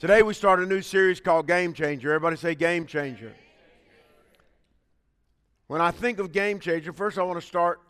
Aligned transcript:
Today 0.00 0.22
we 0.22 0.32
start 0.32 0.60
a 0.60 0.64
new 0.64 0.80
series 0.80 1.20
called 1.20 1.46
Game 1.46 1.74
Changer. 1.74 2.08
Everybody 2.08 2.36
say 2.36 2.54
Game 2.54 2.86
Changer. 2.86 3.34
When 5.66 5.82
I 5.82 5.90
think 5.90 6.18
of 6.18 6.32
Game 6.32 6.58
Changer, 6.58 6.94
first 6.94 7.18
I 7.18 7.22
want 7.22 7.38
to 7.38 7.46
start 7.46 7.82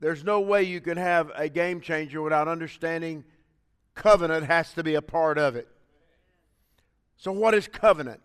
there's 0.00 0.24
no 0.24 0.40
way 0.40 0.64
you 0.64 0.80
can 0.80 0.96
have 0.96 1.30
a 1.36 1.48
game 1.48 1.80
changer 1.80 2.20
without 2.22 2.48
understanding 2.48 3.22
covenant 3.94 4.46
has 4.46 4.72
to 4.72 4.82
be 4.82 4.96
a 4.96 5.02
part 5.02 5.38
of 5.38 5.54
it. 5.54 5.68
So, 7.18 7.30
what 7.30 7.54
is 7.54 7.68
covenant? 7.68 8.20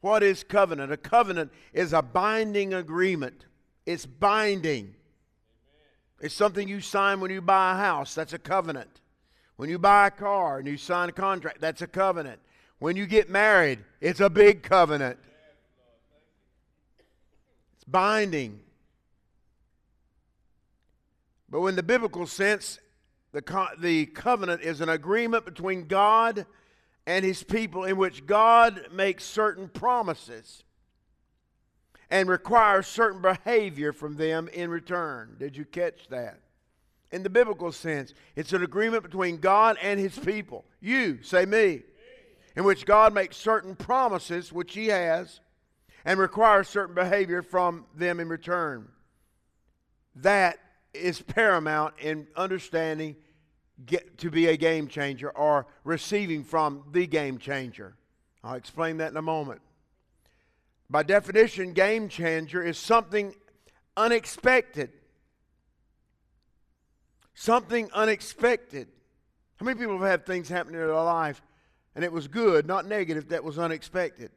What 0.00 0.22
is 0.22 0.42
covenant? 0.42 0.90
A 0.92 0.96
covenant 0.96 1.52
is 1.74 1.92
a 1.92 2.00
binding 2.00 2.72
agreement, 2.72 3.44
it's 3.84 4.06
binding. 4.06 4.94
It's 6.18 6.32
something 6.32 6.66
you 6.66 6.80
sign 6.80 7.20
when 7.20 7.30
you 7.30 7.42
buy 7.42 7.72
a 7.72 7.76
house, 7.76 8.14
that's 8.14 8.32
a 8.32 8.38
covenant. 8.38 9.02
When 9.56 9.70
you 9.70 9.78
buy 9.78 10.08
a 10.08 10.10
car 10.10 10.58
and 10.58 10.68
you 10.68 10.76
sign 10.76 11.08
a 11.08 11.12
contract, 11.12 11.60
that's 11.60 11.82
a 11.82 11.86
covenant. 11.86 12.40
When 12.78 12.96
you 12.96 13.06
get 13.06 13.30
married, 13.30 13.78
it's 14.00 14.20
a 14.20 14.28
big 14.28 14.62
covenant. 14.62 15.18
It's 17.76 17.84
binding. 17.84 18.60
But 21.48 21.64
in 21.66 21.76
the 21.76 21.82
biblical 21.82 22.26
sense, 22.26 22.80
the, 23.32 23.40
co- 23.40 23.68
the 23.78 24.06
covenant 24.06 24.62
is 24.62 24.80
an 24.80 24.90
agreement 24.90 25.44
between 25.44 25.86
God 25.86 26.44
and 27.06 27.24
his 27.24 27.42
people 27.42 27.84
in 27.84 27.96
which 27.96 28.26
God 28.26 28.88
makes 28.92 29.24
certain 29.24 29.68
promises 29.68 30.64
and 32.10 32.28
requires 32.28 32.86
certain 32.86 33.22
behavior 33.22 33.92
from 33.92 34.16
them 34.16 34.48
in 34.48 34.70
return. 34.70 35.36
Did 35.38 35.56
you 35.56 35.64
catch 35.64 36.08
that? 36.08 36.40
In 37.12 37.22
the 37.22 37.30
biblical 37.30 37.72
sense. 37.72 38.14
It's 38.34 38.52
an 38.52 38.62
agreement 38.62 39.02
between 39.02 39.38
God 39.38 39.76
and 39.82 39.98
his 39.98 40.18
people. 40.18 40.64
You, 40.80 41.22
say 41.22 41.46
me, 41.46 41.82
in 42.56 42.64
which 42.64 42.86
God 42.86 43.14
makes 43.14 43.36
certain 43.36 43.76
promises, 43.76 44.52
which 44.52 44.74
he 44.74 44.88
has, 44.88 45.40
and 46.04 46.18
requires 46.18 46.68
certain 46.68 46.94
behavior 46.94 47.42
from 47.42 47.86
them 47.94 48.20
in 48.20 48.28
return. 48.28 48.88
That 50.16 50.58
is 50.94 51.20
paramount 51.20 51.94
in 51.98 52.26
understanding 52.36 53.16
get 53.84 54.16
to 54.18 54.30
be 54.30 54.46
a 54.46 54.56
game 54.56 54.88
changer 54.88 55.30
or 55.30 55.66
receiving 55.84 56.42
from 56.42 56.84
the 56.92 57.06
game 57.06 57.38
changer. 57.38 57.94
I'll 58.42 58.54
explain 58.54 58.96
that 58.98 59.10
in 59.10 59.16
a 59.16 59.22
moment. 59.22 59.60
By 60.88 61.02
definition, 61.02 61.72
game 61.72 62.08
changer 62.08 62.62
is 62.62 62.78
something 62.78 63.34
unexpected 63.96 64.92
Something 67.38 67.90
unexpected. 67.92 68.88
How 69.56 69.66
many 69.66 69.78
people 69.78 69.98
have 69.98 70.08
had 70.08 70.24
things 70.24 70.48
happen 70.48 70.72
in 70.72 70.80
their 70.80 70.94
life 70.94 71.42
and 71.94 72.02
it 72.02 72.10
was 72.10 72.28
good, 72.28 72.66
not 72.66 72.86
negative, 72.86 73.28
that 73.28 73.44
was 73.44 73.58
unexpected? 73.58 74.30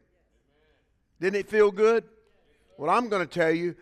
Didn't 1.21 1.39
it 1.39 1.49
feel 1.49 1.71
good? 1.71 2.03
Well, 2.77 2.89
I'm 2.89 3.07
going 3.07 3.25
to 3.25 3.33
tell 3.33 3.51
you 3.51 3.75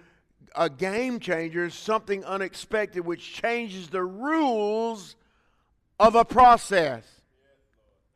a 0.55 0.69
game 0.69 1.19
changer 1.19 1.65
is 1.65 1.73
something 1.73 2.23
unexpected 2.25 2.99
which 2.99 3.33
changes 3.33 3.89
the 3.89 4.03
rules 4.03 5.15
of 5.99 6.13
a 6.13 6.23
process. 6.23 7.03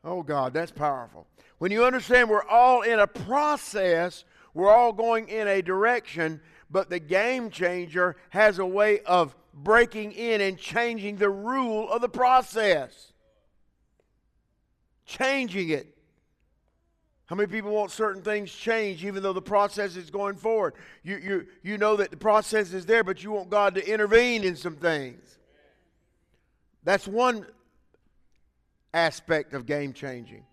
Oh, 0.04 0.22
God, 0.22 0.54
that's 0.54 0.70
powerful. 0.70 1.26
When 1.58 1.72
you 1.72 1.84
understand 1.84 2.30
we're 2.30 2.46
all 2.46 2.82
in 2.82 3.00
a 3.00 3.08
process, 3.08 4.24
we're 4.54 4.70
all 4.70 4.92
going 4.92 5.28
in 5.28 5.48
a 5.48 5.62
direction, 5.62 6.40
but 6.72 6.88
the 6.88 6.98
game 6.98 7.50
changer 7.50 8.16
has 8.30 8.58
a 8.58 8.66
way 8.66 9.00
of 9.00 9.36
breaking 9.52 10.12
in 10.12 10.40
and 10.40 10.58
changing 10.58 11.16
the 11.16 11.28
rule 11.28 11.88
of 11.90 12.00
the 12.00 12.08
process. 12.08 13.12
Changing 15.04 15.68
it. 15.68 15.94
How 17.26 17.36
many 17.36 17.46
people 17.46 17.70
want 17.70 17.90
certain 17.90 18.22
things 18.22 18.50
changed 18.50 19.04
even 19.04 19.22
though 19.22 19.34
the 19.34 19.42
process 19.42 19.96
is 19.96 20.10
going 20.10 20.36
forward? 20.36 20.74
You, 21.02 21.16
you, 21.16 21.46
you 21.62 21.78
know 21.78 21.96
that 21.96 22.10
the 22.10 22.16
process 22.16 22.72
is 22.72 22.86
there, 22.86 23.04
but 23.04 23.22
you 23.22 23.30
want 23.30 23.50
God 23.50 23.74
to 23.74 23.86
intervene 23.86 24.42
in 24.42 24.56
some 24.56 24.76
things. 24.76 25.38
That's 26.84 27.06
one 27.06 27.46
aspect 28.94 29.52
of 29.52 29.66
game 29.66 29.92
changing. 29.92 30.44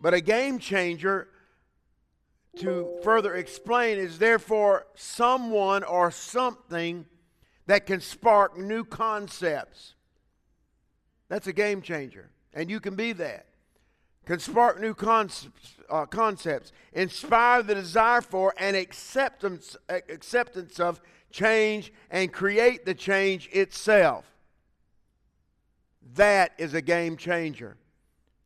But 0.00 0.14
a 0.14 0.20
game 0.20 0.58
changer, 0.58 1.28
to 2.60 2.98
further 3.02 3.34
explain, 3.34 3.98
is 3.98 4.18
therefore 4.18 4.86
someone 4.94 5.82
or 5.84 6.10
something 6.10 7.06
that 7.66 7.86
can 7.86 8.00
spark 8.00 8.58
new 8.58 8.84
concepts. 8.84 9.94
That's 11.28 11.46
a 11.46 11.52
game 11.52 11.82
changer, 11.82 12.30
and 12.54 12.70
you 12.70 12.80
can 12.80 12.96
be 12.96 13.12
that. 13.12 13.46
Can 14.24 14.38
spark 14.38 14.80
new 14.80 14.94
concepts, 14.94 15.76
uh, 15.88 16.06
concepts, 16.06 16.72
inspire 16.92 17.62
the 17.62 17.74
desire 17.74 18.20
for 18.20 18.54
and 18.58 18.76
acceptance, 18.76 19.76
acceptance 19.88 20.78
of 20.78 21.00
change, 21.30 21.92
and 22.10 22.32
create 22.32 22.84
the 22.84 22.94
change 22.94 23.48
itself. 23.52 24.26
That 26.14 26.52
is 26.58 26.74
a 26.74 26.82
game 26.82 27.16
changer. 27.16 27.76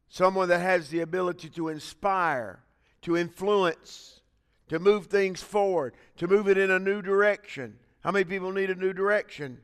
Someone 0.08 0.48
that 0.50 0.60
has 0.60 0.88
the 0.90 1.00
ability 1.00 1.48
to 1.50 1.68
inspire, 1.68 2.60
to 3.02 3.16
influence, 3.16 4.20
to 4.68 4.78
move 4.78 5.06
things 5.06 5.42
forward, 5.42 5.94
to 6.16 6.26
move 6.26 6.48
it 6.48 6.58
in 6.58 6.70
a 6.70 6.78
new 6.78 7.02
direction 7.02 7.78
how 8.02 8.10
many 8.10 8.24
people 8.24 8.52
need 8.52 8.70
a 8.70 8.74
new 8.74 8.92
direction? 8.92 9.58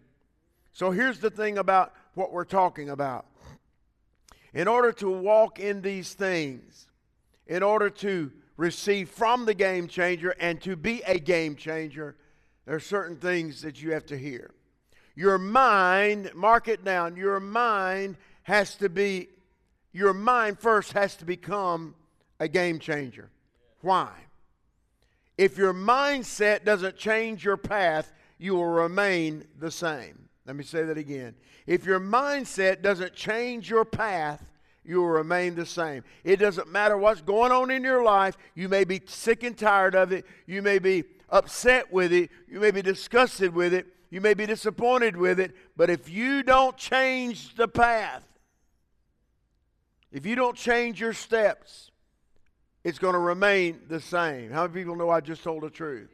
So 0.72 0.92
here's 0.92 1.18
the 1.18 1.30
thing 1.30 1.58
about 1.58 1.92
what 2.14 2.32
we're 2.32 2.44
talking 2.44 2.88
about. 2.88 3.26
In 4.54 4.68
order 4.68 4.92
to 4.92 5.10
walk 5.10 5.58
in 5.58 5.82
these 5.82 6.14
things, 6.14 6.86
in 7.46 7.62
order 7.62 7.90
to 7.90 8.32
receive 8.56 9.08
from 9.10 9.44
the 9.44 9.54
game 9.54 9.88
changer 9.88 10.34
and 10.38 10.60
to 10.62 10.76
be 10.76 11.02
a 11.02 11.18
game 11.18 11.56
changer, 11.56 12.16
there 12.64 12.76
are 12.76 12.80
certain 12.80 13.16
things 13.16 13.62
that 13.62 13.82
you 13.82 13.92
have 13.92 14.06
to 14.06 14.16
hear. 14.16 14.52
Your 15.16 15.38
mind, 15.38 16.30
mark 16.34 16.68
it 16.68 16.84
down, 16.84 17.16
your 17.16 17.40
mind 17.40 18.16
has 18.44 18.76
to 18.76 18.88
be, 18.88 19.28
your 19.92 20.14
mind 20.14 20.60
first 20.60 20.92
has 20.92 21.16
to 21.16 21.24
become 21.24 21.96
a 22.40 22.48
game 22.48 22.78
changer. 22.78 23.30
Why? 23.80 24.10
If 25.36 25.56
your 25.56 25.72
mindset 25.72 26.64
doesn't 26.64 26.96
change 26.96 27.44
your 27.44 27.56
path, 27.56 28.12
you 28.38 28.54
will 28.54 28.66
remain 28.66 29.44
the 29.58 29.70
same. 29.70 30.28
Let 30.46 30.56
me 30.56 30.64
say 30.64 30.84
that 30.84 30.98
again. 30.98 31.34
If 31.66 31.84
your 31.84 32.00
mindset 32.00 32.82
doesn't 32.82 33.14
change 33.14 33.68
your 33.68 33.84
path, 33.84 34.44
you 34.84 34.96
will 34.96 35.10
remain 35.10 35.54
the 35.54 35.66
same. 35.66 36.02
It 36.24 36.36
doesn't 36.36 36.72
matter 36.72 36.96
what's 36.96 37.20
going 37.20 37.52
on 37.52 37.70
in 37.70 37.84
your 37.84 38.02
life. 38.02 38.38
You 38.54 38.68
may 38.68 38.84
be 38.84 39.02
sick 39.06 39.42
and 39.42 39.56
tired 39.56 39.94
of 39.94 40.12
it. 40.12 40.24
You 40.46 40.62
may 40.62 40.78
be 40.78 41.04
upset 41.28 41.92
with 41.92 42.12
it. 42.12 42.30
You 42.48 42.58
may 42.58 42.70
be 42.70 42.80
disgusted 42.80 43.54
with 43.54 43.74
it. 43.74 43.86
You 44.10 44.22
may 44.22 44.32
be 44.32 44.46
disappointed 44.46 45.16
with 45.16 45.38
it. 45.38 45.54
But 45.76 45.90
if 45.90 46.08
you 46.08 46.42
don't 46.42 46.76
change 46.76 47.54
the 47.54 47.68
path, 47.68 48.22
if 50.10 50.24
you 50.24 50.34
don't 50.34 50.56
change 50.56 51.00
your 51.00 51.12
steps, 51.12 51.87
it's 52.84 52.98
going 52.98 53.14
to 53.14 53.18
remain 53.18 53.80
the 53.88 54.00
same. 54.00 54.50
How 54.50 54.62
many 54.62 54.74
people 54.74 54.96
know 54.96 55.10
I 55.10 55.20
just 55.20 55.42
told 55.42 55.62
the 55.62 55.70
truth? 55.70 56.10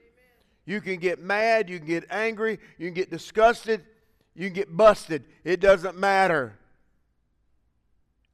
You 0.66 0.80
can 0.80 0.96
get 0.96 1.20
mad, 1.20 1.68
you 1.68 1.78
can 1.78 1.86
get 1.86 2.04
angry, 2.10 2.58
you 2.78 2.86
can 2.86 2.94
get 2.94 3.10
disgusted, 3.10 3.84
you 4.34 4.46
can 4.46 4.54
get 4.54 4.74
busted. 4.74 5.24
It 5.44 5.60
doesn't 5.60 5.98
matter. 5.98 6.58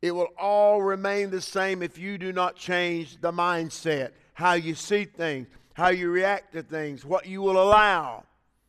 It 0.00 0.12
will 0.12 0.28
all 0.38 0.80
remain 0.80 1.30
the 1.30 1.40
same 1.40 1.82
if 1.82 1.98
you 1.98 2.16
do 2.16 2.32
not 2.32 2.56
change 2.56 3.20
the 3.20 3.32
mindset, 3.32 4.12
how 4.32 4.54
you 4.54 4.74
see 4.74 5.04
things, 5.04 5.48
how 5.74 5.88
you 5.88 6.10
react 6.10 6.54
to 6.54 6.62
things, 6.62 7.04
what 7.04 7.26
you 7.26 7.42
will 7.42 7.60
allow. 7.60 8.24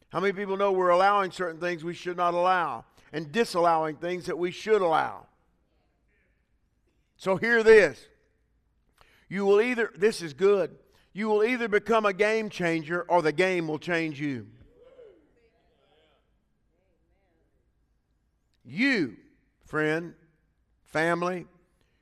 How 0.09 0.19
many 0.19 0.33
people 0.33 0.57
know 0.57 0.73
we're 0.73 0.89
allowing 0.89 1.31
certain 1.31 1.59
things 1.59 1.83
we 1.83 1.93
should 1.93 2.17
not 2.17 2.33
allow 2.33 2.83
and 3.13 3.31
disallowing 3.31 3.95
things 3.95 4.25
that 4.25 4.37
we 4.37 4.51
should 4.51 4.81
allow? 4.81 5.27
So, 7.15 7.37
hear 7.37 7.63
this. 7.63 8.07
You 9.31 9.45
will 9.45 9.61
either, 9.61 9.93
this 9.95 10.21
is 10.21 10.33
good. 10.33 10.75
You 11.13 11.29
will 11.29 11.41
either 11.41 11.69
become 11.69 12.05
a 12.05 12.11
game 12.11 12.49
changer 12.49 13.03
or 13.03 13.21
the 13.21 13.31
game 13.31 13.65
will 13.65 13.79
change 13.79 14.19
you. 14.19 14.45
You, 18.65 19.15
friend, 19.65 20.15
family, 20.83 21.45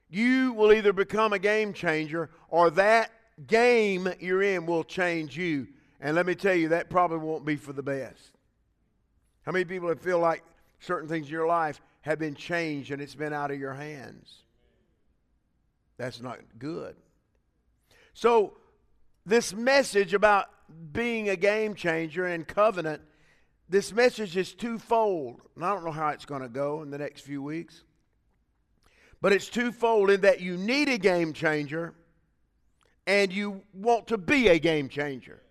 you 0.09 0.53
will 0.53 0.73
either 0.73 0.91
become 0.91 1.31
a 1.31 1.37
game 1.37 1.71
changer 1.71 2.31
or 2.47 2.71
that 2.71 3.11
game 3.45 4.11
you're 4.19 4.41
in 4.41 4.65
will 4.65 4.83
change 4.83 5.37
you. 5.37 5.67
And 6.01 6.15
let 6.15 6.25
me 6.25 6.33
tell 6.33 6.55
you, 6.55 6.69
that 6.69 6.89
probably 6.89 7.19
won't 7.19 7.45
be 7.45 7.57
for 7.57 7.73
the 7.73 7.83
best. 7.83 8.31
How 9.45 9.51
many 9.51 9.65
people 9.65 9.93
feel 9.93 10.17
like 10.17 10.41
certain 10.79 11.07
things 11.07 11.27
in 11.27 11.33
your 11.33 11.45
life 11.45 11.79
have 12.01 12.17
been 12.17 12.33
changed 12.33 12.89
and 12.89 12.99
it's 12.99 13.13
been 13.13 13.33
out 13.33 13.51
of 13.51 13.59
your 13.59 13.75
hands? 13.75 14.33
That's 15.99 16.21
not 16.21 16.39
good. 16.57 16.95
So, 18.19 18.57
this 19.25 19.53
message 19.53 20.13
about 20.13 20.47
being 20.91 21.29
a 21.29 21.37
game 21.37 21.73
changer 21.73 22.25
and 22.25 22.45
covenant, 22.45 23.01
this 23.69 23.93
message 23.93 24.35
is 24.35 24.53
twofold. 24.53 25.39
And 25.55 25.63
I 25.63 25.73
don't 25.73 25.85
know 25.85 25.91
how 25.91 26.09
it's 26.09 26.25
going 26.25 26.41
to 26.41 26.49
go 26.49 26.81
in 26.81 26.91
the 26.91 26.97
next 26.97 27.21
few 27.21 27.41
weeks. 27.41 27.85
But 29.21 29.31
it's 29.31 29.47
twofold 29.47 30.09
in 30.09 30.19
that 30.19 30.41
you 30.41 30.57
need 30.57 30.89
a 30.89 30.97
game 30.97 31.31
changer 31.31 31.93
and 33.07 33.31
you 33.31 33.61
want 33.71 34.07
to 34.07 34.17
be 34.17 34.49
a 34.49 34.59
game 34.59 34.89
changer. 34.89 35.41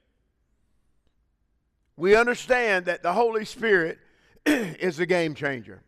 We 1.96 2.14
understand 2.16 2.84
that 2.84 3.02
the 3.02 3.14
Holy 3.14 3.46
Spirit 3.46 3.98
is 4.44 4.98
a 4.98 5.06
game 5.06 5.34
changer. 5.34 5.80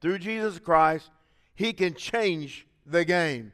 Through 0.00 0.18
Jesus 0.18 0.58
Christ, 0.58 1.08
He 1.54 1.72
can 1.72 1.94
change 1.94 2.66
the 2.84 3.04
game. 3.04 3.52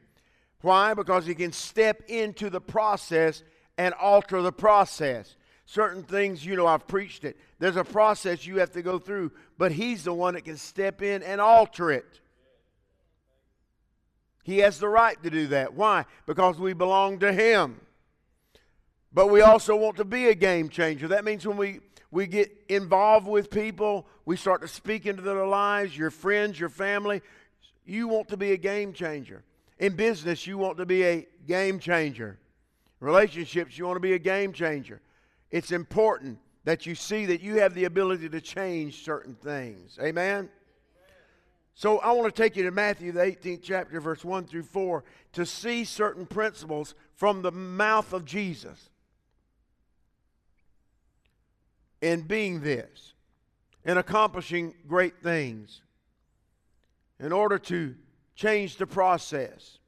Why? 0.63 0.95
Because 0.95 1.27
He 1.27 1.35
can 1.35 1.53
step 1.53 2.03
into 2.09 2.51
the 2.51 2.61
process 2.61 3.43
and 3.79 3.95
alter 3.95 4.43
the 4.43 4.53
process. 4.53 5.37
Certain 5.67 6.03
things, 6.03 6.45
you 6.45 6.57
know, 6.57 6.67
I've 6.67 6.87
preached 6.87 7.25
it. 7.25 7.37
There's 7.59 7.77
a 7.77 7.85
process 7.85 8.47
you 8.47 8.59
have 8.59 8.73
to 8.73 8.83
go 8.83 8.99
through, 8.99 9.33
but 9.57 9.73
He's 9.73 10.05
the 10.05 10.13
one 10.13 10.35
that 10.35 10.45
can 10.45 10.57
step 10.57 11.03
in 11.03 11.23
and 11.23 11.41
alter 11.41 11.91
it. 11.91 12.21
He 14.43 14.59
has 14.59 14.79
the 14.79 14.89
right 14.89 15.23
to 15.23 15.31
do 15.31 15.47
that. 15.49 15.75
Why? 15.75 16.07
Because 16.27 16.59
we 16.59 16.73
belong 16.73 17.21
to 17.21 17.33
Him. 17.33 17.81
But 19.13 19.29
we 19.29 19.41
also 19.41 19.77
want 19.77 19.97
to 19.97 20.05
be 20.05 20.29
a 20.29 20.35
game 20.35 20.69
changer. 20.69 21.09
That 21.09 21.25
means 21.25 21.47
when 21.47 21.57
we, 21.57 21.81
we 22.11 22.27
get 22.27 22.51
involved 22.69 23.27
with 23.27 23.51
people, 23.51 24.07
we 24.25 24.37
start 24.37 24.63
to 24.63 24.69
speak 24.69 25.07
into 25.07 25.23
their 25.23 25.47
lives, 25.47 25.97
your 25.97 26.11
friends, 26.11 26.59
your 26.59 26.69
family, 26.69 27.23
you 27.85 28.09
want 28.09 28.29
to 28.29 28.37
be 28.37 28.53
a 28.53 28.57
game 28.57 28.93
changer. 28.93 29.43
In 29.81 29.97
business, 29.97 30.47
you 30.47 30.59
want 30.59 30.77
to 30.77 30.87
be 30.87 31.03
a 31.05 31.27
game 31.49 31.81
changer. 31.81 32.39
Relationships, 33.01 33.79
you 33.79 33.87
want 33.87 33.97
to 33.97 34.01
be 34.01 34.13
a 34.13 34.19
game 34.19 34.53
changer. 34.53 35.01
It's 35.51 35.73
important 35.73 36.39
that 36.65 36.85
you 36.85 36.95
see 36.95 37.25
that 37.27 37.41
you 37.41 37.61
have 37.61 37.75
the 37.75 37.85
ability 37.85 38.29
to 38.29 38.43
change 38.43 39.03
certain 39.03 39.35
things. 39.35 39.99
Amen? 40.01 40.51
So 41.75 41.99
I 42.01 42.13
want 42.13 42.35
to 42.35 42.43
take 42.43 42.57
you 42.57 42.63
to 42.65 42.71
Matthew, 42.71 43.11
the 43.11 43.21
18th 43.21 43.63
chapter, 43.63 43.99
verse 44.03 44.23
1 44.23 44.45
through 44.45 44.65
4, 44.65 45.03
to 45.33 45.47
see 45.47 45.85
certain 45.85 46.27
principles 46.27 46.95
from 47.15 47.41
the 47.41 47.51
mouth 47.51 48.13
of 48.13 48.27
Jesus 48.27 48.91
in 52.03 52.21
being 52.21 52.61
this, 52.61 53.15
in 53.87 53.97
accomplishing 53.97 54.75
great 54.87 55.23
things, 55.23 55.81
in 57.19 57.33
order 57.33 57.59
to 57.59 57.95
change 58.41 58.77
the 58.77 58.87
process. 58.87 59.79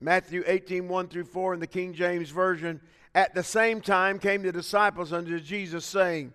Matthew 0.00 0.42
18, 0.46 0.88
1 0.88 1.08
through 1.08 1.24
4 1.24 1.54
in 1.54 1.60
the 1.60 1.66
King 1.66 1.94
James 1.94 2.30
Version. 2.30 2.80
At 3.14 3.34
the 3.34 3.44
same 3.44 3.80
time 3.80 4.18
came 4.18 4.42
the 4.42 4.50
disciples 4.50 5.12
unto 5.12 5.38
Jesus, 5.38 5.84
saying, 5.84 6.32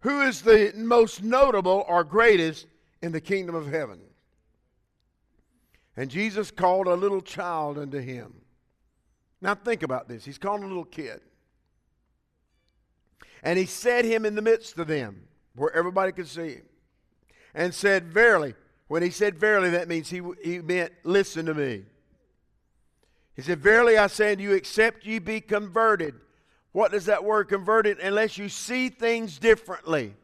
who 0.00 0.22
is 0.22 0.42
the 0.42 0.72
most 0.76 1.22
notable 1.22 1.84
or 1.88 2.04
greatest 2.04 2.66
in 3.02 3.12
the 3.12 3.20
kingdom 3.20 3.54
of 3.54 3.66
heaven? 3.66 4.00
And 5.96 6.10
Jesus 6.10 6.50
called 6.50 6.86
a 6.86 6.94
little 6.94 7.20
child 7.20 7.78
unto 7.78 7.98
him. 7.98 8.34
Now 9.40 9.54
think 9.54 9.82
about 9.82 10.08
this. 10.08 10.24
He's 10.24 10.38
calling 10.38 10.62
a 10.62 10.68
little 10.68 10.84
kid. 10.84 11.20
And 13.42 13.58
he 13.58 13.66
set 13.66 14.04
him 14.04 14.24
in 14.24 14.34
the 14.34 14.42
midst 14.42 14.78
of 14.78 14.86
them, 14.86 15.28
where 15.54 15.74
everybody 15.74 16.12
could 16.12 16.28
see 16.28 16.54
him, 16.54 16.66
and 17.54 17.74
said, 17.74 18.12
Verily. 18.12 18.54
When 18.88 19.02
he 19.02 19.10
said 19.10 19.38
verily, 19.38 19.70
that 19.70 19.88
means 19.88 20.10
he, 20.10 20.20
he 20.42 20.58
meant, 20.58 20.92
Listen 21.04 21.46
to 21.46 21.54
me. 21.54 21.84
He 23.36 23.42
said, 23.42 23.60
Verily 23.60 23.96
I 23.96 24.08
say 24.08 24.32
unto 24.32 24.42
you, 24.42 24.52
except 24.52 25.06
ye 25.06 25.18
be 25.18 25.40
converted 25.40 26.14
what 26.72 26.92
does 26.92 27.06
that 27.06 27.24
word 27.24 27.48
converted? 27.48 27.98
Unless 27.98 28.38
you 28.38 28.48
see 28.48 28.88
things 28.88 29.38
differently. 29.38 30.14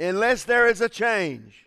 Unless 0.00 0.44
there 0.44 0.66
is 0.66 0.80
a 0.80 0.88
change. 0.88 1.66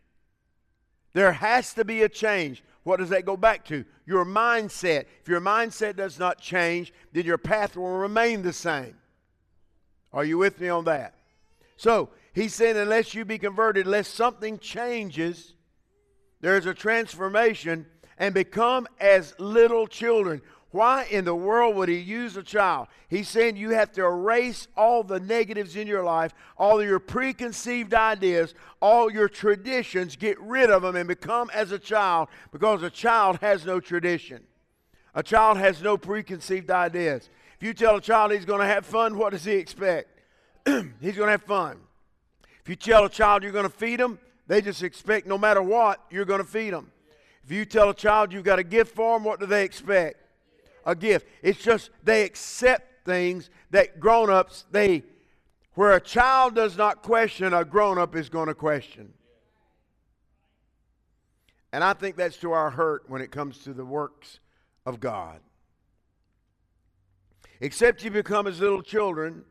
There 1.13 1.33
has 1.33 1.73
to 1.75 1.85
be 1.85 2.01
a 2.01 2.09
change. 2.09 2.63
What 2.83 2.97
does 2.97 3.09
that 3.09 3.25
go 3.25 3.37
back 3.37 3.65
to? 3.67 3.85
Your 4.05 4.25
mindset. 4.25 5.05
If 5.21 5.27
your 5.27 5.41
mindset 5.41 5.95
does 5.95 6.17
not 6.17 6.41
change, 6.41 6.93
then 7.13 7.25
your 7.25 7.37
path 7.37 7.77
will 7.77 7.97
remain 7.97 8.41
the 8.41 8.53
same. 8.53 8.95
Are 10.13 10.25
you 10.25 10.37
with 10.37 10.59
me 10.59 10.69
on 10.69 10.85
that? 10.85 11.13
So, 11.77 12.09
he 12.33 12.47
said, 12.47 12.77
unless 12.77 13.13
you 13.13 13.25
be 13.25 13.37
converted, 13.37 13.85
unless 13.85 14.07
something 14.07 14.57
changes, 14.59 15.53
there 16.39 16.57
is 16.57 16.65
a 16.65 16.73
transformation 16.73 17.85
and 18.17 18.33
become 18.33 18.87
as 18.99 19.35
little 19.39 19.87
children. 19.87 20.41
Why 20.71 21.05
in 21.11 21.25
the 21.25 21.35
world 21.35 21.75
would 21.75 21.89
he 21.89 21.97
use 21.97 22.37
a 22.37 22.43
child? 22.43 22.87
He's 23.09 23.27
saying 23.27 23.57
you 23.57 23.71
have 23.71 23.91
to 23.93 24.05
erase 24.05 24.69
all 24.77 25.03
the 25.03 25.19
negatives 25.19 25.75
in 25.75 25.85
your 25.85 26.03
life, 26.03 26.33
all 26.57 26.81
your 26.81 26.99
preconceived 26.99 27.93
ideas, 27.93 28.53
all 28.81 29.11
your 29.11 29.27
traditions, 29.27 30.15
get 30.15 30.39
rid 30.39 30.69
of 30.69 30.81
them 30.81 30.95
and 30.95 31.09
become 31.09 31.51
as 31.53 31.73
a 31.73 31.79
child 31.79 32.29
because 32.53 32.83
a 32.83 32.89
child 32.89 33.39
has 33.41 33.65
no 33.65 33.81
tradition. 33.81 34.43
A 35.13 35.21
child 35.21 35.57
has 35.57 35.81
no 35.81 35.97
preconceived 35.97 36.71
ideas. 36.71 37.29
If 37.57 37.63
you 37.63 37.73
tell 37.73 37.97
a 37.97 38.01
child 38.01 38.31
he's 38.31 38.45
going 38.45 38.61
to 38.61 38.65
have 38.65 38.85
fun, 38.85 39.17
what 39.17 39.31
does 39.31 39.43
he 39.43 39.55
expect? 39.55 40.21
he's 40.65 41.17
going 41.17 41.27
to 41.27 41.31
have 41.31 41.43
fun. 41.43 41.79
You 42.71 42.77
tell 42.77 43.03
a 43.03 43.09
child 43.09 43.43
you're 43.43 43.51
going 43.51 43.69
to 43.69 43.69
feed 43.69 43.99
them, 43.99 44.17
they 44.47 44.61
just 44.61 44.81
expect 44.81 45.27
no 45.27 45.37
matter 45.37 45.61
what, 45.61 45.99
you're 46.09 46.23
going 46.23 46.39
to 46.39 46.47
feed 46.47 46.71
them. 46.71 46.89
If 47.43 47.51
you 47.51 47.65
tell 47.65 47.89
a 47.89 47.93
child 47.93 48.31
you've 48.31 48.45
got 48.45 48.59
a 48.59 48.63
gift 48.63 48.95
for 48.95 49.17
them, 49.17 49.25
what 49.25 49.41
do 49.41 49.45
they 49.45 49.65
expect? 49.65 50.21
a 50.85 50.95
gift. 50.95 51.27
It's 51.41 51.61
just 51.61 51.89
they 52.01 52.23
accept 52.23 53.05
things 53.05 53.49
that 53.71 53.99
grown 53.99 54.29
ups, 54.29 54.63
they, 54.71 55.03
where 55.73 55.91
a 55.91 55.99
child 55.99 56.55
does 56.55 56.77
not 56.77 57.01
question, 57.03 57.53
a 57.53 57.65
grown 57.65 57.97
up 57.97 58.15
is 58.15 58.29
going 58.29 58.47
to 58.47 58.55
question. 58.55 59.11
And 61.73 61.83
I 61.83 61.91
think 61.91 62.15
that's 62.15 62.37
to 62.37 62.53
our 62.53 62.69
hurt 62.69 63.03
when 63.09 63.21
it 63.21 63.31
comes 63.31 63.57
to 63.65 63.73
the 63.73 63.83
works 63.83 64.39
of 64.85 65.01
God. 65.01 65.41
Except 67.59 68.01
you 68.01 68.11
become 68.11 68.47
as 68.47 68.61
little 68.61 68.81
children, 68.81 69.43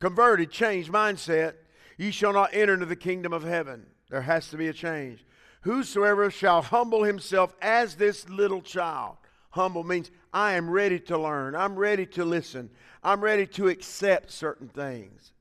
converted, 0.00 0.50
changed 0.50 0.92
mindset, 0.92 1.54
you 1.96 2.10
shall 2.10 2.32
not 2.32 2.50
enter 2.52 2.74
into 2.74 2.86
the 2.86 2.96
kingdom 2.96 3.32
of 3.32 3.42
heaven. 3.42 3.86
There 4.10 4.22
has 4.22 4.48
to 4.50 4.56
be 4.56 4.68
a 4.68 4.72
change. 4.72 5.24
Whosoever 5.62 6.30
shall 6.30 6.62
humble 6.62 7.02
himself 7.02 7.54
as 7.60 7.96
this 7.96 8.28
little 8.28 8.62
child. 8.62 9.16
Humble 9.50 9.84
means 9.84 10.10
I 10.32 10.52
am 10.52 10.70
ready 10.70 11.00
to 11.00 11.18
learn. 11.18 11.56
I'm 11.56 11.76
ready 11.76 12.06
to 12.06 12.24
listen. 12.24 12.70
I'm 13.02 13.20
ready 13.20 13.46
to 13.48 13.68
accept 13.68 14.30
certain 14.30 14.68
things. 14.68 15.32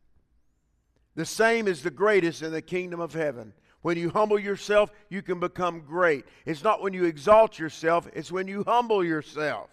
The 1.15 1.25
same 1.25 1.67
is 1.67 1.83
the 1.83 1.91
greatest 1.91 2.41
in 2.41 2.51
the 2.51 2.61
kingdom 2.61 2.99
of 2.99 3.13
heaven. 3.13 3.53
When 3.81 3.97
you 3.97 4.09
humble 4.09 4.39
yourself, 4.39 4.91
you 5.09 5.21
can 5.21 5.39
become 5.39 5.81
great. 5.81 6.25
It's 6.45 6.63
not 6.63 6.81
when 6.81 6.93
you 6.93 7.05
exalt 7.05 7.59
yourself, 7.59 8.09
it's 8.13 8.31
when 8.31 8.47
you 8.47 8.63
humble 8.65 9.03
yourself. 9.03 9.69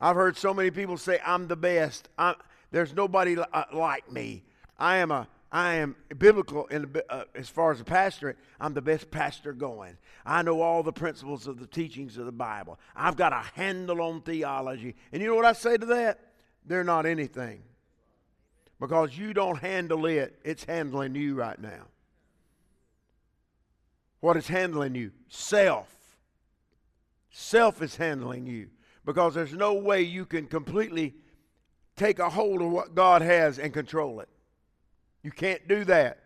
I've 0.00 0.16
heard 0.16 0.36
so 0.36 0.54
many 0.54 0.70
people 0.70 0.96
say, 0.96 1.20
I'm 1.24 1.48
the 1.48 1.56
best. 1.56 2.08
I'm, 2.16 2.34
there's 2.70 2.94
nobody 2.94 3.36
uh, 3.36 3.64
like 3.72 4.10
me. 4.10 4.42
I 4.78 4.96
am 4.96 5.10
a 5.10 5.28
I 5.52 5.74
am 5.74 5.96
biblical 6.16 6.66
in 6.68 6.90
uh, 7.10 7.24
as 7.34 7.50
far 7.50 7.72
as 7.72 7.80
a 7.80 7.84
pastorate. 7.84 8.38
I'm 8.58 8.72
the 8.72 8.80
best 8.80 9.10
pastor 9.10 9.52
going. 9.52 9.98
I 10.24 10.40
know 10.40 10.62
all 10.62 10.82
the 10.82 10.94
principles 10.94 11.46
of 11.46 11.60
the 11.60 11.66
teachings 11.66 12.16
of 12.16 12.24
the 12.24 12.32
Bible. 12.32 12.80
I've 12.96 13.16
got 13.16 13.34
a 13.34 13.44
handle 13.54 14.00
on 14.00 14.22
theology. 14.22 14.96
And 15.12 15.20
you 15.20 15.28
know 15.28 15.34
what 15.34 15.44
I 15.44 15.52
say 15.52 15.76
to 15.76 15.86
that? 15.86 16.20
They're 16.64 16.84
not 16.84 17.04
anything. 17.04 17.62
Because 18.80 19.16
you 19.16 19.34
don't 19.34 19.58
handle 19.58 20.06
it, 20.06 20.40
it's 20.42 20.64
handling 20.64 21.14
you 21.14 21.34
right 21.34 21.60
now. 21.60 21.86
What 24.20 24.38
is 24.38 24.48
handling 24.48 24.94
you? 24.94 25.12
Self. 25.28 25.88
Self 27.30 27.82
is 27.82 27.96
handling 27.96 28.46
you. 28.46 28.70
Because 29.04 29.34
there's 29.34 29.52
no 29.52 29.74
way 29.74 30.00
you 30.00 30.24
can 30.24 30.46
completely 30.46 31.14
take 31.94 32.20
a 32.20 32.30
hold 32.30 32.62
of 32.62 32.70
what 32.70 32.94
God 32.94 33.20
has 33.20 33.58
and 33.58 33.74
control 33.74 34.20
it. 34.20 34.30
You 35.22 35.30
can't 35.30 35.66
do 35.68 35.84
that. 35.84 36.18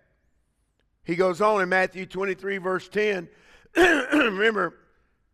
He 1.05 1.17
goes 1.17 1.41
on 1.41 1.63
in 1.63 1.69
Matthew 1.69 2.07
23, 2.07 2.59
verse 2.59 2.89
10. 2.89 3.29
Remember, 3.77 4.75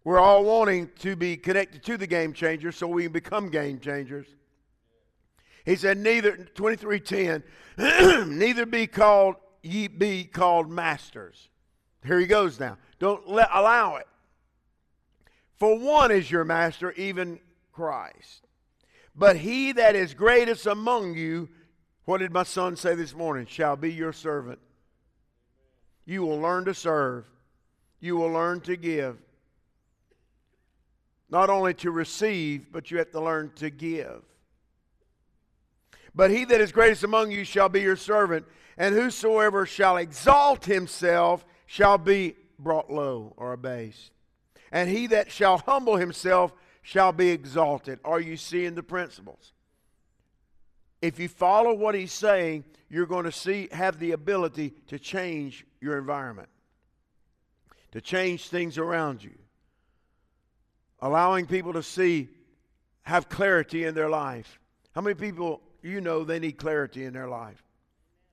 we're 0.04 0.18
all 0.18 0.44
wanting 0.44 0.90
to 1.00 1.16
be 1.16 1.36
connected 1.36 1.82
to 1.84 1.96
the 1.96 2.06
game 2.06 2.32
changer 2.32 2.72
so 2.72 2.86
we 2.86 3.04
can 3.04 3.12
become 3.12 3.48
game 3.48 3.78
changers. 3.78 4.26
He 5.64 5.76
said, 5.76 5.96
neither, 5.98 6.36
23:10, 6.54 7.42
neither 8.28 8.66
be 8.66 8.86
called 8.86 9.36
ye 9.62 9.86
be 9.86 10.24
called 10.24 10.68
masters. 10.68 11.48
Here 12.04 12.18
he 12.18 12.26
goes 12.26 12.58
now. 12.58 12.78
Don't 12.98 13.28
let, 13.28 13.48
allow 13.52 13.96
it. 13.96 14.08
For 15.58 15.78
one 15.78 16.10
is 16.10 16.30
your 16.30 16.44
master, 16.44 16.92
even 16.92 17.38
Christ. 17.72 18.46
But 19.14 19.36
he 19.36 19.72
that 19.72 19.94
is 19.94 20.14
greatest 20.14 20.66
among 20.66 21.16
you 21.16 21.48
what 22.04 22.18
did 22.18 22.32
my 22.32 22.42
son 22.42 22.76
say 22.76 22.94
this 22.94 23.14
morning? 23.14 23.46
Shall 23.46 23.76
be 23.76 23.92
your 23.92 24.12
servant. 24.12 24.58
You 26.04 26.22
will 26.22 26.40
learn 26.40 26.64
to 26.64 26.74
serve. 26.74 27.24
You 28.00 28.16
will 28.16 28.30
learn 28.30 28.60
to 28.62 28.76
give. 28.76 29.18
Not 31.30 31.48
only 31.48 31.74
to 31.74 31.90
receive, 31.90 32.72
but 32.72 32.90
you 32.90 32.98
have 32.98 33.12
to 33.12 33.20
learn 33.20 33.52
to 33.56 33.70
give. 33.70 34.22
But 36.14 36.30
he 36.30 36.44
that 36.44 36.60
is 36.60 36.72
greatest 36.72 37.04
among 37.04 37.30
you 37.30 37.44
shall 37.44 37.68
be 37.68 37.80
your 37.80 37.96
servant, 37.96 38.44
and 38.76 38.94
whosoever 38.94 39.64
shall 39.64 39.96
exalt 39.96 40.66
himself 40.66 41.44
shall 41.66 41.96
be 41.96 42.36
brought 42.58 42.92
low 42.92 43.32
or 43.36 43.52
abased. 43.52 44.10
And 44.70 44.90
he 44.90 45.06
that 45.08 45.30
shall 45.30 45.58
humble 45.58 45.96
himself 45.96 46.52
shall 46.82 47.12
be 47.12 47.30
exalted. 47.30 47.98
Are 48.04 48.20
you 48.20 48.36
seeing 48.36 48.74
the 48.74 48.82
principles? 48.82 49.52
If 51.02 51.18
you 51.18 51.28
follow 51.28 51.74
what 51.74 51.96
he's 51.96 52.12
saying, 52.12 52.64
you're 52.88 53.06
going 53.06 53.24
to 53.24 53.32
see 53.32 53.68
have 53.72 53.98
the 53.98 54.12
ability 54.12 54.72
to 54.86 54.98
change 55.00 55.66
your 55.80 55.98
environment, 55.98 56.48
to 57.90 58.00
change 58.00 58.48
things 58.48 58.78
around 58.78 59.22
you, 59.22 59.36
allowing 61.00 61.46
people 61.46 61.72
to 61.72 61.82
see, 61.82 62.28
have 63.02 63.28
clarity 63.28 63.84
in 63.84 63.94
their 63.94 64.08
life. 64.08 64.60
How 64.94 65.00
many 65.00 65.14
people 65.14 65.60
you 65.82 66.00
know 66.00 66.22
they 66.22 66.38
need 66.38 66.52
clarity 66.52 67.04
in 67.04 67.12
their 67.12 67.28
life? 67.28 67.64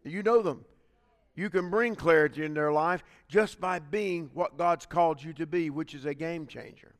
You 0.03 0.21
know 0.21 0.43
them. 0.43 0.63
You 1.35 1.49
can 1.49 1.69
bring 1.69 1.95
clarity 1.95 2.45
in 2.45 2.53
their 2.53 2.71
life 2.71 3.03
just 3.27 3.59
by 3.59 3.79
being 3.79 4.29
what 4.33 4.57
God's 4.57 4.85
called 4.85 5.23
you 5.23 5.33
to 5.33 5.47
be, 5.47 5.69
which 5.69 5.95
is 5.95 6.05
a 6.05 6.13
game 6.13 6.45
changer. 6.45 6.93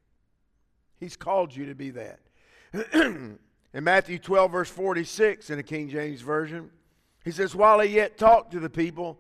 He's 1.00 1.16
called 1.16 1.56
you 1.56 1.68
to 1.68 1.76
be 1.76 1.92
that. 1.92 2.20
in 3.74 3.84
Matthew 3.84 4.18
12, 4.18 4.52
verse 4.52 4.70
46, 4.70 5.50
in 5.50 5.58
the 5.58 5.64
King 5.64 5.90
James 5.90 6.22
Version, 6.22 6.72
he 7.24 7.32
says, 7.32 7.56
While 7.56 7.80
he 7.80 7.96
yet 7.96 8.18
talked 8.18 8.52
to 8.52 8.60
the 8.60 8.70
people, 8.70 9.20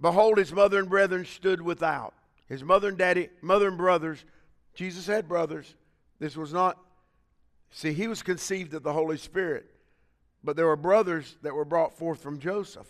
behold, 0.00 0.38
his 0.38 0.52
mother 0.52 0.78
and 0.78 0.88
brethren 0.88 1.24
stood 1.24 1.60
without. 1.60 2.14
His 2.48 2.64
mother 2.64 2.88
and 2.88 2.98
daddy, 2.98 3.28
mother 3.40 3.68
and 3.68 3.78
brothers, 3.78 4.24
Jesus 4.74 5.06
had 5.06 5.28
brothers. 5.28 5.74
This 6.18 6.36
was 6.36 6.52
not, 6.52 6.78
see, 7.70 7.92
he 7.92 8.08
was 8.08 8.22
conceived 8.22 8.74
of 8.74 8.82
the 8.82 8.92
Holy 8.92 9.18
Spirit, 9.18 9.70
but 10.42 10.56
there 10.56 10.66
were 10.66 10.76
brothers 10.76 11.36
that 11.42 11.54
were 11.54 11.64
brought 11.64 11.96
forth 11.96 12.20
from 12.20 12.40
Joseph. 12.40 12.88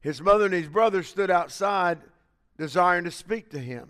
His 0.00 0.20
mother 0.20 0.46
and 0.46 0.54
his 0.54 0.68
brothers 0.68 1.08
stood 1.08 1.30
outside, 1.30 1.98
desiring 2.58 3.04
to 3.04 3.10
speak 3.10 3.50
to 3.50 3.58
him. 3.58 3.88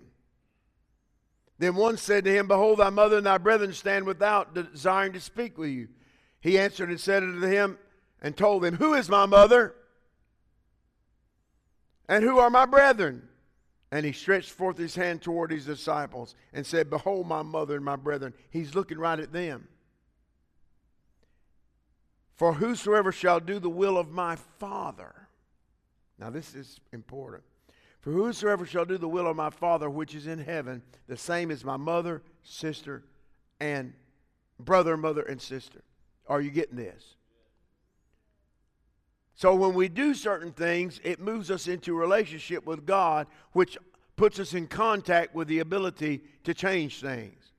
Then 1.61 1.76
one 1.76 1.97
said 1.97 2.25
to 2.25 2.33
him, 2.33 2.49
Behold, 2.49 2.79
thy 2.79 2.90
mother 2.90 3.19
and 3.19 3.26
thy 3.26 3.38
brethren 3.38 3.73
stand 3.73 4.07
without, 4.07 4.55
desiring 4.55 5.12
to 5.12 5.21
speak 5.21 5.59
with 5.59 5.71
you. 5.71 5.88
He 6.40 6.59
answered 6.59 6.88
and 6.88 6.99
said 6.99 7.23
unto 7.23 7.47
him, 7.47 7.79
and 8.21 8.37
told 8.37 8.62
them, 8.62 8.76
Who 8.76 8.95
is 8.95 9.09
my 9.09 9.26
mother? 9.26 9.75
And 12.09 12.25
who 12.25 12.38
are 12.38 12.50
my 12.50 12.67
brethren? 12.67 13.29
And 13.93 14.05
he 14.05 14.12
stretched 14.12 14.50
forth 14.50 14.79
his 14.79 14.95
hand 14.95 15.23
toward 15.23 15.52
his 15.52 15.67
disciples 15.67 16.35
and 16.52 16.67
said, 16.67 16.90
Behold, 16.90 17.29
my 17.29 17.43
mother 17.43 17.76
and 17.76 17.85
my 17.85 17.97
brethren. 17.97 18.35
He's 18.50 18.75
looking 18.75 18.99
right 18.99 19.21
at 19.21 19.33
them. 19.33 19.69
For 22.37 22.55
whosoever 22.55 23.12
shall 23.12 23.38
do 23.38 23.59
the 23.59 23.69
will 23.69 23.99
of 23.99 24.11
my 24.11 24.37
Father, 24.59 25.29
now, 26.21 26.29
this 26.29 26.55
is 26.55 26.79
important. 26.93 27.43
For 28.00 28.12
whosoever 28.12 28.64
shall 28.64 28.85
do 28.85 28.97
the 28.99 29.09
will 29.09 29.26
of 29.26 29.37
my 29.37 29.50
Father 29.50 29.90
which 29.90 30.14
is 30.14 30.26
in 30.26 30.38
heaven, 30.38 30.83
the 31.07 31.16
same 31.16 31.50
is 31.50 31.64
my 31.64 31.76
mother, 31.76 32.23
sister, 32.42 33.04
and 33.61 33.92
brother, 34.59 34.97
mother, 34.97 35.23
and 35.23 35.40
sister. 35.40 35.83
Are 36.26 36.40
you 36.40 36.50
getting 36.50 36.76
this? 36.76 37.16
So 39.35 39.54
when 39.54 39.75
we 39.75 39.88
do 39.88 40.14
certain 40.14 40.52
things, 40.52 41.00
it 41.02 41.21
moves 41.21 41.50
us 41.50 41.66
into 41.66 41.95
relationship 41.95 42.66
with 42.66 42.87
God, 42.87 43.26
which 43.52 43.76
puts 44.16 44.38
us 44.38 44.54
in 44.54 44.66
contact 44.66 45.35
with 45.35 45.49
the 45.49 45.61
ability 45.61 46.23
to 46.45 46.54
change 46.54 47.00
things. 47.00 47.52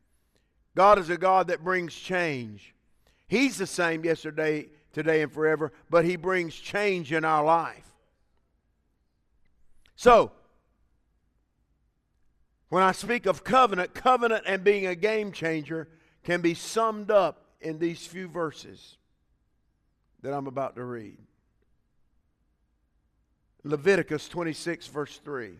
God 0.75 0.99
is 0.99 1.09
a 1.09 1.17
God 1.17 1.47
that 1.47 1.63
brings 1.63 1.93
change. 1.93 2.73
He's 3.27 3.57
the 3.57 3.67
same 3.67 4.05
yesterday, 4.05 4.67
today, 4.93 5.21
and 5.21 5.31
forever, 5.31 5.71
but 5.89 6.05
He 6.05 6.15
brings 6.15 6.55
change 6.55 7.11
in 7.11 7.25
our 7.25 7.43
life. 7.43 7.90
So, 10.01 10.31
when 12.69 12.81
I 12.81 12.91
speak 12.91 13.27
of 13.27 13.43
covenant, 13.43 13.93
covenant 13.93 14.45
and 14.47 14.63
being 14.63 14.87
a 14.87 14.95
game 14.95 15.31
changer 15.31 15.87
can 16.23 16.41
be 16.41 16.55
summed 16.55 17.11
up 17.11 17.45
in 17.61 17.77
these 17.77 18.07
few 18.07 18.27
verses 18.27 18.97
that 20.23 20.33
I'm 20.33 20.47
about 20.47 20.75
to 20.77 20.83
read. 20.83 21.19
Leviticus 23.63 24.27
26, 24.27 24.87
verse 24.87 25.19
3. 25.23 25.51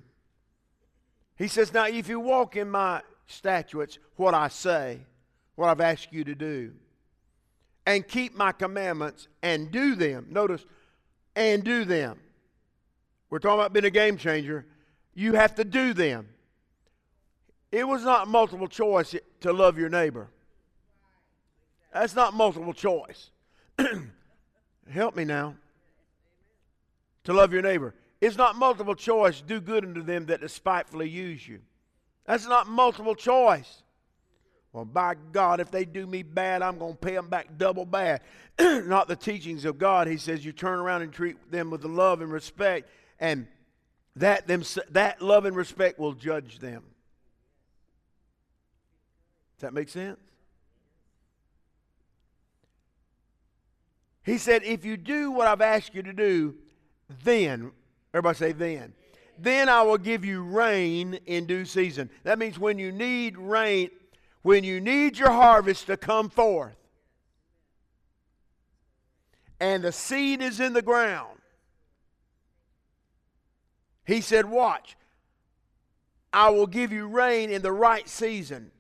He 1.38 1.48
says, 1.48 1.72
Now, 1.72 1.86
if 1.86 2.10
you 2.10 2.20
walk 2.20 2.56
in 2.56 2.68
my 2.68 3.04
statutes, 3.28 4.00
what 4.16 4.34
I 4.34 4.48
say, 4.48 5.02
what 5.54 5.70
I've 5.70 5.82
asked 5.82 6.12
you 6.12 6.24
to 6.24 6.34
do, 6.34 6.74
and 7.86 8.08
keep 8.08 8.36
my 8.36 8.54
commandments 8.54 9.28
and 9.44 9.70
do 9.70 9.94
them, 9.94 10.26
notice, 10.32 10.66
and 11.36 11.64
do 11.64 11.86
them 11.86 12.18
we're 13.32 13.40
talking 13.40 13.60
about 13.60 13.74
being 13.74 13.86
a 13.86 13.90
game 13.90 14.18
changer. 14.18 14.66
You 15.16 15.34
have 15.34 15.56
to 15.56 15.64
do 15.64 15.94
them. 15.94 16.28
It 17.72 17.88
was 17.88 18.04
not 18.04 18.28
multiple 18.28 18.68
choice 18.68 19.16
to 19.40 19.54
love 19.54 19.80
your 19.80 19.90
neighbor. 19.90 20.28
That's 21.94 22.14
not 22.14 22.34
multiple 22.34 22.74
choice. 22.74 23.32
Help 24.90 25.16
me 25.16 25.24
now. 25.24 25.56
To 27.24 27.34
love 27.34 27.54
your 27.54 27.62
neighbor. 27.62 27.96
It's 28.20 28.38
not 28.38 28.58
multiple 28.58 28.96
choice. 28.96 29.42
Do 29.42 29.62
good 29.62 29.86
unto 29.86 30.04
them 30.04 30.26
that 30.26 30.42
despitefully 30.42 31.08
use 31.08 31.48
you. 31.48 31.60
That's 32.26 32.48
not 32.48 32.68
multiple 32.68 33.16
choice. 33.16 33.82
Well, 34.74 34.86
by 34.86 35.16
God, 35.32 35.60
if 35.60 35.72
they 35.72 35.86
do 35.86 36.06
me 36.06 36.24
bad, 36.24 36.62
I'm 36.62 36.78
going 36.78 36.94
to 36.94 37.00
pay 37.00 37.14
them 37.14 37.30
back 37.30 37.58
double 37.58 37.86
bad. 37.86 38.22
not 38.60 39.08
the 39.08 39.16
teachings 39.16 39.64
of 39.64 39.78
God. 39.78 40.08
He 40.08 40.18
says 40.18 40.44
you 40.44 40.52
turn 40.52 40.80
around 40.80 41.02
and 41.02 41.14
treat 41.14 41.52
them 41.52 41.70
with 41.70 41.82
the 41.82 41.90
love 41.90 42.22
and 42.22 42.32
respect 42.32 42.90
and 43.22 43.48
that, 44.18 44.48
them, 44.48 44.64
that 44.90 45.22
love 45.22 45.46
and 45.46 45.56
respect 45.56 46.00
will 46.00 46.14
judge 46.14 46.60
them. 46.60 46.84
Does 49.58 49.62
that 49.62 49.74
make 49.74 49.88
sense? 49.88 50.20
He 54.24 54.38
said, 54.38 54.64
if 54.64 54.84
you 54.84 54.98
do 54.98 55.32
what 55.32 55.48
I've 55.48 55.62
asked 55.62 55.96
you 55.96 56.04
to 56.04 56.14
do, 56.14 56.56
then, 57.24 57.72
everybody 58.14 58.38
say 58.38 58.52
then, 58.52 58.94
then 59.38 59.70
I 59.70 59.82
will 59.84 59.98
give 59.98 60.26
you 60.26 60.44
rain 60.44 61.20
in 61.26 61.46
due 61.46 61.66
season. 61.66 62.10
That 62.24 62.38
means 62.38 62.60
when 62.60 62.78
you 62.78 62.92
need 62.92 63.38
rain, 63.38 63.90
when 64.42 64.64
you 64.64 64.80
need 64.80 65.18
your 65.18 65.32
harvest 65.32 65.88
to 65.88 65.98
come 65.98 66.30
forth, 66.30 66.76
and 69.60 69.84
the 69.84 69.92
seed 69.92 70.42
is 70.42 70.60
in 70.60 70.74
the 70.74 70.82
ground, 70.82 71.41
he 74.12 74.22
said, 74.22 74.50
Watch, 74.50 74.98
I 76.34 76.50
will 76.50 76.68
give 76.68 76.92
you 76.92 77.08
rain 77.08 77.50
in 77.50 77.62
the 77.62 77.72
right 77.72 78.08
season, 78.08 78.72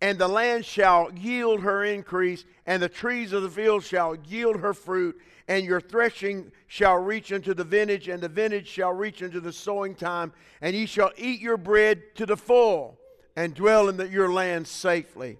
and 0.00 0.18
the 0.18 0.28
land 0.28 0.64
shall 0.64 1.12
yield 1.12 1.60
her 1.60 1.84
increase, 1.84 2.44
and 2.66 2.82
the 2.82 2.88
trees 2.88 3.32
of 3.32 3.42
the 3.42 3.50
field 3.50 3.84
shall 3.84 4.16
yield 4.16 4.60
her 4.60 4.74
fruit, 4.74 5.18
and 5.48 5.64
your 5.64 5.80
threshing 5.80 6.50
shall 6.66 6.96
reach 6.96 7.32
unto 7.32 7.54
the 7.54 7.64
vintage, 7.64 8.08
and 8.08 8.22
the 8.22 8.28
vintage 8.28 8.66
shall 8.66 8.92
reach 8.92 9.22
unto 9.22 9.40
the 9.40 9.52
sowing 9.52 9.94
time, 9.94 10.32
and 10.60 10.74
ye 10.74 10.86
shall 10.86 11.12
eat 11.16 11.40
your 11.40 11.56
bread 11.56 12.14
to 12.16 12.26
the 12.26 12.36
full, 12.36 12.98
and 13.36 13.54
dwell 13.54 13.88
in 13.88 13.96
the, 13.96 14.08
your 14.08 14.32
land 14.32 14.66
safely. 14.66 15.38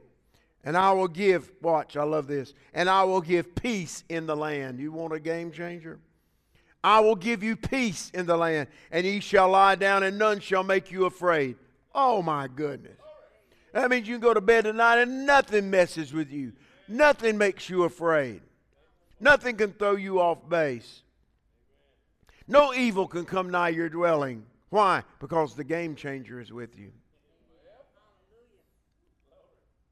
And 0.63 0.77
I 0.77 0.93
will 0.93 1.09
give, 1.09 1.53
watch, 1.63 1.97
I 1.97 2.03
love 2.03 2.27
this, 2.27 2.55
and 2.75 2.89
I 2.89 3.05
will 3.05 3.21
give 3.21 3.55
peace 3.55 4.03
in 4.09 4.27
the 4.27 4.37
land. 4.37 4.81
You 4.81 4.93
want 4.93 5.13
a 5.13 5.21
game 5.21 5.53
changer? 5.53 6.01
I 6.85 7.01
will 7.01 7.17
give 7.17 7.43
you 7.43 7.57
peace 7.57 8.11
in 8.15 8.27
the 8.27 8.37
land, 8.37 8.69
and 8.91 9.05
ye 9.05 9.21
shall 9.21 9.51
lie 9.51 9.75
down, 9.75 10.03
and 10.03 10.19
none 10.19 10.41
shall 10.41 10.63
make 10.63 10.91
you 10.93 11.07
afraid. 11.07 11.57
Oh, 11.95 12.23
my 12.23 12.47
goodness. 12.49 12.99
That 13.77 13.91
means 13.91 14.09
you 14.09 14.15
can 14.15 14.23
go 14.23 14.33
to 14.33 14.41
bed 14.41 14.65
tonight 14.65 15.03
and 15.03 15.27
nothing 15.27 15.69
messes 15.69 16.13
with 16.15 16.31
you, 16.31 16.55
nothing 16.89 17.37
makes 17.37 17.69
you 17.69 17.83
afraid, 17.85 18.41
nothing 19.21 19.57
can 19.57 19.73
throw 19.73 19.97
you 19.97 20.19
off 20.19 20.49
base. 20.49 21.03
No 22.49 22.73
evil 22.73 23.07
can 23.07 23.27
come 23.27 23.51
nigh 23.51 23.71
your 23.71 23.91
dwelling. 23.91 24.47
Why? 24.71 25.03
Because 25.21 25.55
the 25.55 25.65
game 25.65 25.95
changer 25.95 26.41
is 26.41 26.53
with 26.53 26.79
you. 26.79 26.93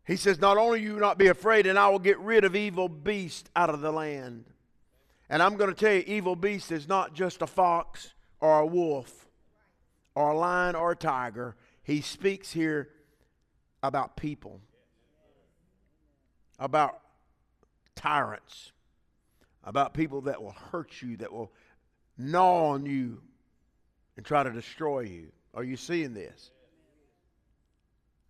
He 0.07 0.17
says, 0.17 0.39
Not 0.39 0.57
only 0.57 0.81
you 0.81 0.99
not 0.99 1.19
be 1.19 1.27
afraid, 1.27 1.67
and 1.67 1.79
I 1.79 1.89
will 1.89 1.99
get 1.99 2.19
rid 2.21 2.45
of 2.45 2.57
evil 2.57 2.89
beasts 2.89 3.51
out 3.55 3.71
of 3.71 3.81
the 3.81 3.93
land. 3.93 4.45
And 5.29 5.43
I'm 5.43 5.57
going 5.57 5.73
to 5.73 5.77
tell 5.77 5.93
you, 5.93 6.05
evil 6.07 6.37
beast 6.37 6.71
is 6.71 6.89
not 6.89 7.15
just 7.15 7.43
a 7.43 7.47
fox 7.47 8.13
or 8.41 8.61
a 8.61 8.67
wolf 8.67 9.29
or 10.15 10.31
a 10.31 10.37
lion 10.37 10.75
or 10.75 10.93
a 10.93 10.97
tiger. 10.97 11.57
He 11.83 12.01
speaks 12.01 12.53
here 12.53 12.91
about 13.83 14.17
people, 14.17 14.61
about 16.59 17.01
tyrants, 17.95 18.73
about 19.63 19.95
people 19.95 20.23
that 20.23 20.43
will 20.43 20.57
hurt 20.73 21.01
you, 21.01 21.17
that 21.19 21.33
will 21.33 21.53
gnaw 22.19 22.71
on 22.71 22.87
you 22.87 23.23
and 24.17 24.25
try 24.25 24.43
to 24.43 24.51
destroy 24.51 25.01
you. 25.01 25.33
Are 25.55 25.65
you 25.65 25.77
seeing 25.77 26.13
this? 26.13 26.51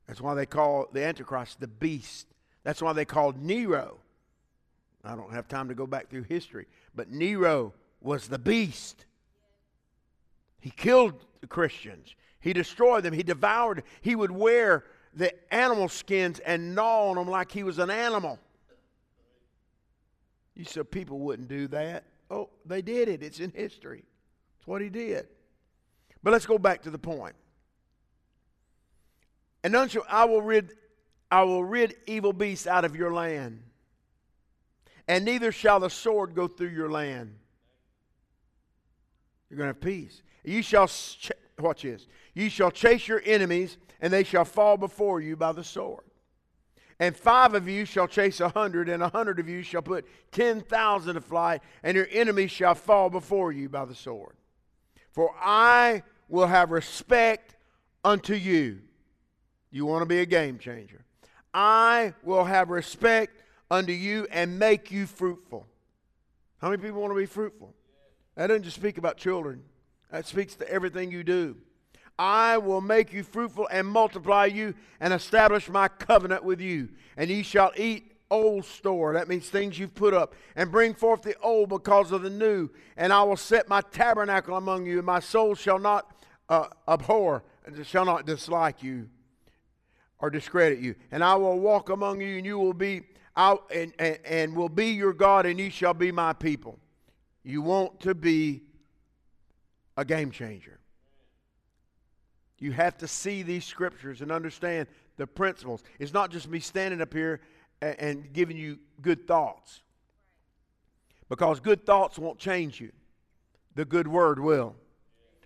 That's 0.07 0.21
why 0.21 0.35
they 0.35 0.47
call 0.47 0.89
the 0.93 1.05
Antichrist 1.05 1.61
the 1.61 1.67
beast. 1.67 2.29
That's 2.63 2.81
why 2.81 2.93
they 2.93 3.05
called 3.05 3.43
Nero 3.43 3.99
I 5.05 5.15
don't 5.15 5.33
have 5.33 5.49
time 5.49 5.69
to 5.69 5.75
go 5.75 5.87
back 5.87 6.09
through 6.09 6.23
history, 6.23 6.67
but 6.95 7.11
Nero 7.11 7.75
was 8.01 8.29
the 8.29 8.39
beast. 8.39 9.07
He 10.61 10.71
killed 10.71 11.25
the 11.41 11.47
Christians. 11.47 12.15
He 12.41 12.53
destroyed 12.53 13.05
them. 13.05 13.15
He 13.15 13.23
devoured. 13.23 13.83
He 14.01 14.15
would 14.15 14.31
wear 14.31 14.85
the 15.15 15.33
animal 15.53 15.89
skins 15.89 16.41
and 16.41 16.75
gnaw 16.75 17.11
on 17.11 17.17
them 17.17 17.29
like 17.29 17.51
he 17.51 17.63
was 17.63 17.79
an 17.79 17.91
animal. 17.91 18.39
You 20.55 20.65
said 20.65 20.91
people 20.91 21.19
wouldn't 21.19 21.49
do 21.49 21.69
that. 21.69 22.05
Oh, 22.31 22.51
they 22.65 22.83
did 22.83 23.09
it. 23.09 23.23
It's 23.23 23.41
in 23.41 23.51
history. 23.51 24.05
It's 24.59 24.67
what 24.67 24.81
he 24.81 24.89
did. 24.89 25.27
But 26.23 26.33
let's 26.33 26.47
go 26.47 26.59
back 26.59 26.83
to 26.83 26.91
the 26.91 26.99
point. 26.99 27.35
And 29.63 29.91
shall 29.91 30.05
I 30.09 30.25
will 30.25 30.43
rid 30.43 30.73
I 31.31 31.43
will 31.43 31.65
rid 31.65 31.97
evil 32.07 32.33
beasts 32.33 32.67
out 32.67 32.85
of 32.85 32.95
your 32.95 33.13
land, 33.13 33.63
and 35.07 35.25
neither 35.25 35.53
shall 35.53 35.81
the 35.81 35.91
sword 35.91 36.35
go 36.35 36.49
through 36.49 36.69
your 36.69 36.91
land. 36.91 37.35
You're 39.49 39.59
going 39.59 39.69
to 39.69 39.75
have 39.75 39.81
peace. 39.81 40.23
You 40.45 40.63
shall 40.63 40.89
ch- 40.89 41.33
watch 41.59 41.83
this. 41.83 42.07
You 42.35 42.49
shall 42.49 42.71
chase 42.71 43.07
your 43.07 43.23
enemies, 43.25 43.79
and 44.01 44.13
they 44.13 44.25
shall 44.25 44.45
fall 44.45 44.77
before 44.77 45.21
you 45.21 45.37
by 45.37 45.53
the 45.53 45.65
sword. 45.65 46.05
And 47.01 47.17
five 47.17 47.55
of 47.55 47.69
you 47.69 47.85
shall 47.85 48.07
chase 48.07 48.41
a 48.41 48.49
hundred, 48.49 48.89
and 48.89 49.03
a 49.03 49.09
hundred 49.09 49.39
of 49.41 49.49
you 49.49 49.63
shall 49.63 49.83
put 49.83 50.07
ten 50.33 50.61
thousand 50.61 51.15
to 51.15 51.21
flight, 51.21 51.61
and 51.83 51.97
your 51.97 52.09
enemies 52.11 52.51
shall 52.51 52.75
fall 52.75 53.11
before 53.11 53.53
you 53.53 53.69
by 53.69 53.85
the 53.85 53.95
sword. 53.95 54.37
For 55.13 55.35
I 55.41 56.03
will 56.29 56.47
have 56.47 56.71
respect 56.71 57.57
unto 58.05 58.35
you. 58.35 58.81
You 59.71 59.87
want 59.87 60.03
to 60.03 60.07
be 60.07 60.21
a 60.21 60.27
game 60.27 60.59
changer. 60.59 61.05
I 61.53 62.15
will 62.23 62.45
have 62.45 62.71
respect 62.71 63.44
unto 63.71 63.93
you 63.93 64.27
and 64.31 64.59
make 64.59 64.91
you 64.91 65.07
fruitful. 65.07 65.67
How 66.59 66.71
many 66.71 66.83
people 66.83 67.01
want 67.01 67.13
to 67.13 67.19
be 67.19 67.27
fruitful? 67.27 67.75
That 68.37 68.49
doesn't 68.49 68.65
just 68.65 68.77
speak 68.77 68.99
about 68.99 69.17
children, 69.17 69.63
that 70.11 70.27
speaks 70.27 70.55
to 70.57 70.69
everything 70.69 71.11
you 71.11 71.25
do. 71.25 71.57
I 72.19 72.59
will 72.59 72.81
make 72.81 73.13
you 73.13 73.25
fruitful 73.25 73.69
and 73.71 73.87
multiply 73.87 74.47
you 74.47 74.75
and 75.01 75.13
establish 75.13 75.69
my 75.69 75.89
covenant 75.89 76.45
with 76.45 76.61
you. 76.61 76.91
And 77.17 77.29
ye 77.29 77.43
shall 77.43 77.73
eat 77.77 78.13
old 78.31 78.65
store. 78.65 79.15
That 79.15 79.29
means 79.29 79.49
things 79.49 79.79
you've 79.79 79.95
put 79.95 80.15
up. 80.15 80.35
And 80.55 80.71
bring 80.71 80.95
forth 80.95 81.23
the 81.23 81.37
old 81.41 81.69
because 81.69 82.13
of 82.13 82.23
the 82.23 82.31
new. 82.31 82.71
And 82.97 83.13
I 83.13 83.23
will 83.25 83.37
set 83.37 83.69
my 83.69 83.81
tabernacle 83.81 84.57
among 84.57 84.87
you, 84.87 84.99
and 84.99 85.07
my 85.07 85.21
soul 85.21 85.55
shall 85.55 85.79
not 85.79 86.11
uh, 86.49 86.69
abhor, 86.87 87.43
and 87.67 87.85
shall 87.87 88.05
not 88.05 88.27
dislike 88.27 88.83
you 88.83 89.09
or 90.19 90.31
discredit 90.31 90.79
you. 90.79 90.95
And 91.11 91.25
I 91.25 91.35
will 91.35 91.59
walk 91.59 91.91
among 91.91 92.21
you, 92.21 92.37
and 92.37 92.47
you 92.47 92.59
will 92.59 92.75
be 92.75 93.03
out 93.37 93.71
and, 93.75 93.93
and, 93.99 94.19
and 94.25 94.57
will 94.57 94.69
be 94.69 94.89
your 94.89 95.13
God, 95.13 95.47
and 95.47 95.59
ye 95.59 95.71
shall 95.71 95.95
be 95.95 96.13
my 96.13 96.33
people. 96.33 96.79
You 97.43 97.63
want 97.63 98.01
to 98.01 98.15
be 98.15 98.63
a 99.97 100.05
game 100.05 100.31
changer. 100.31 100.79
You 102.59 102.73
have 102.73 102.97
to 102.99 103.09
see 103.09 103.43
these 103.43 103.65
scriptures 103.65 104.21
and 104.23 104.33
understand 104.33 104.89
the 105.17 105.27
principles. 105.27 105.83
It's 105.99 106.13
not 106.13 106.31
just 106.31 106.49
me 106.49 106.61
standing 106.61 107.01
up 107.01 107.13
here 107.13 107.41
and, 107.83 108.01
and 108.01 108.33
giving 108.33 108.57
you 108.57 108.79
good 109.03 109.27
thoughts. 109.27 109.83
Because 111.29 111.61
good 111.61 111.85
thoughts 111.85 112.19
won't 112.19 112.39
change 112.39 112.81
you, 112.81 112.93
the 113.75 113.85
good 113.85 114.07
word 114.07 114.39
will. 114.39 114.77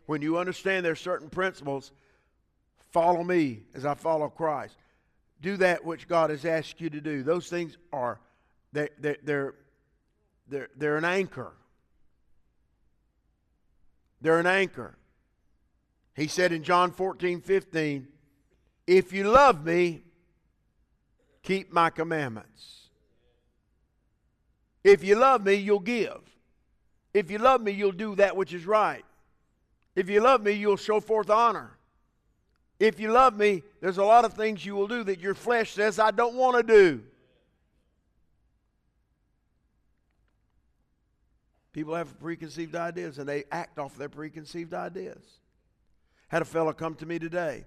When 0.06 0.22
you 0.22 0.38
understand 0.38 0.84
there's 0.84 1.00
certain 1.00 1.28
principles, 1.28 1.92
follow 2.90 3.22
me 3.22 3.62
as 3.74 3.84
I 3.84 3.94
follow 3.94 4.28
Christ. 4.28 4.76
Do 5.40 5.56
that 5.58 5.84
which 5.84 6.08
God 6.08 6.30
has 6.30 6.44
asked 6.44 6.80
you 6.80 6.90
to 6.90 7.00
do. 7.00 7.22
Those 7.22 7.48
things 7.48 7.76
are 7.92 8.20
they, 8.72 8.88
they, 8.98 9.16
they're, 9.22 9.54
they're, 10.48 10.68
they're 10.76 10.96
an 10.96 11.04
anchor. 11.04 11.52
They're 14.20 14.40
an 14.40 14.46
anchor. 14.46 14.96
He 16.14 16.26
said 16.26 16.52
in 16.52 16.64
John 16.64 16.90
14, 16.90 17.40
15, 17.40 18.08
If 18.86 19.12
you 19.12 19.24
love 19.24 19.64
me, 19.64 20.02
keep 21.42 21.72
my 21.72 21.90
commandments. 21.90 22.88
If 24.82 25.04
you 25.04 25.16
love 25.16 25.44
me, 25.44 25.54
you'll 25.54 25.78
give. 25.78 26.20
If 27.14 27.30
you 27.30 27.38
love 27.38 27.60
me, 27.60 27.72
you'll 27.72 27.92
do 27.92 28.16
that 28.16 28.36
which 28.36 28.52
is 28.52 28.66
right. 28.66 29.04
If 29.94 30.08
you 30.08 30.20
love 30.20 30.42
me, 30.42 30.52
you'll 30.52 30.76
show 30.76 31.00
forth 31.00 31.30
honor. 31.30 31.77
If 32.78 33.00
you 33.00 33.10
love 33.10 33.36
me, 33.36 33.62
there's 33.80 33.98
a 33.98 34.04
lot 34.04 34.24
of 34.24 34.34
things 34.34 34.64
you 34.64 34.76
will 34.76 34.86
do 34.86 35.02
that 35.04 35.20
your 35.20 35.34
flesh 35.34 35.72
says, 35.72 35.98
I 35.98 36.12
don't 36.12 36.34
want 36.34 36.56
to 36.56 36.62
do. 36.62 37.02
People 41.72 41.94
have 41.94 42.18
preconceived 42.20 42.74
ideas 42.74 43.18
and 43.18 43.28
they 43.28 43.44
act 43.50 43.78
off 43.78 43.96
their 43.96 44.08
preconceived 44.08 44.74
ideas. 44.74 45.22
Had 46.28 46.42
a 46.42 46.44
fellow 46.44 46.72
come 46.72 46.94
to 46.96 47.06
me 47.06 47.18
today. 47.18 47.64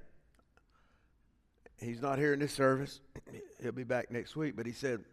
He's 1.78 2.02
not 2.02 2.20
here 2.20 2.34
in 2.34 2.40
this 2.40 2.54
service. 2.54 3.02
He'll 3.62 3.72
be 3.72 3.84
back 3.84 4.12
next 4.12 4.36
week, 4.36 4.56
but 4.56 4.66
he 4.66 4.72
said, 4.72 5.04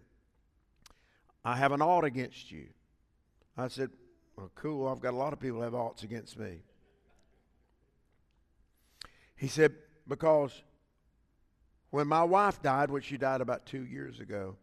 I 1.45 1.57
have 1.57 1.73
an 1.73 1.81
ought 1.81 2.05
against 2.05 2.51
you. 2.51 2.67
I 3.57 3.69
said, 3.69 3.91
Well, 4.37 4.51
cool. 4.55 4.87
I've 4.87 5.01
got 5.01 5.15
a 5.15 5.17
lot 5.17 5.33
of 5.33 5.41
people 5.41 5.63
have 5.63 5.75
oughts 5.75 6.03
against 6.03 6.39
me. 6.39 6.61
He 9.37 9.49
said, 9.49 9.75
Because 10.09 10.62
when 11.90 12.07
my 12.07 12.25
wife 12.25 12.62
died, 12.62 12.90
which 12.90 13.05
she 13.05 13.18
died 13.18 13.40
about 13.40 13.66
two 13.66 13.85
years 13.85 14.21
ago, 14.21 14.57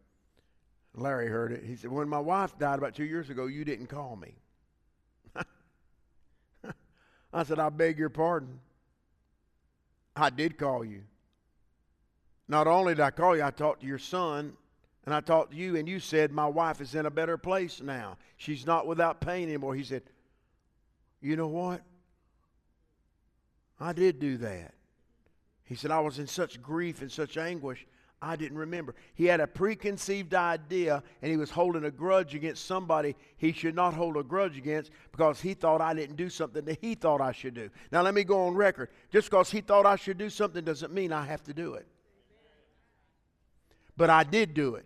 Larry 0.95 1.27
heard 1.27 1.51
it. 1.51 1.63
He 1.63 1.75
said, 1.75 1.91
When 1.91 2.09
my 2.09 2.19
wife 2.19 2.57
died 2.57 2.79
about 2.79 2.95
two 2.95 3.03
years 3.03 3.29
ago, 3.29 3.45
you 3.45 3.65
didn't 3.65 3.87
call 3.87 4.15
me. 4.15 4.35
I 7.33 7.43
said, 7.43 7.59
I 7.59 7.69
beg 7.69 7.99
your 7.99 8.09
pardon. 8.09 8.59
I 10.15 10.29
did 10.29 10.57
call 10.57 10.85
you. 10.85 11.01
Not 12.47 12.67
only 12.67 12.95
did 12.95 13.01
I 13.01 13.11
call 13.11 13.35
you, 13.35 13.43
I 13.43 13.51
talked 13.51 13.81
to 13.81 13.87
your 13.87 13.99
son 13.99 14.55
and 15.05 15.13
I 15.13 15.21
talked 15.21 15.51
to 15.51 15.57
you, 15.57 15.75
and 15.75 15.87
you 15.87 15.99
said, 15.99 16.31
My 16.31 16.47
wife 16.47 16.81
is 16.81 16.95
in 16.95 17.05
a 17.05 17.11
better 17.11 17.37
place 17.37 17.81
now. 17.81 18.17
She's 18.37 18.65
not 18.65 18.87
without 18.87 19.21
pain 19.21 19.49
anymore. 19.49 19.75
He 19.75 19.83
said, 19.83 20.03
You 21.21 21.35
know 21.35 21.47
what? 21.47 21.81
I 23.79 23.93
did 23.93 24.19
do 24.19 24.37
that. 24.37 24.74
He 25.65 25.75
said, 25.75 25.91
I 25.91 25.99
was 25.99 26.19
in 26.19 26.27
such 26.27 26.61
grief 26.61 27.01
and 27.01 27.11
such 27.11 27.37
anguish, 27.37 27.85
I 28.21 28.35
didn't 28.35 28.57
remember. 28.57 28.95
He 29.13 29.25
had 29.25 29.39
a 29.39 29.47
preconceived 29.47 30.33
idea 30.33 31.03
and 31.21 31.29
he 31.29 31.37
was 31.37 31.51
holding 31.51 31.83
a 31.83 31.91
grudge 31.91 32.33
against 32.33 32.65
somebody 32.65 33.15
he 33.37 33.51
should 33.51 33.75
not 33.75 33.93
hold 33.93 34.17
a 34.17 34.23
grudge 34.23 34.57
against 34.57 34.91
because 35.11 35.41
he 35.41 35.53
thought 35.53 35.81
I 35.81 35.93
didn't 35.93 36.15
do 36.15 36.29
something 36.29 36.63
that 36.65 36.79
he 36.81 36.95
thought 36.95 37.19
I 37.19 37.31
should 37.31 37.53
do. 37.53 37.69
Now, 37.91 38.01
let 38.01 38.13
me 38.13 38.23
go 38.23 38.47
on 38.47 38.55
record. 38.55 38.89
Just 39.11 39.29
because 39.29 39.51
he 39.51 39.61
thought 39.61 39.85
I 39.85 39.95
should 39.95 40.17
do 40.17 40.29
something 40.29 40.63
doesn't 40.63 40.93
mean 40.93 41.11
I 41.11 41.25
have 41.25 41.43
to 41.43 41.53
do 41.53 41.73
it. 41.73 41.85
But 43.97 44.09
I 44.09 44.23
did 44.23 44.53
do 44.53 44.75
it. 44.75 44.85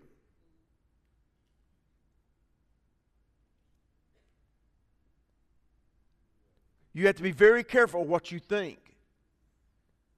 You 6.92 7.06
have 7.06 7.16
to 7.16 7.22
be 7.22 7.32
very 7.32 7.62
careful 7.62 8.04
what 8.04 8.32
you 8.32 8.40
think. 8.40 8.89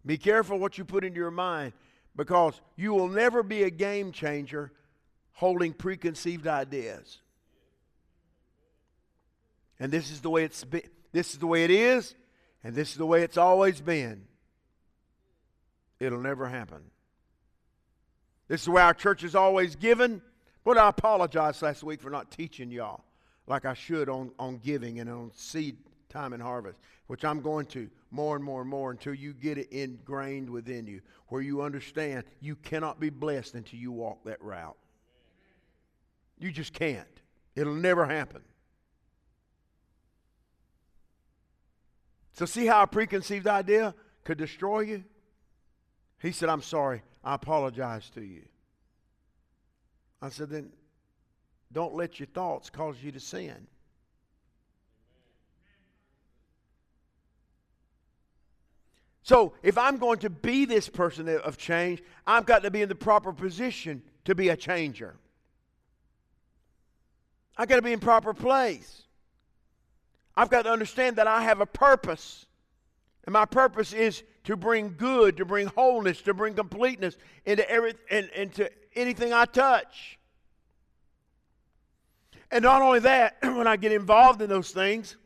Be 0.05 0.19
careful 0.19 0.59
what 0.59 0.79
you 0.79 0.85
put 0.85 1.05
into 1.05 1.19
your 1.19 1.31
mind 1.31 1.73
because 2.17 2.61
you 2.77 2.93
will 2.93 3.09
never 3.09 3.43
be 3.43 3.62
a 3.62 3.71
game 3.71 4.12
changer 4.12 4.73
holding 5.33 5.73
preconceived 5.73 6.47
ideas. 6.47 7.19
And 9.79 9.91
this 9.91 10.11
is 10.11 10.21
the 10.21 10.31
way 10.31 10.45
it's 10.45 10.65
this 11.12 11.33
is 11.33 11.38
the 11.38 11.47
way 11.47 11.65
it 11.65 11.71
is, 11.71 12.15
and 12.62 12.75
this 12.75 12.91
is 12.91 12.97
the 12.97 13.07
way 13.07 13.23
it's 13.23 13.37
always 13.37 13.81
been. 13.81 14.25
It'll 15.99 16.21
never 16.21 16.49
happen. 16.49 16.83
This 18.49 18.62
is 18.62 18.65
the 18.67 18.73
way 18.73 18.83
our 18.83 18.95
church 18.95 19.25
is 19.25 19.35
always 19.35 19.77
given. 19.77 20.23
But 20.65 20.79
I 20.79 20.88
apologize 20.88 21.61
last 21.62 21.83
week 21.83 22.01
for 22.01 22.11
not 22.11 22.31
teaching 22.31 22.71
y'all 22.71 23.05
like 23.47 23.65
I 23.65 23.75
should 23.75 24.09
on, 24.09 24.31
on 24.38 24.59
giving 24.59 25.01
and 25.01 25.11
on 25.11 25.33
seed 25.35 25.77
time 26.12 26.33
and 26.33 26.42
harvest, 26.42 26.79
which 27.07 27.25
I'm 27.25 27.40
going 27.40 27.66
to 27.66 27.88
more 28.11 28.37
and 28.37 28.44
more 28.44 28.61
and 28.61 28.70
more 28.70 28.90
until 28.90 29.14
you 29.14 29.33
get 29.33 29.59
it 29.59 29.72
ingrained 29.72 30.48
within 30.48 30.87
you, 30.87 31.01
where 31.29 31.40
you 31.40 31.62
understand 31.62 32.25
you 32.40 32.57
cannot 32.57 33.01
be 33.01 33.11
blessed 33.11 33.55
until 33.55 33.79
you 33.79 33.90
walk 33.90 34.25
that 34.25 34.42
route. 34.42 34.77
You 36.38 36.53
just 36.53 36.72
can't. 36.72 37.07
It'll 37.57 37.75
never 37.75 38.07
happen. 38.07 38.42
So, 42.35 42.46
see 42.46 42.66
how 42.66 42.83
a 42.83 42.87
preconceived 42.87 43.46
idea 43.46 43.94
could 44.25 44.38
destroy 44.38 44.81
you? 44.81 45.05
He 46.20 46.33
said, 46.33 46.48
I'm 46.48 46.62
sorry. 46.62 47.03
I 47.25 47.35
apologize 47.35 48.09
to 48.11 48.22
you. 48.22 48.42
I 50.20 50.29
said, 50.29 50.51
then 50.51 50.70
don't 51.72 51.94
let 51.94 52.20
your 52.20 52.29
thoughts 52.29 52.70
cause 52.70 52.96
you 53.03 53.12
to 53.12 53.20
sin. 53.20 53.66
So 59.33 59.55
if 59.62 59.79
I'm 59.79 59.97
going 59.97 60.18
to 60.18 60.29
be 60.29 60.66
this 60.66 60.90
person 60.90 61.27
of 61.27 61.57
change, 61.57 62.03
I've 62.27 62.45
got 62.45 62.64
to 62.64 62.71
be 62.71 62.83
in 62.83 62.90
the 62.90 62.95
proper 62.95 63.33
position 63.33 64.03
to 64.27 64.35
be 64.35 64.51
a 64.51 64.57
changer. 64.59 65.16
I've 67.57 67.66
got 67.66 67.77
to 67.77 67.83
be 67.83 67.95
in 67.95 67.99
proper 67.99 68.35
place. 68.35 69.05
I've 70.37 70.51
got 70.51 70.64
to 70.64 70.71
understand 70.71 71.16
that 71.16 71.27
I 71.27 71.45
have 71.45 71.62
a 71.62 71.66
purpose. 71.66 72.45
And 73.25 73.33
my 73.33 73.47
purpose 73.47 73.95
is 73.95 74.23
to 74.45 74.55
bring 74.55 74.97
good, 74.99 75.38
to 75.38 75.47
bring 75.47 75.68
wholeness, 75.68 76.21
to 76.23 76.35
bring 76.35 76.53
completeness 76.53 77.16
into 77.47 77.66
every 77.71 77.95
and 78.11 78.29
into 78.37 78.68
anything 78.95 79.33
I 79.33 79.47
touch. 79.47 80.18
And 82.51 82.62
not 82.62 82.83
only 82.83 82.99
that, 82.99 83.38
when 83.42 83.66
I 83.66 83.77
get 83.77 83.92
involved 83.92 84.42
in 84.42 84.51
those 84.51 84.73
things, 84.73 85.16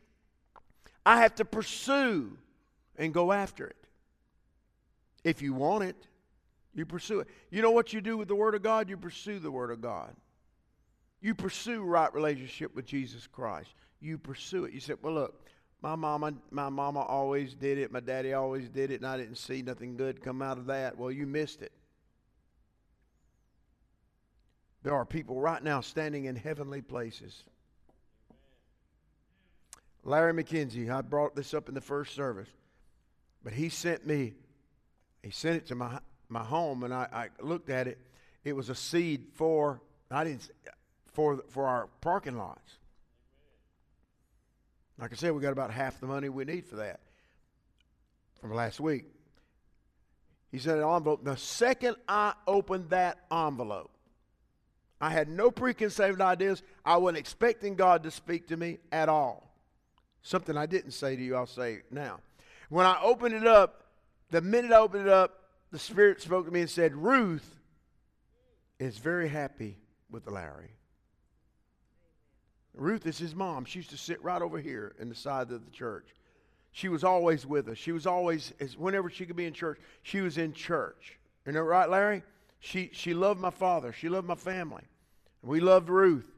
I 1.05 1.17
have 1.17 1.35
to 1.35 1.43
pursue 1.43 2.37
and 2.97 3.13
go 3.13 3.33
after 3.33 3.67
it. 3.67 3.76
If 5.27 5.41
you 5.41 5.53
want 5.53 5.83
it, 5.83 6.07
you 6.73 6.85
pursue 6.85 7.19
it. 7.19 7.27
You 7.51 7.61
know 7.61 7.71
what 7.71 7.91
you 7.91 7.99
do 7.99 8.15
with 8.15 8.29
the 8.29 8.35
Word 8.35 8.55
of 8.55 8.63
God? 8.63 8.87
You 8.87 8.95
pursue 8.95 9.39
the 9.39 9.51
Word 9.51 9.71
of 9.71 9.81
God. 9.81 10.15
You 11.19 11.35
pursue 11.35 11.83
right 11.83 12.13
relationship 12.13 12.73
with 12.73 12.85
Jesus 12.85 13.27
Christ. 13.27 13.73
You 13.99 14.17
pursue 14.17 14.63
it. 14.63 14.73
You 14.73 14.79
say, 14.79 14.93
well, 15.01 15.13
look, 15.13 15.49
my 15.81 15.95
mama, 15.95 16.33
my 16.49 16.69
mama 16.69 17.01
always 17.01 17.55
did 17.55 17.77
it. 17.77 17.91
My 17.91 17.99
daddy 17.99 18.31
always 18.31 18.69
did 18.69 18.89
it, 18.89 19.01
and 19.01 19.05
I 19.05 19.17
didn't 19.17 19.35
see 19.35 19.61
nothing 19.61 19.97
good 19.97 20.21
come 20.21 20.41
out 20.41 20.57
of 20.57 20.67
that. 20.67 20.97
Well, 20.97 21.11
you 21.11 21.27
missed 21.27 21.61
it. 21.61 21.73
There 24.83 24.93
are 24.93 25.03
people 25.03 25.41
right 25.41 25.61
now 25.61 25.81
standing 25.81 26.23
in 26.23 26.37
heavenly 26.37 26.81
places. 26.81 27.43
Larry 30.05 30.31
McKenzie, 30.31 30.89
I 30.89 31.01
brought 31.01 31.35
this 31.35 31.53
up 31.53 31.67
in 31.67 31.75
the 31.75 31.81
first 31.81 32.15
service, 32.15 32.47
but 33.43 33.51
he 33.51 33.67
sent 33.67 34.07
me, 34.07 34.35
he 35.23 35.31
sent 35.31 35.57
it 35.57 35.67
to 35.67 35.75
my, 35.75 35.99
my 36.29 36.43
home, 36.43 36.83
and 36.83 36.93
I, 36.93 37.07
I 37.11 37.43
looked 37.43 37.69
at 37.69 37.87
it. 37.87 37.99
It 38.43 38.55
was 38.55 38.69
a 38.69 38.75
seed 38.75 39.27
for, 39.33 39.81
I 40.09 40.23
didn't, 40.23 40.49
for, 41.13 41.43
for 41.49 41.67
our 41.67 41.87
parking 42.01 42.37
lots. 42.37 42.77
Like 44.99 45.11
I 45.11 45.15
said, 45.15 45.33
we 45.33 45.41
got 45.41 45.51
about 45.51 45.71
half 45.71 45.99
the 45.99 46.07
money 46.07 46.29
we 46.29 46.45
need 46.45 46.65
for 46.65 46.77
that 46.77 46.99
from 48.41 48.53
last 48.53 48.79
week. 48.79 49.05
He 50.51 50.59
said 50.59 50.77
an 50.77 50.83
envelope. 50.83 51.23
The 51.23 51.37
second 51.37 51.97
I 52.07 52.33
opened 52.47 52.89
that 52.89 53.19
envelope, 53.31 53.91
I 54.99 55.09
had 55.11 55.29
no 55.29 55.51
preconceived 55.51 56.21
ideas. 56.21 56.63
I 56.83 56.97
wasn't 56.97 57.19
expecting 57.19 57.75
God 57.75 58.03
to 58.03 58.11
speak 58.11 58.47
to 58.47 58.57
me 58.57 58.79
at 58.91 59.09
all. 59.09 59.53
Something 60.23 60.57
I 60.57 60.65
didn't 60.65 60.91
say 60.91 61.15
to 61.15 61.21
you, 61.21 61.35
I'll 61.35 61.45
say 61.45 61.81
now. 61.91 62.19
When 62.69 62.85
I 62.85 62.99
opened 63.01 63.35
it 63.35 63.45
up, 63.45 63.83
the 64.31 64.41
minute 64.41 64.71
I 64.71 64.77
opened 64.77 65.07
it 65.07 65.13
up, 65.13 65.41
the 65.71 65.79
Spirit 65.79 66.21
spoke 66.21 66.45
to 66.45 66.51
me 66.51 66.61
and 66.61 66.69
said, 66.69 66.95
Ruth 66.95 67.59
is 68.79 68.97
very 68.97 69.27
happy 69.27 69.77
with 70.09 70.27
Larry. 70.27 70.71
Ruth 72.73 73.05
is 73.07 73.17
his 73.17 73.35
mom. 73.35 73.65
She 73.65 73.79
used 73.79 73.89
to 73.89 73.97
sit 73.97 74.23
right 74.23 74.41
over 74.41 74.59
here 74.59 74.95
in 74.99 75.09
the 75.09 75.15
side 75.15 75.51
of 75.51 75.65
the 75.65 75.71
church. 75.71 76.07
She 76.71 76.89
was 76.89 77.03
always 77.03 77.45
with 77.45 77.67
us. 77.69 77.77
She 77.77 77.91
was 77.91 78.05
always, 78.05 78.53
whenever 78.77 79.09
she 79.09 79.25
could 79.25 79.35
be 79.35 79.45
in 79.45 79.53
church, 79.53 79.79
she 80.03 80.21
was 80.21 80.37
in 80.37 80.53
church. 80.53 81.17
You 81.45 81.53
know, 81.53 81.61
right, 81.61 81.89
Larry? 81.89 82.23
She, 82.59 82.91
she 82.93 83.13
loved 83.13 83.39
my 83.39 83.49
father. 83.49 83.91
She 83.93 84.09
loved 84.09 84.27
my 84.27 84.35
family. 84.35 84.83
We 85.41 85.59
loved 85.59 85.89
Ruth. 85.89 86.29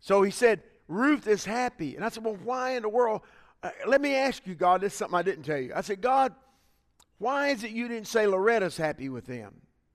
So 0.00 0.22
he 0.22 0.30
said, 0.30 0.62
Ruth 0.86 1.26
is 1.26 1.44
happy. 1.44 1.96
And 1.96 2.04
I 2.04 2.08
said, 2.08 2.24
Well, 2.24 2.36
why 2.44 2.76
in 2.76 2.82
the 2.82 2.88
world? 2.88 3.22
Uh, 3.64 3.70
let 3.86 4.02
me 4.02 4.14
ask 4.14 4.46
you, 4.46 4.54
God, 4.54 4.82
this 4.82 4.92
is 4.92 4.98
something 4.98 5.18
I 5.18 5.22
didn't 5.22 5.44
tell 5.44 5.58
you. 5.58 5.72
I 5.74 5.80
said, 5.80 6.02
God, 6.02 6.34
why 7.16 7.48
is 7.48 7.64
it 7.64 7.70
you 7.70 7.88
didn't 7.88 8.08
say 8.08 8.26
Loretta's 8.26 8.76
happy 8.76 9.08
with 9.08 9.24
them? 9.24 9.54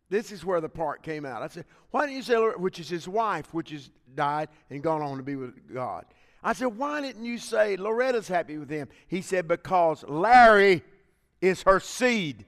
This 0.10 0.32
is 0.32 0.44
where 0.44 0.60
the 0.60 0.68
part 0.68 1.04
came 1.04 1.24
out. 1.24 1.44
I 1.44 1.48
said, 1.50 1.66
Why 1.92 2.08
didn't 2.08 2.18
you 2.18 2.24
say, 2.24 2.36
Loretta, 2.36 2.60
which 2.60 2.80
is 2.80 2.90
his 2.90 3.08
wife, 3.08 3.54
which 3.54 3.70
has 3.70 3.92
died 4.16 4.50
and 4.72 4.82
gone 4.82 5.04
on 5.04 5.18
to 5.18 5.24
be 5.24 5.36
with 5.36 5.72
God? 5.72 6.06
I 6.44 6.54
said, 6.54 6.78
Why 6.78 7.00
didn't 7.00 7.26
you 7.26 7.38
say 7.38 7.78
Loretta's 7.78 8.28
happy 8.28 8.58
with 8.58 8.72
him? 8.72 8.88
He 9.08 9.22
said, 9.22 9.48
Because 9.48 10.04
Larry 10.08 10.84
is 11.40 11.62
her 11.62 11.80
seed, 11.80 12.46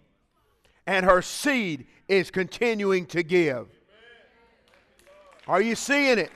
and 0.88 1.05
her 1.05 1.21
seed 1.21 1.86
is 2.07 2.31
continuing 2.31 3.05
to 3.07 3.21
give. 3.21 3.67
Are 5.47 5.62
you 5.62 5.75
seeing 5.75 6.17
it? 6.17 6.31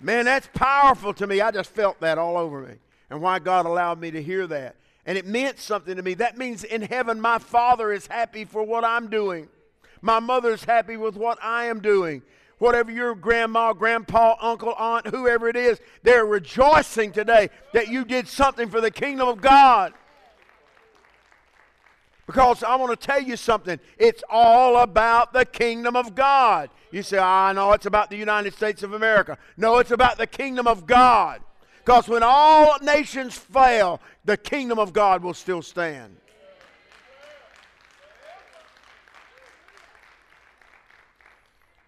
Man, 0.00 0.24
that's 0.24 0.48
powerful 0.54 1.14
to 1.14 1.26
me. 1.26 1.40
I 1.40 1.50
just 1.50 1.70
felt 1.70 2.00
that 2.00 2.18
all 2.18 2.36
over 2.36 2.60
me. 2.60 2.74
And 3.10 3.20
why 3.20 3.38
God 3.38 3.66
allowed 3.66 4.00
me 4.00 4.10
to 4.10 4.22
hear 4.22 4.46
that. 4.48 4.76
And 5.06 5.18
it 5.18 5.26
meant 5.26 5.58
something 5.58 5.96
to 5.96 6.02
me. 6.02 6.14
That 6.14 6.38
means 6.38 6.64
in 6.64 6.82
heaven, 6.82 7.20
my 7.20 7.38
Father 7.38 7.92
is 7.92 8.06
happy 8.06 8.44
for 8.44 8.62
what 8.62 8.84
I'm 8.84 9.08
doing. 9.08 9.48
My 10.00 10.20
mother's 10.20 10.64
happy 10.64 10.96
with 10.96 11.16
what 11.16 11.38
I 11.42 11.66
am 11.66 11.80
doing. 11.80 12.22
Whatever 12.58 12.90
your 12.90 13.14
grandma, 13.14 13.72
grandpa, 13.72 14.36
uncle, 14.40 14.74
aunt, 14.74 15.08
whoever 15.08 15.48
it 15.48 15.56
is, 15.56 15.80
they're 16.02 16.24
rejoicing 16.24 17.12
today 17.12 17.50
that 17.72 17.88
you 17.88 18.04
did 18.04 18.28
something 18.28 18.70
for 18.70 18.80
the 18.80 18.90
kingdom 18.90 19.28
of 19.28 19.40
God. 19.40 19.92
Because 22.26 22.62
I 22.62 22.76
want 22.76 22.98
to 22.98 23.06
tell 23.06 23.20
you 23.20 23.36
something. 23.36 23.78
It's 23.98 24.22
all 24.30 24.78
about 24.78 25.32
the 25.32 25.44
kingdom 25.44 25.94
of 25.94 26.14
God. 26.14 26.70
You 26.90 27.02
say, 27.02 27.18
ah, 27.18 27.48
I 27.48 27.50
oh, 27.50 27.52
know 27.52 27.72
it's 27.72 27.86
about 27.86 28.08
the 28.08 28.16
United 28.16 28.54
States 28.54 28.82
of 28.82 28.94
America. 28.94 29.36
No, 29.56 29.78
it's 29.78 29.90
about 29.90 30.16
the 30.16 30.26
kingdom 30.26 30.66
of 30.66 30.86
God. 30.86 31.42
Because 31.84 32.08
when 32.08 32.22
all 32.22 32.78
nations 32.80 33.36
fail, 33.36 34.00
the 34.24 34.38
kingdom 34.38 34.78
of 34.78 34.92
God 34.92 35.22
will 35.22 35.34
still 35.34 35.60
stand. 35.60 36.16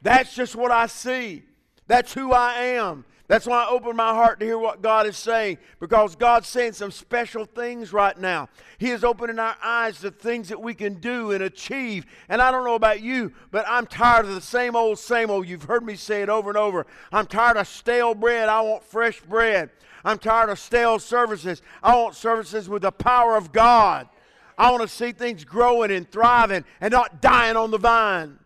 That's 0.03 0.35
just 0.35 0.55
what 0.55 0.71
I 0.71 0.87
see. 0.87 1.45
That's 1.87 2.13
who 2.13 2.33
I 2.33 2.55
am. 2.55 3.05
That's 3.29 3.47
why 3.47 3.65
I 3.65 3.69
open 3.69 3.97
my 3.97 4.11
heart 4.15 4.39
to 4.39 4.47
hear 4.47 4.59
what 4.59 4.83
God 4.83 5.07
is 5.07 5.17
saying 5.17 5.59
because 5.81 6.15
God's 6.15 6.47
saying 6.47 6.75
some 6.75 6.93
special 6.93 7.45
things 7.45 7.93
right 7.93 8.17
now. 8.17 8.49
He 8.79 8.91
is 8.91 9.03
opening 9.03 9.41
our 9.41 9.57
eyes 9.63 10.01
to 10.01 10.13
things 10.13 10.49
that 10.51 10.63
we 10.63 10.75
can 10.75 10.95
do 10.95 11.33
and 11.33 11.43
achieve. 11.43 12.07
And 12.29 12.41
I 12.41 12.53
don't 12.53 12.65
know 12.65 12.77
about 12.77 13.01
you, 13.01 13.33
but 13.51 13.65
I'm 13.69 13.87
tired 13.87 14.27
of 14.27 14.35
the 14.35 14.41
same 14.41 14.77
old, 14.77 15.01
same 15.01 15.29
old. 15.29 15.49
You've 15.49 15.65
heard 15.65 15.85
me 15.85 15.97
say 15.97 16.23
it 16.23 16.29
over 16.29 16.51
and 16.51 16.57
over. 16.57 16.87
I'm 17.11 17.27
tired 17.27 17.57
of 17.57 17.67
stale 17.67 18.15
bread. 18.15 18.49
I 18.49 18.61
want 18.61 18.85
fresh 18.85 19.21
bread. 19.21 19.71
I'm 20.05 20.19
tired 20.19 20.51
of 20.51 20.61
stale 20.61 21.01
services. 21.01 21.63
I 21.83 21.97
want 21.97 22.15
services 22.15 22.69
with 22.69 22.83
the 22.83 22.93
power 22.93 23.37
of 23.37 23.51
God. 23.51 24.09
I 24.57 24.71
want 24.71 24.83
to 24.83 24.89
see 24.89 25.11
things 25.11 25.45
growing 25.45 25.91
and 25.91 26.09
thriving 26.09 26.65
and 26.81 26.93
not 26.93 27.21
dying 27.21 27.57
on 27.57 27.73
the 27.73 27.79
vine. 27.79 28.39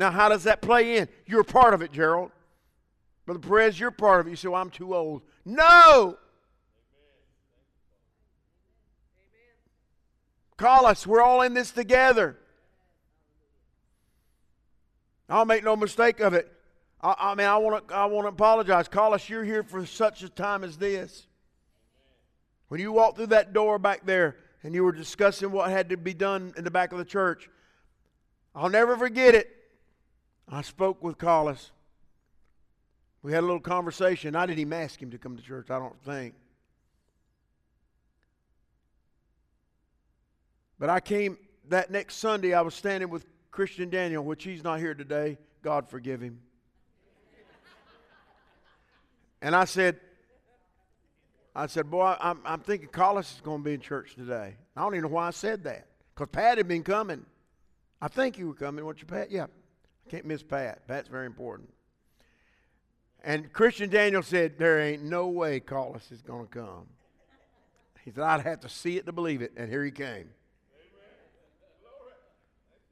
Now, 0.00 0.10
how 0.10 0.30
does 0.30 0.44
that 0.44 0.62
play 0.62 0.96
in? 0.96 1.08
You're 1.26 1.44
part 1.44 1.74
of 1.74 1.82
it, 1.82 1.92
Gerald. 1.92 2.30
Brother 3.26 3.38
Perez, 3.38 3.78
you're 3.78 3.90
part 3.90 4.22
of 4.22 4.26
it. 4.26 4.30
You 4.30 4.36
say, 4.36 4.48
well, 4.48 4.62
I'm 4.62 4.70
too 4.70 4.96
old. 4.96 5.20
No! 5.44 6.16
Collis. 10.56 11.06
We're 11.06 11.20
all 11.20 11.42
in 11.42 11.52
this 11.52 11.70
together. 11.70 12.38
I'll 15.28 15.44
make 15.44 15.64
no 15.64 15.76
mistake 15.76 16.20
of 16.20 16.32
it. 16.32 16.50
I, 17.02 17.14
I 17.18 17.34
mean, 17.34 17.46
I 17.46 17.58
want 17.58 17.86
to 17.86 17.94
I 17.94 18.06
want 18.06 18.24
to 18.24 18.30
apologize. 18.30 18.88
Collis. 18.88 19.28
You're 19.28 19.44
here 19.44 19.62
for 19.62 19.84
such 19.84 20.22
a 20.22 20.30
time 20.30 20.64
as 20.64 20.78
this. 20.78 21.26
When 22.68 22.80
you 22.80 22.90
walked 22.90 23.18
through 23.18 23.26
that 23.26 23.52
door 23.52 23.78
back 23.78 24.06
there 24.06 24.36
and 24.62 24.74
you 24.74 24.82
were 24.82 24.92
discussing 24.92 25.52
what 25.52 25.70
had 25.70 25.90
to 25.90 25.98
be 25.98 26.14
done 26.14 26.54
in 26.56 26.64
the 26.64 26.70
back 26.70 26.90
of 26.92 26.96
the 26.96 27.04
church, 27.04 27.50
I'll 28.54 28.70
never 28.70 28.96
forget 28.96 29.34
it. 29.34 29.58
I 30.52 30.62
spoke 30.62 31.02
with 31.02 31.16
Collis. 31.16 31.70
We 33.22 33.32
had 33.32 33.40
a 33.40 33.46
little 33.46 33.60
conversation. 33.60 34.34
I 34.34 34.46
didn't 34.46 34.58
even 34.58 34.72
ask 34.72 35.00
him 35.00 35.10
to 35.12 35.18
come 35.18 35.36
to 35.36 35.42
church, 35.42 35.70
I 35.70 35.78
don't 35.78 36.00
think. 36.02 36.34
But 40.78 40.90
I 40.90 40.98
came 40.98 41.38
that 41.68 41.90
next 41.90 42.16
Sunday, 42.16 42.52
I 42.52 42.62
was 42.62 42.74
standing 42.74 43.10
with 43.10 43.24
Christian 43.52 43.90
Daniel, 43.90 44.24
which 44.24 44.42
he's 44.42 44.64
not 44.64 44.80
here 44.80 44.94
today. 44.94 45.38
God 45.62 45.88
forgive 45.88 46.20
him. 46.20 46.40
and 49.42 49.54
I 49.54 49.66
said, 49.66 50.00
I 51.54 51.66
said, 51.66 51.90
boy, 51.90 52.16
I'm, 52.18 52.40
I'm 52.44 52.60
thinking 52.60 52.88
Collis 52.88 53.34
is 53.34 53.40
going 53.40 53.60
to 53.60 53.64
be 53.64 53.74
in 53.74 53.80
church 53.80 54.14
today. 54.14 54.56
I 54.76 54.80
don't 54.80 54.94
even 54.94 55.02
know 55.02 55.14
why 55.14 55.28
I 55.28 55.30
said 55.30 55.62
that. 55.64 55.86
Because 56.14 56.28
Pat 56.32 56.58
had 56.58 56.66
been 56.66 56.82
coming. 56.82 57.24
I 58.00 58.08
think 58.08 58.38
you 58.38 58.48
were 58.48 58.54
coming. 58.54 58.84
What 58.84 59.00
you 59.00 59.06
Pat? 59.06 59.30
Yeah. 59.30 59.46
Can't 60.10 60.24
miss 60.24 60.42
Pat. 60.42 60.88
Pat's 60.88 61.08
very 61.08 61.26
important. 61.26 61.72
And 63.22 63.52
Christian 63.52 63.88
Daniel 63.90 64.24
said, 64.24 64.58
There 64.58 64.80
ain't 64.80 65.04
no 65.04 65.28
way 65.28 65.60
Collis 65.60 66.10
is 66.10 66.20
going 66.20 66.48
to 66.48 66.52
come. 66.52 66.86
He 68.04 68.10
said, 68.10 68.24
I'd 68.24 68.40
have 68.40 68.58
to 68.60 68.68
see 68.68 68.96
it 68.96 69.06
to 69.06 69.12
believe 69.12 69.40
it. 69.40 69.52
And 69.56 69.70
here 69.70 69.84
he 69.84 69.92
came. 69.92 70.30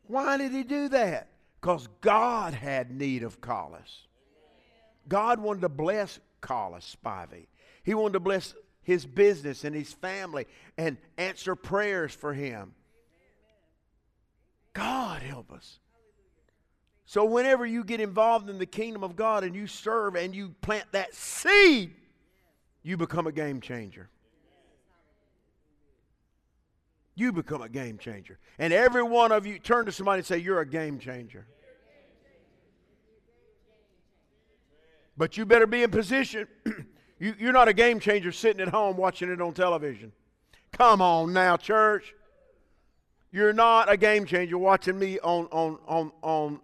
Why 0.06 0.36
did 0.36 0.52
he 0.52 0.62
do 0.62 0.90
that? 0.90 1.26
Because 1.60 1.88
God 2.02 2.54
had 2.54 2.92
need 2.92 3.24
of 3.24 3.40
Collis. 3.40 4.06
God 5.08 5.40
wanted 5.40 5.62
to 5.62 5.68
bless 5.68 6.20
Collis 6.40 6.96
Spivey. 7.04 7.46
He 7.82 7.94
wanted 7.94 8.12
to 8.12 8.20
bless 8.20 8.54
his 8.82 9.06
business 9.06 9.64
and 9.64 9.74
his 9.74 9.92
family 9.92 10.46
and 10.76 10.96
answer 11.16 11.56
prayers 11.56 12.14
for 12.14 12.32
him. 12.32 12.74
God 14.72 15.22
help 15.22 15.52
us. 15.52 15.80
So, 17.08 17.24
whenever 17.24 17.64
you 17.64 17.84
get 17.84 18.02
involved 18.02 18.50
in 18.50 18.58
the 18.58 18.66
kingdom 18.66 19.02
of 19.02 19.16
God 19.16 19.42
and 19.42 19.54
you 19.54 19.66
serve 19.66 20.14
and 20.14 20.34
you 20.34 20.54
plant 20.60 20.84
that 20.92 21.14
seed, 21.14 21.94
you 22.82 22.98
become 22.98 23.26
a 23.26 23.32
game 23.32 23.62
changer. 23.62 24.10
You 27.14 27.32
become 27.32 27.62
a 27.62 27.68
game 27.70 27.96
changer. 27.96 28.38
And 28.58 28.74
every 28.74 29.02
one 29.02 29.32
of 29.32 29.46
you, 29.46 29.58
turn 29.58 29.86
to 29.86 29.92
somebody 29.92 30.18
and 30.18 30.26
say, 30.26 30.36
You're 30.36 30.60
a 30.60 30.66
game 30.66 30.98
changer. 30.98 31.46
But 35.16 35.38
you 35.38 35.46
better 35.46 35.66
be 35.66 35.84
in 35.84 35.90
position. 35.90 36.46
you, 37.18 37.34
you're 37.38 37.54
not 37.54 37.68
a 37.68 37.72
game 37.72 38.00
changer 38.00 38.32
sitting 38.32 38.60
at 38.60 38.68
home 38.68 38.98
watching 38.98 39.30
it 39.30 39.40
on 39.40 39.54
television. 39.54 40.12
Come 40.72 41.00
on 41.00 41.32
now, 41.32 41.56
church. 41.56 42.14
You're 43.32 43.54
not 43.54 43.90
a 43.90 43.96
game 43.96 44.26
changer 44.26 44.58
watching 44.58 44.98
me 44.98 45.18
on, 45.20 45.46
on, 45.46 45.78
on, 45.86 46.12
on 46.20 46.60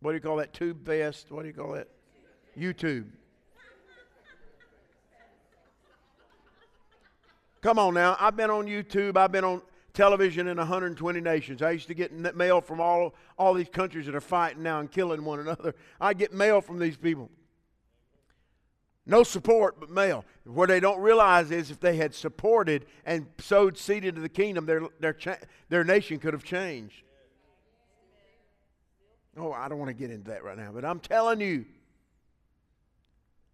what 0.00 0.12
do 0.12 0.14
you 0.14 0.20
call 0.20 0.36
that? 0.36 0.52
Tube 0.52 0.84
Fest? 0.84 1.30
What 1.30 1.42
do 1.42 1.48
you 1.48 1.54
call 1.54 1.72
that? 1.72 1.88
YouTube. 2.56 3.06
Come 7.60 7.78
on 7.78 7.94
now. 7.94 8.16
I've 8.20 8.36
been 8.36 8.50
on 8.50 8.66
YouTube. 8.66 9.16
I've 9.16 9.32
been 9.32 9.44
on 9.44 9.62
television 9.92 10.46
in 10.46 10.58
120 10.58 11.20
nations. 11.20 11.60
I 11.60 11.72
used 11.72 11.88
to 11.88 11.94
get 11.94 12.12
mail 12.36 12.60
from 12.60 12.80
all, 12.80 13.14
all 13.36 13.52
these 13.52 13.68
countries 13.68 14.06
that 14.06 14.14
are 14.14 14.20
fighting 14.20 14.62
now 14.62 14.78
and 14.78 14.90
killing 14.90 15.24
one 15.24 15.40
another. 15.40 15.74
I 16.00 16.14
get 16.14 16.32
mail 16.32 16.60
from 16.60 16.78
these 16.78 16.96
people. 16.96 17.30
No 19.04 19.22
support, 19.24 19.80
but 19.80 19.90
mail. 19.90 20.24
What 20.44 20.68
they 20.68 20.80
don't 20.80 21.00
realize 21.00 21.50
is 21.50 21.70
if 21.70 21.80
they 21.80 21.96
had 21.96 22.14
supported 22.14 22.86
and 23.04 23.26
sowed 23.38 23.76
seed 23.76 24.04
into 24.04 24.20
the 24.20 24.28
kingdom, 24.28 24.66
their, 24.66 24.82
their, 25.00 25.16
their 25.68 25.82
nation 25.82 26.18
could 26.18 26.34
have 26.34 26.44
changed. 26.44 27.02
Oh, 29.38 29.52
I 29.52 29.68
don't 29.68 29.78
want 29.78 29.88
to 29.88 29.94
get 29.94 30.10
into 30.10 30.30
that 30.30 30.42
right 30.42 30.56
now, 30.56 30.70
but 30.72 30.84
I'm 30.84 30.98
telling 30.98 31.40
you. 31.40 31.64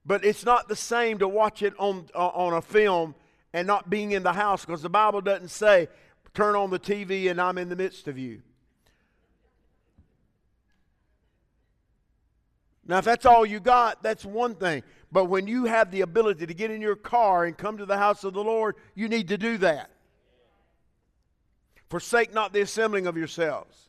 But 0.06 0.24
it's 0.24 0.44
not 0.44 0.68
the 0.68 0.76
same 0.76 1.18
to 1.18 1.28
watch 1.28 1.62
it 1.62 1.74
on, 1.78 2.06
uh, 2.14 2.28
on 2.28 2.54
a 2.54 2.62
film 2.62 3.14
and 3.52 3.66
not 3.66 3.88
being 3.88 4.12
in 4.12 4.22
the 4.22 4.32
house 4.32 4.64
because 4.64 4.82
the 4.82 4.90
Bible 4.90 5.20
doesn't 5.20 5.48
say, 5.48 5.88
turn 6.34 6.56
on 6.56 6.70
the 6.70 6.78
TV 6.78 7.30
and 7.30 7.40
I'm 7.40 7.58
in 7.58 7.68
the 7.68 7.76
midst 7.76 8.08
of 8.08 8.18
you. 8.18 8.42
Now, 12.86 12.98
if 12.98 13.04
that's 13.04 13.24
all 13.24 13.46
you 13.46 13.60
got, 13.60 14.02
that's 14.02 14.24
one 14.24 14.54
thing. 14.56 14.82
But 15.10 15.26
when 15.26 15.46
you 15.46 15.64
have 15.64 15.90
the 15.90 16.02
ability 16.02 16.46
to 16.46 16.54
get 16.54 16.70
in 16.70 16.82
your 16.82 16.96
car 16.96 17.44
and 17.44 17.56
come 17.56 17.78
to 17.78 17.86
the 17.86 17.96
house 17.96 18.24
of 18.24 18.34
the 18.34 18.44
Lord, 18.44 18.76
you 18.94 19.08
need 19.08 19.28
to 19.28 19.38
do 19.38 19.56
that. 19.58 19.90
Forsake 21.88 22.34
not 22.34 22.52
the 22.52 22.60
assembling 22.60 23.06
of 23.06 23.16
yourselves. 23.16 23.88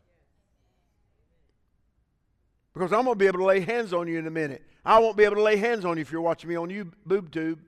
Because 2.76 2.92
I'm 2.92 3.06
going 3.06 3.16
to 3.16 3.20
be 3.20 3.26
able 3.26 3.40
to 3.40 3.46
lay 3.46 3.62
hands 3.62 3.94
on 3.94 4.06
you 4.06 4.20
in 4.20 4.28
a 4.28 4.32
minute. 4.32 4.62
I 4.86 5.00
won't 5.00 5.16
be 5.16 5.24
able 5.24 5.38
to 5.38 5.42
lay 5.42 5.56
hands 5.56 5.86
on 5.86 5.96
you 5.96 6.02
if 6.02 6.12
you're 6.12 6.22
watching 6.22 6.50
me 6.50 6.58
on 6.58 6.70
you 6.70 6.92
boob 7.06 7.32
tube. 7.32 7.60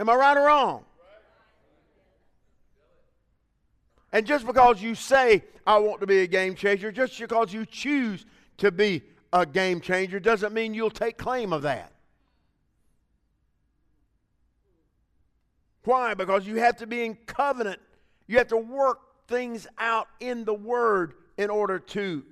Am 0.00 0.10
I 0.10 0.14
right 0.16 0.36
or 0.36 0.46
wrong? 0.46 0.84
And 4.12 4.26
just 4.26 4.44
because 4.44 4.82
you 4.82 4.96
say, 4.96 5.44
I 5.64 5.78
want 5.78 6.00
to 6.00 6.08
be 6.08 6.22
a 6.22 6.26
game 6.26 6.56
changer, 6.56 6.90
just 6.90 7.18
because 7.18 7.52
you 7.52 7.64
choose 7.66 8.26
to 8.58 8.72
be 8.72 9.02
a 9.32 9.46
game 9.46 9.80
changer, 9.80 10.18
doesn't 10.18 10.52
mean 10.52 10.74
you'll 10.74 10.90
take 10.90 11.18
claim 11.18 11.52
of 11.52 11.62
that. 11.62 11.92
Why? 15.84 16.14
Because 16.14 16.48
you 16.48 16.56
have 16.56 16.78
to 16.78 16.86
be 16.86 17.04
in 17.04 17.14
covenant. 17.26 17.80
You 18.26 18.38
have 18.38 18.48
to 18.48 18.56
work 18.56 18.98
things 19.32 19.66
out 19.78 20.08
in 20.20 20.44
the 20.44 20.54
Word 20.54 21.14
in 21.38 21.48
order 21.48 21.78
to 21.78 22.22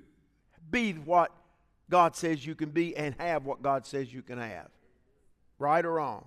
be 0.69 0.93
what 0.93 1.31
God 1.89 2.15
says 2.15 2.45
you 2.45 2.53
can 2.55 2.69
be 2.69 2.95
and 2.95 3.15
have 3.17 3.43
what 3.43 3.61
God 3.61 3.85
says 3.85 4.13
you 4.13 4.21
can 4.21 4.37
have. 4.37 4.69
Right 5.57 5.83
or 5.83 5.93
wrong? 5.93 6.25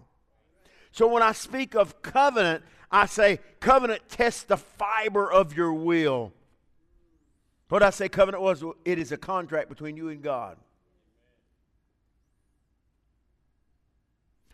So 0.91 1.07
when 1.07 1.23
I 1.23 1.33
speak 1.33 1.75
of 1.75 2.03
covenant, 2.03 2.65
I 2.91 3.07
say 3.07 3.39
covenant 3.61 4.03
tests 4.09 4.43
the 4.43 4.57
fiber 4.57 5.31
of 5.31 5.57
your 5.57 5.73
will. 5.73 6.33
What 7.69 7.83
I 7.83 7.91
say 7.91 8.09
covenant 8.09 8.43
was, 8.43 8.63
it 8.85 8.99
is 8.99 9.11
a 9.13 9.17
contract 9.17 9.69
between 9.69 9.97
you 9.97 10.09
and 10.09 10.23
God. 10.23 10.59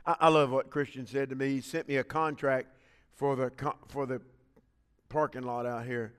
I, 0.06 0.28
love 0.28 0.50
what 0.50 0.70
Christian 0.70 1.06
said 1.06 1.28
to 1.28 1.36
me. 1.36 1.50
He 1.50 1.60
sent 1.60 1.86
me 1.86 1.96
a 1.96 2.04
contract 2.04 2.68
for 3.14 3.36
the 3.36 3.52
for 3.88 4.06
the 4.06 4.20
parking 5.10 5.42
lot 5.42 5.66
out 5.66 5.84
here, 5.84 6.14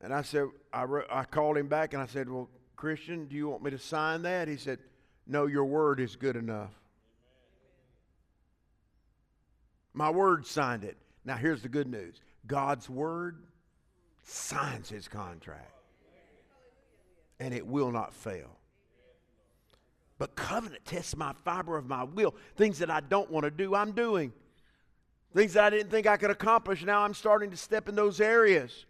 and 0.00 0.14
I 0.14 0.22
said 0.22 0.46
I 0.72 0.84
wrote, 0.84 1.06
I 1.10 1.24
called 1.24 1.58
him 1.58 1.68
back 1.68 1.92
and 1.92 2.02
I 2.02 2.06
said, 2.06 2.30
"Well, 2.30 2.48
Christian, 2.76 3.26
do 3.26 3.36
you 3.36 3.48
want 3.48 3.62
me 3.62 3.70
to 3.72 3.78
sign 3.78 4.22
that?" 4.22 4.48
He 4.48 4.56
said, 4.56 4.78
"No, 5.26 5.44
your 5.44 5.66
word 5.66 6.00
is 6.00 6.16
good 6.16 6.36
enough." 6.36 6.72
My 9.92 10.10
word 10.10 10.46
signed 10.46 10.84
it. 10.84 10.96
Now, 11.24 11.36
here's 11.36 11.62
the 11.62 11.68
good 11.68 11.86
news 11.88 12.20
God's 12.46 12.88
word 12.88 13.42
signs 14.22 14.88
his 14.88 15.08
contract, 15.08 15.72
and 17.38 17.52
it 17.52 17.66
will 17.66 17.92
not 17.92 18.14
fail. 18.14 18.56
But 20.18 20.36
covenant 20.36 20.84
tests 20.84 21.16
my 21.16 21.32
fiber 21.44 21.76
of 21.76 21.86
my 21.86 22.04
will. 22.04 22.34
Things 22.56 22.78
that 22.78 22.90
I 22.90 23.00
don't 23.00 23.30
want 23.30 23.44
to 23.44 23.50
do, 23.50 23.74
I'm 23.74 23.92
doing. 23.92 24.32
Things 25.34 25.54
that 25.54 25.64
I 25.64 25.70
didn't 25.70 25.90
think 25.90 26.06
I 26.06 26.16
could 26.16 26.30
accomplish, 26.30 26.84
now 26.84 27.02
I'm 27.02 27.14
starting 27.14 27.50
to 27.50 27.56
step 27.56 27.88
in 27.88 27.96
those 27.96 28.20
areas. 28.20 28.86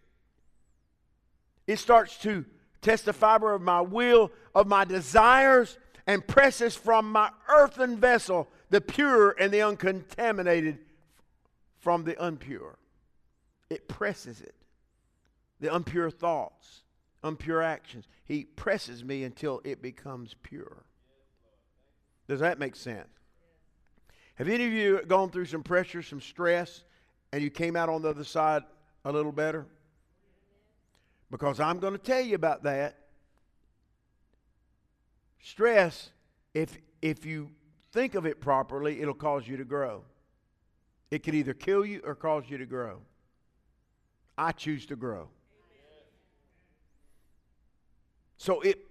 It 1.66 1.78
starts 1.78 2.18
to 2.18 2.44
test 2.82 3.06
the 3.06 3.14
fiber 3.14 3.54
of 3.54 3.62
my 3.62 3.80
will, 3.80 4.30
of 4.54 4.66
my 4.66 4.84
desires, 4.84 5.78
and 6.06 6.26
presses 6.26 6.76
from 6.76 7.10
my 7.10 7.30
earthen 7.48 7.98
vessel 7.98 8.48
the 8.68 8.82
pure 8.82 9.34
and 9.40 9.50
the 9.50 9.62
uncontaminated 9.62 10.78
from 11.80 12.04
the 12.04 12.22
impure. 12.22 12.78
It 13.70 13.88
presses 13.88 14.42
it. 14.42 14.54
The 15.60 15.74
impure 15.74 16.10
thoughts, 16.10 16.82
impure 17.22 17.62
actions. 17.62 18.06
He 18.26 18.44
presses 18.44 19.02
me 19.02 19.24
until 19.24 19.62
it 19.64 19.80
becomes 19.80 20.34
pure. 20.42 20.84
Does 22.28 22.40
that 22.40 22.58
make 22.58 22.76
sense? 22.76 23.08
Have 24.36 24.48
any 24.48 24.66
of 24.66 24.72
you 24.72 25.00
gone 25.06 25.30
through 25.30 25.46
some 25.46 25.62
pressure, 25.62 26.02
some 26.02 26.20
stress, 26.20 26.82
and 27.32 27.42
you 27.42 27.50
came 27.50 27.76
out 27.76 27.88
on 27.88 28.02
the 28.02 28.08
other 28.08 28.24
side 28.24 28.62
a 29.04 29.12
little 29.12 29.32
better? 29.32 29.66
Because 31.30 31.60
I'm 31.60 31.78
going 31.78 31.92
to 31.92 31.98
tell 31.98 32.20
you 32.20 32.34
about 32.34 32.64
that. 32.64 32.98
Stress, 35.42 36.10
if, 36.52 36.76
if 37.02 37.24
you 37.24 37.50
think 37.92 38.14
of 38.14 38.26
it 38.26 38.40
properly, 38.40 39.00
it'll 39.00 39.14
cause 39.14 39.46
you 39.46 39.56
to 39.56 39.64
grow. 39.64 40.02
It 41.10 41.22
can 41.22 41.34
either 41.34 41.54
kill 41.54 41.84
you 41.84 42.00
or 42.04 42.14
cause 42.14 42.44
you 42.48 42.58
to 42.58 42.66
grow. 42.66 43.00
I 44.36 44.52
choose 44.52 44.86
to 44.86 44.96
grow. 44.96 45.28
So 48.36 48.60
it 48.62 48.86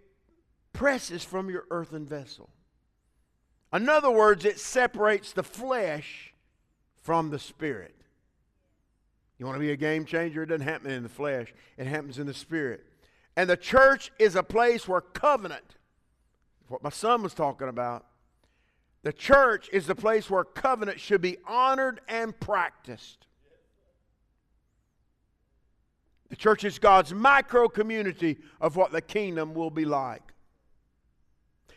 presses 0.72 1.24
from 1.24 1.50
your 1.50 1.66
earthen 1.70 2.06
vessel. 2.06 2.50
In 3.74 3.90
other 3.90 4.12
words, 4.12 4.46
it 4.46 4.60
separates 4.60 5.34
the 5.34 5.44
flesh 5.44 6.34
from 7.02 7.32
the 7.32 7.40
spirit. 7.40 7.96
You 9.40 9.46
want 9.46 9.56
to 9.56 9.60
be 9.60 9.72
a 9.72 9.78
game 9.78 10.06
changer? 10.06 10.44
It 10.44 10.48
doesn't 10.48 10.68
happen 10.68 10.92
in 10.92 11.04
the 11.04 11.10
flesh, 11.10 11.54
it 11.78 11.88
happens 11.88 12.20
in 12.20 12.28
the 12.28 12.34
spirit. 12.34 12.86
And 13.36 13.50
the 13.50 13.58
church 13.58 14.12
is 14.20 14.36
a 14.36 14.44
place 14.44 14.88
where 14.88 15.02
covenant, 15.02 15.76
what 16.68 16.84
my 16.84 16.92
son 16.92 17.24
was 17.24 17.34
talking 17.34 17.68
about, 17.68 18.06
the 19.02 19.12
church 19.12 19.70
is 19.74 19.88
the 19.88 19.96
place 19.96 20.30
where 20.30 20.44
covenant 20.44 21.00
should 21.00 21.22
be 21.22 21.38
honored 21.46 22.00
and 22.08 22.40
practiced. 22.40 23.26
The 26.30 26.36
church 26.36 26.64
is 26.64 26.80
God's 26.80 27.14
micro 27.14 27.68
community 27.68 28.38
of 28.62 28.76
what 28.76 28.92
the 28.92 29.02
kingdom 29.02 29.54
will 29.54 29.70
be 29.70 29.86
like. 29.86 30.33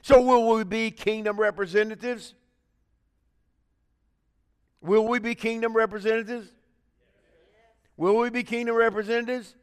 So, 0.07 0.21
will 0.21 0.55
we 0.55 0.63
be 0.63 0.93
kingdom 0.93 1.37
representatives? 1.37 2.35
Will 4.81 5.05
we 5.09 5.19
be 5.19 5.35
kingdom 5.35 5.77
representatives? 5.77 6.53
Will 7.97 8.17
we 8.17 8.31
be 8.31 8.45
kingdom 8.45 8.77
representatives? 8.77 9.57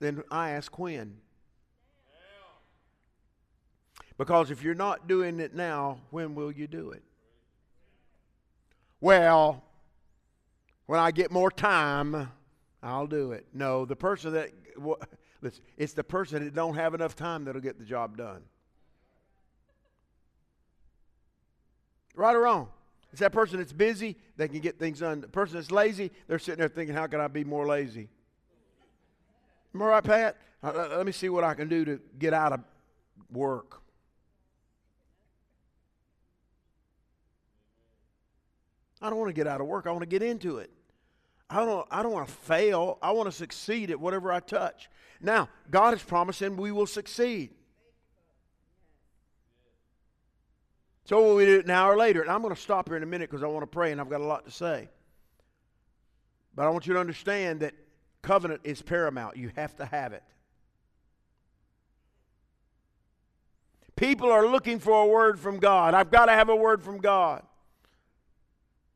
Then 0.00 0.22
I 0.30 0.52
ask 0.52 0.78
when. 0.78 1.18
Because 4.16 4.50
if 4.50 4.62
you're 4.62 4.74
not 4.74 5.06
doing 5.06 5.38
it 5.38 5.54
now, 5.54 5.98
when 6.08 6.34
will 6.34 6.50
you 6.50 6.66
do 6.66 6.92
it? 6.92 7.02
Well, 9.02 9.62
when 10.86 10.98
I 10.98 11.10
get 11.10 11.30
more 11.30 11.50
time, 11.50 12.30
I'll 12.82 13.06
do 13.06 13.32
it. 13.32 13.44
No, 13.52 13.84
the 13.84 13.96
person 13.96 14.32
that 14.32 14.48
listen, 15.42 15.62
it's 15.76 15.92
the 15.92 16.04
person 16.04 16.42
that 16.42 16.54
don't 16.54 16.76
have 16.76 16.94
enough 16.94 17.14
time 17.14 17.44
that'll 17.44 17.60
get 17.60 17.78
the 17.78 17.84
job 17.84 18.16
done. 18.16 18.44
Right 22.14 22.34
or 22.34 22.40
wrong? 22.40 22.68
It's 23.12 23.20
that 23.20 23.32
person 23.32 23.58
that's 23.58 23.72
busy, 23.72 24.16
they 24.36 24.48
can 24.48 24.60
get 24.60 24.78
things 24.78 25.00
done. 25.00 25.20
The 25.20 25.28
person 25.28 25.56
that's 25.56 25.70
lazy, 25.70 26.10
they're 26.28 26.38
sitting 26.38 26.58
there 26.58 26.68
thinking, 26.68 26.94
how 26.94 27.06
can 27.06 27.20
I 27.20 27.28
be 27.28 27.44
more 27.44 27.66
lazy? 27.66 28.08
Am 29.74 29.82
I 29.82 29.86
right, 29.86 30.04
Pat? 30.04 30.36
Uh, 30.62 30.88
let 30.96 31.04
me 31.04 31.12
see 31.12 31.28
what 31.28 31.44
I 31.44 31.54
can 31.54 31.68
do 31.68 31.84
to 31.84 32.00
get 32.18 32.32
out 32.32 32.52
of 32.52 32.60
work. 33.30 33.82
I 39.02 39.10
don't 39.10 39.18
want 39.18 39.30
to 39.30 39.34
get 39.34 39.46
out 39.46 39.60
of 39.60 39.66
work. 39.66 39.86
I 39.86 39.90
want 39.90 40.02
to 40.02 40.06
get 40.06 40.22
into 40.22 40.58
it. 40.58 40.70
I 41.50 41.64
don't, 41.64 41.86
I 41.90 42.02
don't 42.02 42.12
want 42.12 42.28
to 42.28 42.32
fail. 42.32 42.98
I 43.02 43.10
want 43.10 43.26
to 43.28 43.36
succeed 43.36 43.90
at 43.90 44.00
whatever 44.00 44.32
I 44.32 44.40
touch. 44.40 44.88
Now, 45.20 45.48
God 45.70 45.92
is 45.92 46.02
promising 46.02 46.56
we 46.56 46.72
will 46.72 46.86
succeed. 46.86 47.50
So 51.04 51.34
we 51.34 51.44
it 51.44 51.66
now 51.66 51.90
or 51.90 51.96
later? 51.96 52.22
And 52.22 52.30
I'm 52.30 52.42
going 52.42 52.54
to 52.54 52.60
stop 52.60 52.88
here 52.88 52.96
in 52.96 53.02
a 53.02 53.06
minute 53.06 53.28
because 53.28 53.42
I 53.42 53.46
want 53.46 53.62
to 53.62 53.66
pray 53.66 53.92
and 53.92 54.00
I've 54.00 54.10
got 54.10 54.20
a 54.20 54.24
lot 54.24 54.44
to 54.44 54.50
say. 54.50 54.88
But 56.54 56.66
I 56.66 56.70
want 56.70 56.86
you 56.86 56.94
to 56.94 57.00
understand 57.00 57.60
that 57.60 57.74
covenant 58.22 58.60
is 58.64 58.82
paramount. 58.82 59.36
You 59.36 59.50
have 59.56 59.74
to 59.76 59.86
have 59.86 60.12
it. 60.12 60.22
People 63.96 64.30
are 64.30 64.46
looking 64.46 64.78
for 64.78 65.02
a 65.02 65.06
word 65.06 65.38
from 65.38 65.58
God. 65.58 65.94
I've 65.94 66.10
got 66.10 66.26
to 66.26 66.32
have 66.32 66.48
a 66.48 66.56
word 66.56 66.82
from 66.82 66.98
God. 66.98 67.42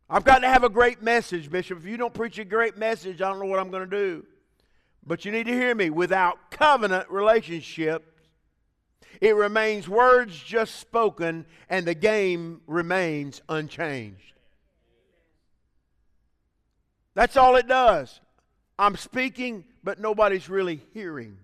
I've 0.08 0.24
got 0.24 0.40
to 0.40 0.48
have 0.48 0.62
a 0.62 0.68
great 0.68 1.02
message, 1.02 1.50
Bishop. 1.50 1.78
If 1.78 1.86
you 1.86 1.96
don't 1.96 2.14
preach 2.14 2.38
a 2.38 2.44
great 2.44 2.76
message, 2.76 3.20
I 3.20 3.28
don't 3.28 3.40
know 3.40 3.46
what 3.46 3.58
I'm 3.58 3.70
going 3.70 3.88
to 3.88 3.96
do. 3.96 4.24
But 5.04 5.24
you 5.24 5.32
need 5.32 5.46
to 5.46 5.52
hear 5.52 5.74
me. 5.74 5.90
Without 5.90 6.50
covenant 6.50 7.10
relationship, 7.10 8.15
it 9.20 9.34
remains 9.34 9.88
words 9.88 10.38
just 10.38 10.76
spoken, 10.76 11.46
and 11.68 11.86
the 11.86 11.94
game 11.94 12.60
remains 12.66 13.42
unchanged. 13.48 14.34
That's 17.14 17.36
all 17.36 17.56
it 17.56 17.66
does. 17.66 18.20
I'm 18.78 18.96
speaking, 18.96 19.64
but 19.82 19.98
nobody's 19.98 20.50
really 20.50 20.82
hearing. 20.92 21.38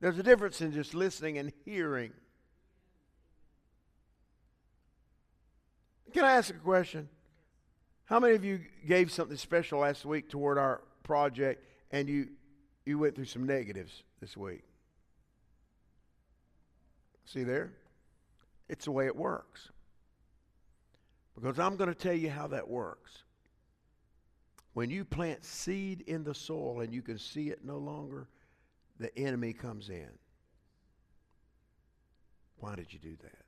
There's 0.00 0.18
a 0.18 0.22
difference 0.22 0.60
in 0.60 0.72
just 0.72 0.94
listening 0.94 1.38
and 1.38 1.52
hearing. 1.64 2.12
Can 6.12 6.24
I 6.24 6.32
ask 6.32 6.50
a 6.50 6.58
question? 6.58 7.08
How 8.04 8.20
many 8.20 8.34
of 8.34 8.44
you 8.44 8.60
gave 8.86 9.10
something 9.10 9.36
special 9.36 9.80
last 9.80 10.04
week 10.04 10.28
toward 10.28 10.58
our 10.58 10.82
project 11.02 11.64
and 11.90 12.08
you, 12.08 12.28
you 12.84 12.98
went 12.98 13.16
through 13.16 13.24
some 13.24 13.46
negatives 13.46 14.02
this 14.20 14.36
week? 14.36 14.62
See 17.24 17.44
there? 17.44 17.72
It's 18.68 18.84
the 18.86 18.90
way 18.92 19.06
it 19.06 19.16
works. 19.16 19.70
Because 21.34 21.58
I'm 21.58 21.76
going 21.76 21.88
to 21.88 21.94
tell 21.94 22.14
you 22.14 22.30
how 22.30 22.46
that 22.48 22.68
works. 22.68 23.22
When 24.74 24.90
you 24.90 25.04
plant 25.04 25.44
seed 25.44 26.02
in 26.06 26.24
the 26.24 26.34
soil 26.34 26.80
and 26.80 26.94
you 26.94 27.02
can 27.02 27.18
see 27.18 27.48
it 27.50 27.64
no 27.64 27.78
longer, 27.78 28.28
the 28.98 29.16
enemy 29.18 29.52
comes 29.52 29.88
in. 29.88 30.08
Why 32.58 32.76
did 32.76 32.92
you 32.92 32.98
do 32.98 33.16
that? 33.22 33.44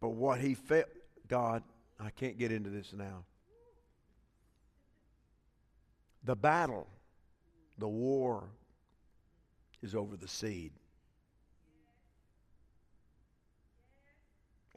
But 0.00 0.10
what 0.10 0.40
he 0.40 0.54
felt, 0.54 0.86
God, 1.28 1.62
I 2.00 2.10
can't 2.10 2.38
get 2.38 2.52
into 2.52 2.70
this 2.70 2.92
now. 2.92 3.24
The 6.24 6.36
battle, 6.36 6.86
the 7.78 7.88
war, 7.88 8.44
is 9.82 9.94
over 9.94 10.16
the 10.16 10.28
seed. 10.28 10.72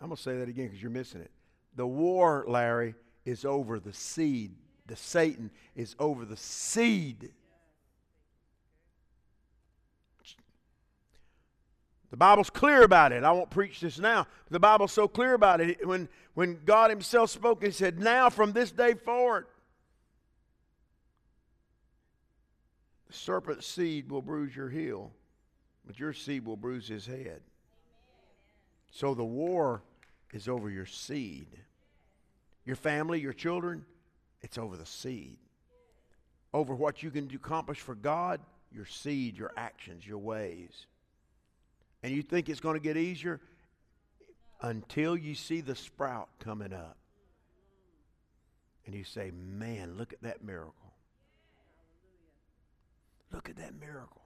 I'm 0.01 0.07
going 0.07 0.15
to 0.15 0.21
say 0.21 0.37
that 0.37 0.47
again 0.47 0.67
because 0.67 0.81
you're 0.81 0.91
missing 0.91 1.21
it. 1.21 1.31
The 1.75 1.87
war, 1.87 2.45
Larry, 2.47 2.95
is 3.25 3.45
over 3.45 3.79
the 3.79 3.93
seed. 3.93 4.55
The 4.87 4.95
Satan 4.95 5.51
is 5.75 5.95
over 5.99 6.25
the 6.25 6.37
seed. 6.37 7.31
The 12.09 12.17
Bible's 12.17 12.49
clear 12.49 12.83
about 12.83 13.11
it. 13.11 13.23
I 13.23 13.31
won't 13.31 13.51
preach 13.51 13.81
this 13.81 13.99
now. 13.99 14.25
The 14.49 14.59
Bible's 14.59 14.91
so 14.91 15.07
clear 15.07 15.33
about 15.33 15.61
it. 15.61 15.85
When, 15.87 16.09
when 16.33 16.59
God 16.65 16.89
Himself 16.89 17.29
spoke, 17.29 17.63
He 17.63 17.71
said, 17.71 17.99
Now 17.99 18.29
from 18.29 18.51
this 18.51 18.71
day 18.71 18.95
forward, 18.95 19.45
the 23.07 23.13
serpent's 23.13 23.67
seed 23.67 24.09
will 24.09 24.21
bruise 24.21 24.55
your 24.55 24.69
heel, 24.69 25.11
but 25.85 25.99
your 25.99 26.13
seed 26.13 26.45
will 26.45 26.57
bruise 26.57 26.87
his 26.87 27.05
head. 27.05 27.41
So 28.91 29.13
the 29.13 29.23
war 29.23 29.81
is 30.33 30.47
over 30.47 30.69
your 30.69 30.85
seed. 30.85 31.47
Your 32.65 32.75
family, 32.75 33.19
your 33.19 33.33
children, 33.33 33.85
it's 34.41 34.57
over 34.57 34.77
the 34.77 34.85
seed. 34.85 35.37
Over 36.53 36.73
what 36.73 37.03
you 37.03 37.11
can 37.11 37.29
accomplish 37.33 37.79
for 37.79 37.95
God, 37.95 38.39
your 38.71 38.85
seed, 38.85 39.37
your 39.37 39.51
actions, 39.55 40.05
your 40.05 40.19
ways 40.19 40.87
and 42.03 42.13
you 42.13 42.21
think 42.21 42.49
it's 42.49 42.59
going 42.59 42.75
to 42.75 42.83
get 42.83 42.97
easier 42.97 43.39
until 44.61 45.17
you 45.17 45.35
see 45.35 45.61
the 45.61 45.75
sprout 45.75 46.29
coming 46.39 46.73
up. 46.73 46.97
And 48.85 48.95
you 48.95 49.03
say, 49.03 49.31
man, 49.31 49.95
look 49.97 50.13
at 50.13 50.21
that 50.23 50.43
miracle. 50.43 50.73
Look 53.31 53.49
at 53.49 53.57
that 53.57 53.79
miracle. 53.79 54.18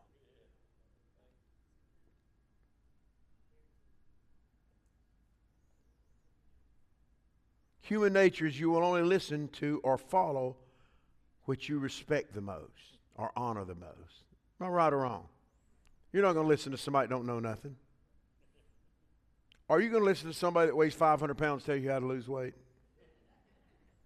Human 7.84 8.14
nature 8.14 8.46
is 8.46 8.58
you 8.58 8.70
will 8.70 8.84
only 8.84 9.02
listen 9.02 9.50
to 9.60 9.82
or 9.84 9.98
follow 9.98 10.56
which 11.46 11.68
you 11.68 11.80
respect 11.80 12.34
the 12.34 12.42
most 12.42 12.98
or 13.16 13.32
honor 13.36 13.66
the 13.66 13.76
most. 13.76 14.24
Am 14.60 14.68
I 14.68 14.70
right 14.70 14.94
or 14.94 15.00
wrong? 15.00 15.26
You're 16.14 16.24
not 16.24 16.34
going 16.34 16.46
to 16.46 16.50
listen 16.50 16.72
to 16.72 16.78
somebody 16.78 17.08
that 17.08 17.14
don't 17.14 17.26
know 17.26 17.40
nothing. 17.40 17.76
Are 19.70 19.82
you 19.82 19.90
going 19.90 20.02
to 20.02 20.06
listen 20.06 20.30
to 20.30 20.34
somebody 20.34 20.68
that 20.68 20.76
weighs 20.76 20.94
500 20.94 21.36
pounds 21.36 21.66
tell 21.66 21.76
you 21.76 21.90
how 21.90 22.00
to 22.00 22.06
lose 22.06 22.28
weight? 22.28 22.54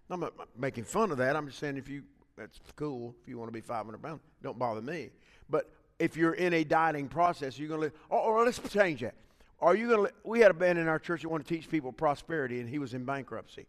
I'm 0.10 0.22
not 0.22 0.34
making 0.58 0.86
fun 0.86 1.12
of 1.12 1.20
that. 1.20 1.36
I'm 1.36 1.46
just 1.46 1.60
saying 1.60 1.78
if 1.78 1.88
you, 1.88 2.02
that's 2.36 2.60
cool. 2.76 3.14
If 3.22 3.28
you 3.28 3.38
want 3.38 3.50
to 3.50 3.54
be 3.54 3.62
500 3.62 4.02
pounds, 4.02 4.22
don't 4.42 4.58
bother 4.58 4.82
me. 4.82 5.12
But 5.50 5.70
if 6.00 6.18
you're 6.18 6.34
in 6.34 6.54
a 6.54 6.64
dieting 6.64 7.10
process, 7.10 7.60
you're 7.60 7.70
going 7.70 7.92
to, 7.92 7.96
or, 8.10 8.20
or 8.20 8.46
let's 8.46 8.60
change 8.70 9.02
that. 9.02 9.14
Are 9.60 9.76
you 9.76 9.90
going 9.90 10.08
to, 10.08 10.14
we 10.24 10.40
had 10.40 10.52
a 10.52 10.54
man 10.54 10.78
in 10.78 10.88
our 10.88 11.00
church 11.00 11.24
that 11.24 11.30
wanted 11.30 11.48
to 11.48 11.56
teach 11.56 11.70
people 11.70 11.92
prosperity, 11.92 12.60
and 12.60 12.70
he 12.70 12.80
was 12.80 12.94
in 12.94 13.06
bankruptcy. 13.06 13.66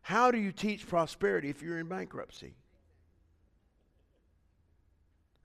How 0.00 0.30
do 0.30 0.38
you 0.38 0.50
teach 0.50 0.86
prosperity 0.88 1.48
if 1.48 1.62
you're 1.62 1.78
in 1.78 1.86
bankruptcy? 1.86 2.54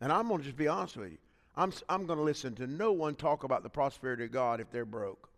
And 0.01 0.11
I'm 0.11 0.27
going 0.27 0.39
to 0.39 0.43
just 0.43 0.57
be 0.57 0.67
honest 0.67 0.97
with 0.97 1.11
you. 1.11 1.17
I'm, 1.55 1.71
I'm 1.89 2.05
going 2.05 2.17
to 2.17 2.23
listen 2.23 2.55
to 2.55 2.67
no 2.67 2.91
one 2.91 3.15
talk 3.15 3.43
about 3.43 3.63
the 3.63 3.69
prosperity 3.69 4.25
of 4.25 4.31
God 4.31 4.59
if 4.59 4.71
they're 4.71 4.85
broke. 4.85 5.29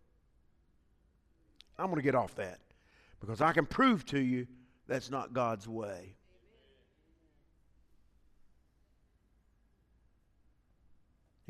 I'm 1.78 1.86
going 1.86 1.96
to 1.96 2.02
get 2.02 2.14
off 2.14 2.34
that 2.36 2.58
because 3.20 3.40
I 3.40 3.52
can 3.52 3.64
prove 3.64 4.04
to 4.06 4.18
you 4.18 4.46
that's 4.86 5.10
not 5.10 5.32
God's 5.32 5.66
way. 5.66 6.14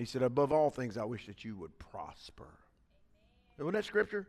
He 0.01 0.07
said, 0.07 0.23
Above 0.23 0.51
all 0.51 0.71
things, 0.71 0.97
I 0.97 1.05
wish 1.05 1.27
that 1.27 1.45
you 1.45 1.55
would 1.57 1.79
prosper. 1.79 2.49
Isn't 3.59 3.73
that 3.73 3.85
scripture? 3.85 4.27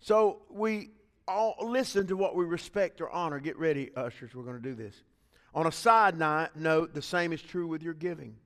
So 0.00 0.42
we 0.50 0.90
all 1.26 1.56
listen 1.62 2.06
to 2.08 2.16
what 2.16 2.36
we 2.36 2.44
respect 2.44 3.00
or 3.00 3.08
honor. 3.08 3.40
Get 3.40 3.58
ready, 3.58 3.90
ushers. 3.96 4.34
We're 4.34 4.42
going 4.42 4.62
to 4.62 4.62
do 4.62 4.74
this. 4.74 4.94
On 5.54 5.66
a 5.66 5.72
side 5.72 6.18
note, 6.18 6.92
the 6.92 7.00
same 7.00 7.32
is 7.32 7.40
true 7.40 7.66
with 7.66 7.82
your 7.82 7.94
giving. 7.94 8.36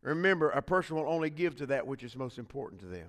Remember, 0.00 0.50
a 0.50 0.62
person 0.62 0.94
will 0.94 1.08
only 1.08 1.28
give 1.28 1.56
to 1.56 1.66
that 1.66 1.88
which 1.88 2.04
is 2.04 2.14
most 2.14 2.38
important 2.38 2.82
to 2.82 2.86
them. 2.86 3.08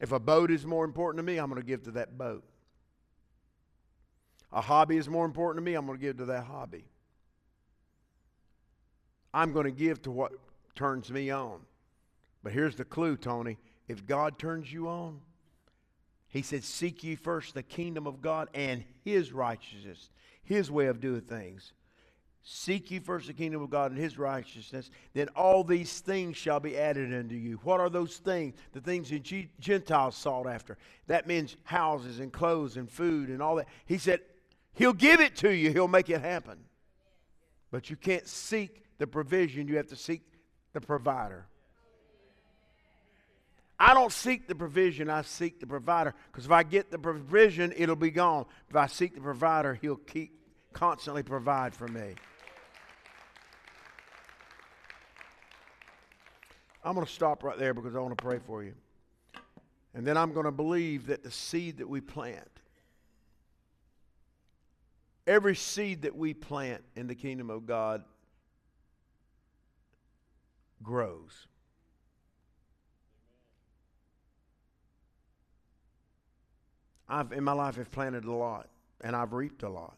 If 0.00 0.12
a 0.12 0.18
boat 0.18 0.50
is 0.50 0.64
more 0.64 0.86
important 0.86 1.18
to 1.18 1.22
me, 1.22 1.36
I'm 1.36 1.50
going 1.50 1.60
to 1.60 1.66
give 1.66 1.82
to 1.82 1.90
that 1.92 2.16
boat. 2.16 2.44
A 4.52 4.60
hobby 4.60 4.96
is 4.96 5.08
more 5.08 5.24
important 5.24 5.64
to 5.64 5.70
me, 5.70 5.76
I'm 5.76 5.86
going 5.86 5.98
to 5.98 6.04
give 6.04 6.18
to 6.18 6.24
that 6.26 6.44
hobby. 6.44 6.84
I'm 9.32 9.52
going 9.52 9.66
to 9.66 9.70
give 9.70 10.02
to 10.02 10.10
what 10.10 10.32
turns 10.74 11.10
me 11.10 11.30
on. 11.30 11.60
But 12.42 12.52
here's 12.52 12.74
the 12.74 12.84
clue, 12.84 13.16
Tony. 13.16 13.58
If 13.86 14.06
God 14.06 14.38
turns 14.38 14.72
you 14.72 14.88
on, 14.88 15.20
he 16.28 16.42
said, 16.42 16.64
Seek 16.64 17.04
ye 17.04 17.16
first 17.16 17.54
the 17.54 17.62
kingdom 17.62 18.06
of 18.06 18.20
God 18.20 18.48
and 18.54 18.84
his 19.04 19.32
righteousness, 19.32 20.10
his 20.42 20.70
way 20.70 20.86
of 20.86 21.00
doing 21.00 21.20
things. 21.20 21.72
Seek 22.42 22.90
ye 22.90 22.98
first 22.98 23.26
the 23.26 23.34
kingdom 23.34 23.62
of 23.62 23.68
God 23.68 23.92
and 23.92 24.00
his 24.00 24.18
righteousness, 24.18 24.90
then 25.12 25.28
all 25.36 25.62
these 25.62 26.00
things 26.00 26.36
shall 26.36 26.58
be 26.58 26.78
added 26.78 27.12
unto 27.12 27.34
you. 27.34 27.60
What 27.64 27.80
are 27.80 27.90
those 27.90 28.16
things? 28.16 28.54
The 28.72 28.80
things 28.80 29.10
that 29.10 29.22
Gentiles 29.60 30.16
sought 30.16 30.46
after. 30.46 30.78
That 31.06 31.26
means 31.26 31.56
houses 31.64 32.18
and 32.18 32.32
clothes 32.32 32.78
and 32.78 32.90
food 32.90 33.28
and 33.28 33.42
all 33.42 33.56
that. 33.56 33.68
He 33.84 33.98
said, 33.98 34.20
He'll 34.80 34.94
give 34.94 35.20
it 35.20 35.36
to 35.36 35.54
you, 35.54 35.72
He'll 35.72 35.88
make 35.88 36.08
it 36.08 36.22
happen. 36.22 36.56
But 37.70 37.90
you 37.90 37.96
can't 37.96 38.26
seek 38.26 38.82
the 38.96 39.06
provision, 39.06 39.68
you 39.68 39.76
have 39.76 39.88
to 39.88 39.96
seek 39.96 40.22
the 40.72 40.80
provider. 40.80 41.44
I 43.78 43.92
don't 43.92 44.10
seek 44.10 44.48
the 44.48 44.54
provision, 44.54 45.10
I 45.10 45.20
seek 45.20 45.60
the 45.60 45.66
provider. 45.66 46.14
Because 46.32 46.46
if 46.46 46.50
I 46.50 46.62
get 46.62 46.90
the 46.90 46.98
provision, 46.98 47.74
it'll 47.76 47.94
be 47.94 48.10
gone. 48.10 48.46
If 48.70 48.76
I 48.76 48.86
seek 48.86 49.14
the 49.14 49.20
provider, 49.20 49.74
he'll 49.74 49.96
keep 49.96 50.32
constantly 50.72 51.22
provide 51.22 51.74
for 51.74 51.86
me. 51.86 52.14
I'm 56.82 56.94
going 56.94 57.06
to 57.06 57.12
stop 57.12 57.44
right 57.44 57.58
there 57.58 57.74
because 57.74 57.94
I 57.94 57.98
want 57.98 58.16
to 58.16 58.24
pray 58.24 58.38
for 58.46 58.64
you. 58.64 58.72
And 59.92 60.06
then 60.06 60.16
I'm 60.16 60.32
going 60.32 60.46
to 60.46 60.52
believe 60.52 61.08
that 61.08 61.22
the 61.22 61.30
seed 61.30 61.76
that 61.78 61.88
we 61.88 62.00
plant, 62.00 62.59
every 65.26 65.56
seed 65.56 66.02
that 66.02 66.16
we 66.16 66.34
plant 66.34 66.82
in 66.96 67.06
the 67.06 67.14
kingdom 67.14 67.50
of 67.50 67.66
God 67.66 68.04
grows. 70.82 71.46
I've 77.08 77.32
in 77.32 77.42
my 77.42 77.52
life 77.52 77.76
have 77.76 77.90
planted 77.90 78.24
a 78.24 78.32
lot 78.32 78.68
and 79.00 79.16
I've 79.16 79.32
reaped 79.32 79.62
a 79.62 79.68
lot. 79.68 79.96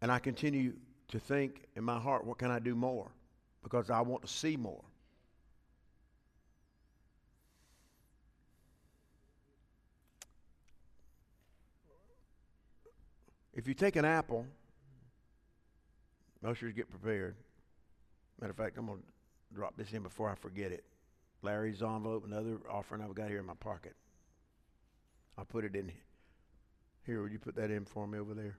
And 0.00 0.10
I 0.10 0.18
continue 0.18 0.72
to 1.08 1.20
think 1.20 1.66
in 1.76 1.84
my 1.84 1.98
heart, 1.98 2.26
what 2.26 2.38
can 2.38 2.50
I 2.50 2.58
do 2.58 2.74
more? 2.74 3.08
Because 3.62 3.90
I 3.90 4.00
want 4.00 4.22
to 4.22 4.28
see 4.28 4.56
more. 4.56 4.82
If 13.54 13.68
you 13.68 13.74
take 13.74 13.96
an 13.96 14.04
apple, 14.04 14.46
ushers 16.44 16.72
get 16.72 16.90
prepared. 16.90 17.36
Matter 18.40 18.50
of 18.50 18.56
fact, 18.56 18.78
I'm 18.78 18.86
going 18.86 18.98
to 18.98 19.04
drop 19.54 19.76
this 19.76 19.92
in 19.92 20.02
before 20.02 20.30
I 20.30 20.34
forget 20.34 20.72
it. 20.72 20.84
Larry's 21.42 21.82
envelope, 21.82 22.24
another 22.24 22.58
offering 22.70 23.02
I've 23.02 23.14
got 23.14 23.28
here 23.28 23.40
in 23.40 23.46
my 23.46 23.54
pocket. 23.54 23.94
I'll 25.36 25.44
put 25.44 25.64
it 25.64 25.74
in 25.74 25.92
here. 27.04 27.22
Would 27.22 27.32
you 27.32 27.38
put 27.38 27.56
that 27.56 27.70
in 27.70 27.84
for 27.84 28.06
me 28.06 28.18
over 28.18 28.34
there? 28.34 28.56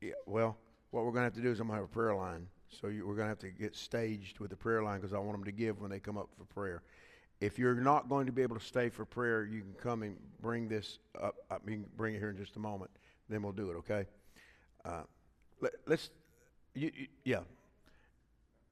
Yeah, 0.00 0.12
well, 0.26 0.56
what 0.90 1.04
we're 1.04 1.12
going 1.12 1.22
to 1.22 1.26
have 1.26 1.34
to 1.34 1.40
do 1.40 1.50
is 1.50 1.60
I'm 1.60 1.68
going 1.68 1.78
to 1.78 1.82
have 1.82 1.90
a 1.90 1.92
prayer 1.92 2.14
line. 2.14 2.48
So 2.68 2.88
you, 2.88 3.06
we're 3.06 3.14
going 3.14 3.26
to 3.26 3.30
have 3.30 3.38
to 3.40 3.50
get 3.50 3.76
staged 3.76 4.40
with 4.40 4.50
the 4.50 4.56
prayer 4.56 4.82
line 4.82 5.00
because 5.00 5.12
I 5.12 5.18
want 5.18 5.32
them 5.32 5.44
to 5.44 5.52
give 5.52 5.80
when 5.80 5.90
they 5.90 6.00
come 6.00 6.18
up 6.18 6.28
for 6.36 6.44
prayer. 6.44 6.82
If 7.42 7.58
you're 7.58 7.74
not 7.74 8.08
going 8.08 8.26
to 8.26 8.32
be 8.32 8.42
able 8.42 8.56
to 8.56 8.64
stay 8.64 8.88
for 8.88 9.04
prayer, 9.04 9.44
you 9.44 9.62
can 9.62 9.72
come 9.72 10.04
and 10.04 10.16
bring 10.40 10.68
this 10.68 11.00
up. 11.20 11.34
I 11.50 11.56
mean, 11.64 11.84
bring 11.96 12.14
it 12.14 12.20
here 12.20 12.30
in 12.30 12.36
just 12.36 12.54
a 12.54 12.60
moment. 12.60 12.92
Then 13.28 13.42
we'll 13.42 13.50
do 13.50 13.68
it, 13.72 13.74
okay? 13.78 14.06
Uh, 14.84 15.02
let, 15.60 15.72
us 15.90 16.10
yeah. 17.24 17.40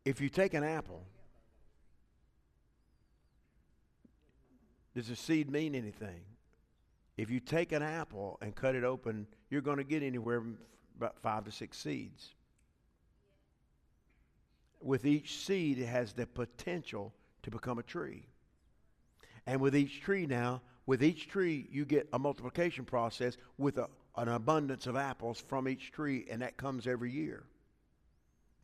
If 0.04 0.20
you 0.20 0.28
take 0.28 0.54
an 0.54 0.62
apple, 0.62 1.04
does 4.94 5.08
the 5.08 5.16
seed 5.16 5.50
mean 5.50 5.74
anything? 5.74 6.20
If 7.16 7.28
you 7.28 7.40
take 7.40 7.72
an 7.72 7.82
apple 7.82 8.38
and 8.40 8.54
cut 8.54 8.76
it 8.76 8.84
open, 8.84 9.26
you're 9.50 9.62
going 9.62 9.78
to 9.78 9.84
get 9.84 10.04
anywhere 10.04 10.42
from 10.42 10.58
about 10.96 11.18
five 11.18 11.44
to 11.46 11.50
six 11.50 11.76
seeds. 11.76 12.36
With 14.80 15.04
each 15.04 15.38
seed, 15.38 15.80
it 15.80 15.86
has 15.86 16.12
the 16.12 16.24
potential 16.24 17.12
to 17.42 17.50
become 17.50 17.80
a 17.80 17.82
tree. 17.82 18.29
And 19.46 19.60
with 19.60 19.76
each 19.76 20.00
tree 20.00 20.26
now, 20.26 20.62
with 20.86 21.02
each 21.02 21.28
tree, 21.28 21.68
you 21.70 21.84
get 21.84 22.08
a 22.12 22.18
multiplication 22.18 22.84
process 22.84 23.36
with 23.58 23.78
a, 23.78 23.88
an 24.16 24.28
abundance 24.28 24.86
of 24.86 24.96
apples 24.96 25.42
from 25.46 25.68
each 25.68 25.92
tree, 25.92 26.26
and 26.30 26.42
that 26.42 26.56
comes 26.56 26.86
every 26.86 27.10
year. 27.10 27.44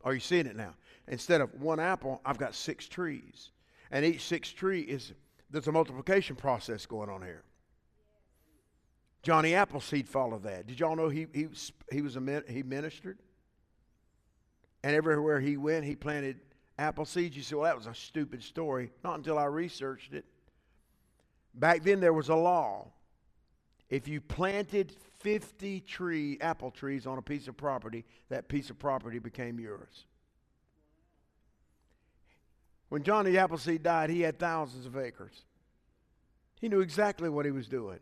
Are 0.03 0.13
you 0.13 0.19
seeing 0.19 0.45
it 0.45 0.55
now? 0.55 0.75
Instead 1.07 1.41
of 1.41 1.53
one 1.61 1.79
apple, 1.79 2.21
I've 2.25 2.37
got 2.37 2.53
six 2.53 2.87
trees. 2.87 3.51
And 3.91 4.05
each 4.05 4.25
six 4.25 4.51
tree 4.51 4.81
is, 4.81 5.13
there's 5.49 5.67
a 5.67 5.71
multiplication 5.71 6.35
process 6.35 6.85
going 6.85 7.09
on 7.09 7.21
here. 7.21 7.43
Johnny 9.23 9.55
Appleseed 9.55 10.07
followed 10.07 10.43
that. 10.43 10.67
Did 10.67 10.79
y'all 10.79 10.95
know 10.95 11.09
he, 11.09 11.27
he, 11.33 11.47
he, 11.91 12.01
was 12.01 12.15
a, 12.15 12.43
he 12.47 12.63
ministered? 12.63 13.19
And 14.83 14.95
everywhere 14.95 15.39
he 15.39 15.57
went, 15.57 15.85
he 15.85 15.95
planted 15.95 16.39
apple 16.77 17.05
seeds. 17.05 17.35
You 17.35 17.43
say, 17.43 17.55
well, 17.55 17.65
that 17.65 17.75
was 17.75 17.87
a 17.87 17.95
stupid 17.95 18.43
story. 18.43 18.91
Not 19.03 19.17
until 19.17 19.37
I 19.37 19.45
researched 19.45 20.13
it. 20.13 20.25
Back 21.57 21.83
then, 21.83 21.99
there 21.99 22.13
was 22.13 22.29
a 22.29 22.35
law. 22.35 22.87
If 23.89 24.07
you 24.07 24.21
planted 24.21 24.93
50 25.19 25.81
tree, 25.81 26.37
apple 26.39 26.71
trees 26.71 27.07
on 27.07 27.17
a 27.17 27.21
piece 27.21 27.47
of 27.47 27.57
property, 27.57 28.05
that 28.29 28.47
piece 28.47 28.69
of 28.69 28.77
property 28.77 29.19
became 29.19 29.59
yours. 29.59 30.05
When 32.89 33.03
Johnny 33.03 33.37
Appleseed 33.37 33.83
died, 33.83 34.09
he 34.09 34.21
had 34.21 34.39
thousands 34.39 34.85
of 34.85 34.97
acres. 34.97 35.43
He 36.61 36.69
knew 36.69 36.81
exactly 36.81 37.29
what 37.29 37.45
he 37.45 37.51
was 37.51 37.67
doing. 37.67 37.99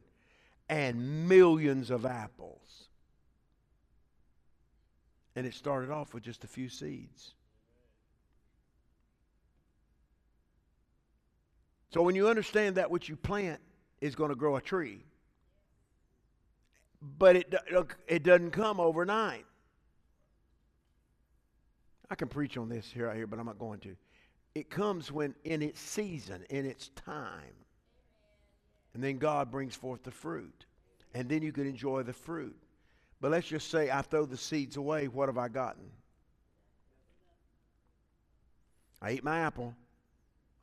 And 0.69 1.27
millions 1.27 1.91
of 1.91 2.05
apples. 2.05 2.89
And 5.35 5.45
it 5.45 5.53
started 5.53 5.91
off 5.91 6.13
with 6.13 6.23
just 6.23 6.43
a 6.43 6.47
few 6.47 6.69
seeds. 6.69 7.33
So 11.95 12.01
when 12.01 12.13
you 12.13 12.27
understand 12.27 12.75
that 12.75 12.91
what 12.91 13.07
you 13.07 13.15
plant 13.15 13.61
is 14.01 14.15
going 14.15 14.27
to 14.27 14.35
grow 14.35 14.57
a 14.57 14.61
tree, 14.61 15.05
but 17.17 17.37
it, 17.37 17.55
it 18.05 18.21
doesn't 18.21 18.51
come 18.51 18.81
overnight. 18.81 19.45
I 22.09 22.15
can 22.15 22.27
preach 22.27 22.57
on 22.57 22.67
this 22.67 22.91
here, 22.91 23.07
right 23.07 23.15
here, 23.15 23.27
but 23.27 23.39
I'm 23.39 23.45
not 23.45 23.57
going 23.57 23.79
to. 23.79 23.95
It 24.55 24.69
comes 24.69 25.09
when 25.09 25.35
in 25.45 25.61
its 25.61 25.79
season, 25.79 26.43
in 26.49 26.65
its 26.65 26.89
time. 26.89 27.55
And 28.93 29.01
then 29.01 29.17
God 29.17 29.49
brings 29.49 29.73
forth 29.73 30.03
the 30.03 30.11
fruit. 30.11 30.65
And 31.13 31.29
then 31.29 31.43
you 31.43 31.53
can 31.53 31.65
enjoy 31.65 32.03
the 32.03 32.11
fruit. 32.11 32.57
But 33.21 33.31
let's 33.31 33.47
just 33.47 33.71
say 33.71 33.89
I 33.89 34.01
throw 34.01 34.25
the 34.25 34.35
seeds 34.35 34.75
away. 34.75 35.07
What 35.07 35.29
have 35.29 35.37
I 35.37 35.47
gotten? 35.47 35.89
I 39.01 39.13
eat 39.13 39.23
my 39.23 39.39
apple 39.39 39.75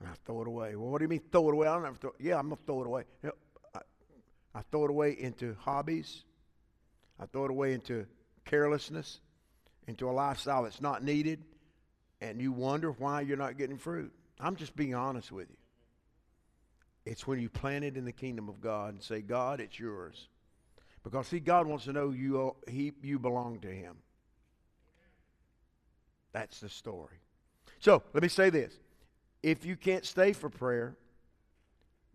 I 0.06 0.14
throw 0.24 0.42
it 0.42 0.48
away. 0.48 0.76
Well, 0.76 0.90
what 0.90 0.98
do 0.98 1.04
you 1.04 1.08
mean 1.08 1.22
throw 1.30 1.48
it 1.48 1.52
away? 1.52 1.68
I 1.68 1.74
don't 1.74 1.86
ever 1.86 1.96
throw 1.96 2.12
Yeah, 2.18 2.38
I'm 2.38 2.48
going 2.48 2.56
to 2.56 2.64
throw 2.64 2.82
it 2.82 2.86
away. 2.86 3.04
You 3.22 3.28
know, 3.28 3.34
I, 3.74 3.80
I 4.58 4.62
throw 4.70 4.84
it 4.84 4.90
away 4.90 5.16
into 5.18 5.56
hobbies. 5.60 6.24
I 7.20 7.26
throw 7.26 7.44
it 7.44 7.50
away 7.50 7.72
into 7.72 8.06
carelessness, 8.44 9.20
into 9.86 10.08
a 10.08 10.12
lifestyle 10.12 10.64
that's 10.64 10.80
not 10.80 11.04
needed 11.04 11.44
and 12.22 12.40
you 12.40 12.52
wonder 12.52 12.92
why 12.92 13.20
you're 13.20 13.36
not 13.36 13.58
getting 13.58 13.76
fruit. 13.76 14.12
I'm 14.38 14.54
just 14.54 14.76
being 14.76 14.94
honest 14.94 15.32
with 15.32 15.50
you. 15.50 15.56
It's 17.04 17.26
when 17.26 17.40
you 17.40 17.48
plant 17.48 17.84
it 17.84 17.96
in 17.96 18.04
the 18.04 18.12
kingdom 18.12 18.48
of 18.48 18.60
God 18.60 18.94
and 18.94 19.02
say, 19.02 19.20
God, 19.20 19.60
it's 19.60 19.78
yours. 19.78 20.28
Because, 21.02 21.26
see, 21.26 21.40
God 21.40 21.66
wants 21.66 21.84
to 21.86 21.92
know 21.92 22.10
you, 22.10 22.40
uh, 22.40 22.70
he, 22.70 22.92
you 23.02 23.18
belong 23.18 23.58
to 23.60 23.68
Him. 23.68 23.96
That's 26.32 26.60
the 26.60 26.68
story. 26.68 27.18
So, 27.80 28.04
let 28.14 28.22
me 28.22 28.28
say 28.28 28.50
this. 28.50 28.72
If 29.42 29.64
you 29.64 29.76
can't 29.76 30.04
stay 30.04 30.32
for 30.32 30.48
prayer, 30.48 30.96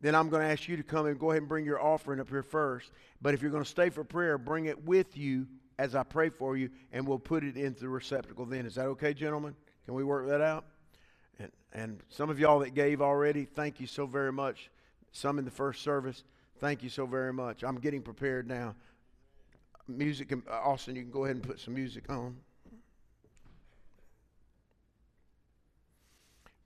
then 0.02 0.16
I'm 0.16 0.30
going 0.30 0.44
to 0.44 0.48
ask 0.48 0.68
you 0.68 0.78
to 0.78 0.84
come 0.84 1.08
and 1.08 1.20
go 1.20 1.32
ahead 1.32 1.42
and 1.42 1.50
bring 1.50 1.66
your 1.66 1.82
offering 1.82 2.20
up 2.20 2.30
here 2.30 2.44
first. 2.44 2.92
But 3.22 3.34
if 3.34 3.42
you're 3.42 3.52
going 3.52 3.64
to 3.64 3.70
stay 3.70 3.90
for 3.90 4.04
prayer, 4.04 4.38
bring 4.38 4.66
it 4.66 4.86
with 4.86 5.18
you 5.18 5.48
as 5.80 5.96
I 5.96 6.04
pray 6.04 6.30
for 6.30 6.58
you, 6.58 6.70
and 6.92 7.08
we'll 7.08 7.20
put 7.20 7.44
it 7.44 7.56
into 7.56 7.82
the 7.82 7.90
receptacle 7.90 8.46
then. 8.46 8.66
Is 8.66 8.76
that 8.76 8.86
okay, 8.86 9.14
gentlemen? 9.14 9.56
Can 9.86 9.94
we 9.94 10.04
work 10.04 10.28
that 10.28 10.42
out? 10.42 10.66
And, 11.40 11.52
and 11.74 12.04
some 12.10 12.30
of 12.30 12.40
y'all 12.40 12.60
that 12.60 12.74
gave 12.74 13.02
already, 13.02 13.46
thank 13.46 13.80
you 13.80 13.88
so 13.88 14.06
very 14.06 14.32
much. 14.32 14.70
Some 15.12 15.40
in 15.40 15.46
the 15.46 15.52
first 15.52 15.84
service, 15.84 16.24
thank 16.60 16.84
you 16.84 16.90
so 16.90 17.06
very 17.06 17.34
much. 17.34 17.64
I'm 17.64 17.80
getting 17.80 18.02
prepared 18.02 18.48
now. 18.48 18.76
Music, 19.88 20.34
uh, 20.34 20.52
Austin, 20.52 20.96
you 20.96 21.04
can 21.04 21.12
go 21.12 21.24
ahead 21.26 21.38
and 21.38 21.46
put 21.46 21.60
some 21.60 21.74
music 21.74 22.10
on. 22.10 22.36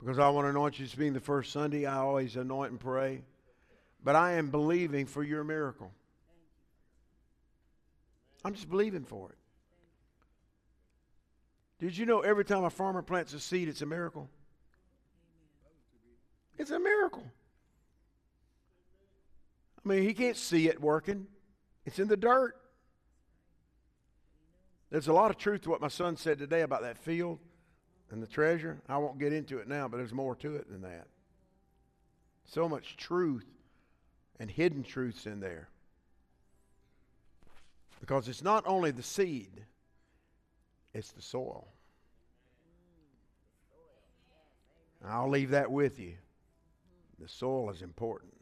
Because 0.02 0.18
I 0.18 0.30
want 0.30 0.46
to 0.46 0.50
anoint 0.50 0.80
you 0.80 0.86
as 0.86 0.96
being 0.96 1.14
the 1.14 1.20
first 1.20 1.52
Sunday. 1.52 1.86
I 1.86 1.98
always 1.98 2.36
anoint 2.36 2.72
and 2.72 2.80
pray. 2.80 3.22
But 4.04 4.16
I 4.16 4.34
am 4.34 4.50
believing 4.50 5.06
for 5.06 5.24
your 5.24 5.44
miracle. 5.44 5.92
I'm 8.44 8.56
just 8.56 8.68
believing 8.68 9.04
for 9.04 9.30
it. 9.30 9.38
Did 11.80 11.96
you 11.96 12.08
know 12.08 12.22
every 12.22 12.46
time 12.46 12.64
a 12.64 12.70
farmer 12.72 13.04
plants 13.04 13.34
a 13.34 13.40
seed, 13.40 13.68
it's 13.68 13.84
a 13.84 13.86
miracle? 13.86 14.28
It's 16.58 16.72
a 16.72 16.80
miracle. 16.80 17.24
I 19.84 19.90
mean, 19.90 20.04
he 20.04 20.14
can't 20.14 20.38
see 20.38 20.68
it 20.68 20.82
working, 20.82 21.28
it's 21.86 22.00
in 22.00 22.08
the 22.08 22.18
dirt. 22.18 22.56
There's 24.90 25.08
a 25.08 25.14
lot 25.14 25.32
of 25.32 25.38
truth 25.38 25.62
to 25.62 25.70
what 25.70 25.80
my 25.80 25.88
son 25.88 26.18
said 26.18 26.38
today 26.38 26.62
about 26.62 26.82
that 26.82 26.98
field 26.98 27.40
and 28.12 28.22
the 28.22 28.28
treasure, 28.28 28.82
I 28.90 28.98
won't 28.98 29.20
get 29.20 29.32
into 29.32 29.60
it 29.60 29.70
now, 29.70 29.88
but 29.88 29.98
there's 29.98 30.14
more 30.14 30.36
to 30.36 30.56
it 30.58 30.70
than 30.70 30.82
that. 30.82 31.08
So 32.46 32.68
much 32.68 32.98
truth 32.98 33.48
and 34.38 34.52
hidden 34.52 34.84
truths 34.84 35.26
in 35.26 35.40
there. 35.40 35.70
Because 38.02 38.28
it's 38.28 38.44
not 38.44 38.64
only 38.68 38.92
the 38.92 39.04
seed, 39.04 39.64
it's 40.94 41.12
the 41.12 41.22
soil. 41.22 41.68
I'll 45.06 45.30
leave 45.30 45.52
that 45.52 45.72
with 45.72 45.98
you. 45.98 46.16
The 47.20 47.30
soil 47.30 47.70
is 47.70 47.82
important. 47.82 48.34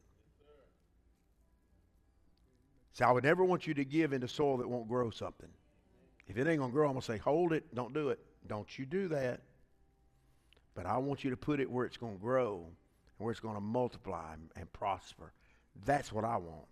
So 2.94 3.06
I 3.06 3.12
would 3.12 3.24
never 3.24 3.46
want 3.46 3.68
you 3.68 3.74
to 3.76 3.86
give 3.86 4.14
into 4.14 4.28
soil 4.28 4.58
that 4.58 4.68
won't 4.68 4.88
grow 4.88 5.12
something. 5.12 5.50
If 6.28 6.38
it 6.38 6.48
ain't 6.48 6.60
going 6.60 6.72
to 6.72 6.74
grow, 6.74 6.88
I'm 6.88 6.94
going 6.94 7.02
to 7.02 7.06
say, 7.06 7.18
hold 7.18 7.54
it, 7.54 7.64
don't 7.76 7.94
do 7.94 8.10
it. 8.10 8.20
Don't 8.48 8.80
you 8.80 8.86
do 8.86 9.08
that. 9.10 9.42
But 10.82 10.86
I 10.86 10.98
want 10.98 11.26
you 11.26 11.30
to 11.32 11.36
put 11.36 11.60
it 11.60 11.70
where 11.70 11.86
it's 11.86 11.98
going 11.98 12.14
to 12.14 12.22
grow 12.22 12.64
and 12.64 12.72
where 13.18 13.32
it's 13.32 13.42
going 13.42 13.56
to 13.56 13.62
multiply 13.62 14.32
and, 14.32 14.50
and 14.56 14.72
prosper. 14.72 15.34
That's 15.84 16.14
what 16.14 16.24
I 16.24 16.38
want. 16.38 16.68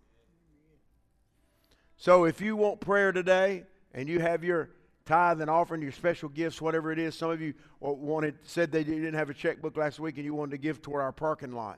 So 1.98 2.24
if 2.24 2.40
you 2.40 2.56
want 2.56 2.80
prayer 2.80 3.12
today 3.12 3.66
and 3.94 4.08
you 4.08 4.22
have 4.22 4.46
your 4.46 4.70
tithe 5.04 5.42
and 5.42 5.50
offering, 5.50 5.82
your 5.82 5.92
special 5.92 6.30
gifts, 6.30 6.62
whatever 6.62 6.94
it 6.94 7.00
is, 7.00 7.16
some 7.16 7.32
of 7.32 7.42
you 7.42 7.54
wanted 7.82 8.36
said 8.44 8.72
they 8.72 8.86
didn't 8.86 9.14
have 9.14 9.30
a 9.30 9.34
checkbook 9.34 9.76
last 9.76 10.00
week 10.00 10.16
and 10.16 10.24
you 10.24 10.34
wanted 10.34 10.52
to 10.52 10.58
give 10.58 10.82
toward 10.82 11.02
our 11.02 11.12
parking 11.12 11.52
lot. 11.52 11.78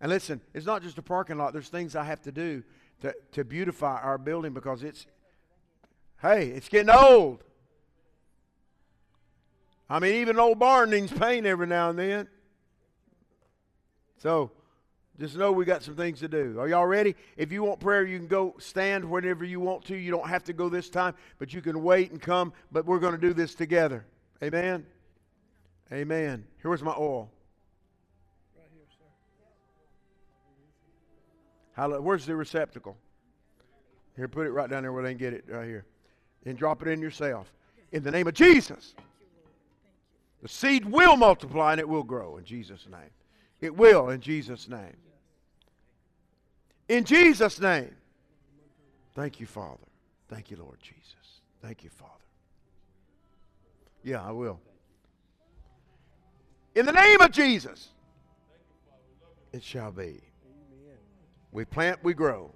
And 0.00 0.10
listen, 0.10 0.40
it's 0.54 0.64
not 0.64 0.82
just 0.82 0.96
a 0.96 1.02
parking 1.02 1.36
lot. 1.36 1.52
There's 1.52 1.68
things 1.68 1.94
I 1.94 2.04
have 2.04 2.22
to 2.22 2.32
do 2.32 2.62
to, 3.02 3.14
to 3.32 3.44
beautify 3.44 4.00
our 4.00 4.16
building 4.16 4.54
because 4.54 4.82
it's, 4.82 5.04
hey, 6.22 6.46
it's 6.46 6.70
getting 6.70 6.88
old. 6.88 7.44
I 9.88 10.00
mean, 10.00 10.14
even 10.14 10.38
old 10.38 10.58
barn 10.58 10.90
needs 10.90 11.12
paint 11.12 11.46
every 11.46 11.66
now 11.66 11.90
and 11.90 11.98
then. 11.98 12.28
So 14.18 14.50
just 15.20 15.36
know 15.36 15.52
we 15.52 15.64
got 15.64 15.82
some 15.82 15.94
things 15.94 16.20
to 16.20 16.28
do. 16.28 16.58
Are 16.58 16.68
y'all 16.68 16.86
ready? 16.86 17.14
If 17.36 17.52
you 17.52 17.62
want 17.62 17.80
prayer, 17.80 18.04
you 18.04 18.18
can 18.18 18.26
go 18.26 18.54
stand 18.58 19.04
whenever 19.04 19.44
you 19.44 19.60
want 19.60 19.84
to. 19.86 19.96
You 19.96 20.10
don't 20.10 20.28
have 20.28 20.44
to 20.44 20.52
go 20.52 20.68
this 20.68 20.90
time, 20.90 21.14
but 21.38 21.54
you 21.54 21.62
can 21.62 21.82
wait 21.82 22.10
and 22.10 22.20
come. 22.20 22.52
But 22.72 22.84
we're 22.84 22.98
going 22.98 23.14
to 23.14 23.20
do 23.20 23.32
this 23.32 23.54
together. 23.54 24.04
Amen. 24.42 24.84
Amen. 25.92 26.44
Here's 26.62 26.82
my 26.82 26.94
oil. 26.98 27.30
Right 28.56 28.66
here, 28.74 28.86
sir. 31.76 32.00
Where's 32.00 32.26
the 32.26 32.34
receptacle? 32.34 32.96
Here, 34.16 34.26
put 34.28 34.46
it 34.46 34.50
right 34.50 34.68
down 34.68 34.82
there 34.82 34.92
where 34.92 35.02
they 35.02 35.10
can 35.10 35.18
get 35.18 35.32
it 35.32 35.44
right 35.48 35.66
here. 35.66 35.86
And 36.44 36.58
drop 36.58 36.82
it 36.82 36.88
in 36.88 37.00
yourself. 37.00 37.52
In 37.92 38.02
the 38.02 38.10
name 38.10 38.26
of 38.26 38.34
Jesus. 38.34 38.94
The 40.46 40.52
seed 40.52 40.84
will 40.84 41.16
multiply 41.16 41.72
and 41.72 41.80
it 41.80 41.88
will 41.88 42.04
grow 42.04 42.36
in 42.36 42.44
Jesus' 42.44 42.86
name. 42.88 43.10
It 43.60 43.76
will 43.76 44.10
in 44.10 44.20
Jesus' 44.20 44.68
name. 44.68 44.96
In 46.88 47.02
Jesus' 47.02 47.60
name. 47.60 47.90
Thank 49.16 49.40
you, 49.40 49.46
Father. 49.46 49.82
Thank 50.28 50.52
you, 50.52 50.56
Lord 50.58 50.78
Jesus. 50.80 51.40
Thank 51.60 51.82
you, 51.82 51.90
Father. 51.90 52.12
Yeah, 54.04 54.22
I 54.22 54.30
will. 54.30 54.60
In 56.76 56.86
the 56.86 56.92
name 56.92 57.20
of 57.20 57.32
Jesus, 57.32 57.88
it 59.52 59.64
shall 59.64 59.90
be. 59.90 60.20
We 61.50 61.64
plant, 61.64 61.98
we 62.04 62.14
grow. 62.14 62.52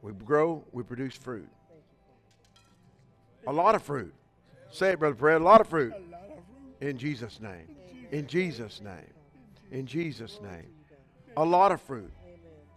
We 0.00 0.12
grow, 0.12 0.64
we 0.72 0.82
produce 0.82 1.14
fruit. 1.14 1.50
A 3.46 3.52
lot 3.52 3.74
of 3.74 3.82
fruit. 3.82 4.14
Say 4.70 4.92
it, 4.92 4.98
Brother 4.98 5.14
Fred. 5.14 5.42
A 5.42 5.44
lot 5.44 5.60
of 5.60 5.68
fruit. 5.68 5.92
In 6.80 6.98
Jesus' 6.98 7.40
name. 7.40 7.68
In 8.10 8.26
Jesus' 8.26 8.80
name. 8.80 9.12
In 9.70 9.86
Jesus' 9.86 10.40
name. 10.42 10.70
A 11.36 11.44
lot 11.44 11.72
of 11.72 11.80
fruit. 11.82 12.12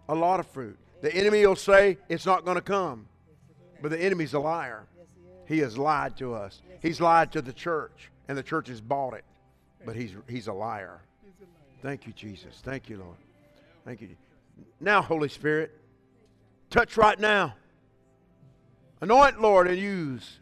A 0.08 0.16
lot 0.16 0.40
of 0.40 0.48
fruit. 0.48 0.78
The 1.02 1.14
enemy 1.14 1.46
will 1.46 1.56
say 1.56 1.98
it's 2.10 2.26
not 2.26 2.46
going 2.46 2.56
to 2.56 2.62
come. 2.62 3.08
But 3.82 3.92
the 3.92 4.02
enemy's 4.02 4.34
a 4.34 4.40
liar. 4.40 4.86
He 5.46 5.60
has 5.60 5.78
lied 5.78 6.18
to 6.18 6.34
us. 6.34 6.62
He's 6.82 7.02
lied 7.02 7.32
to 7.34 7.42
the 7.42 7.54
church, 7.54 8.12
and 8.28 8.38
the 8.38 8.44
church 8.44 8.68
has 8.68 8.82
bought 8.82 9.14
it. 9.14 9.26
But 9.86 9.96
he's, 9.96 10.14
he's 10.28 10.48
a 10.48 10.54
liar. 10.54 11.02
Thank 11.82 12.06
you, 12.06 12.14
Jesus. 12.14 12.62
Thank 12.64 12.90
you, 12.90 12.98
Lord. 12.98 13.18
Thank 13.86 14.02
you. 14.02 14.10
Now, 14.80 15.02
Holy 15.02 15.30
Spirit, 15.30 15.72
touch 16.70 16.98
right 16.98 17.18
now. 17.18 17.56
Anoint, 19.02 19.42
Lord, 19.42 19.68
and 19.68 19.78
use. 19.78 20.40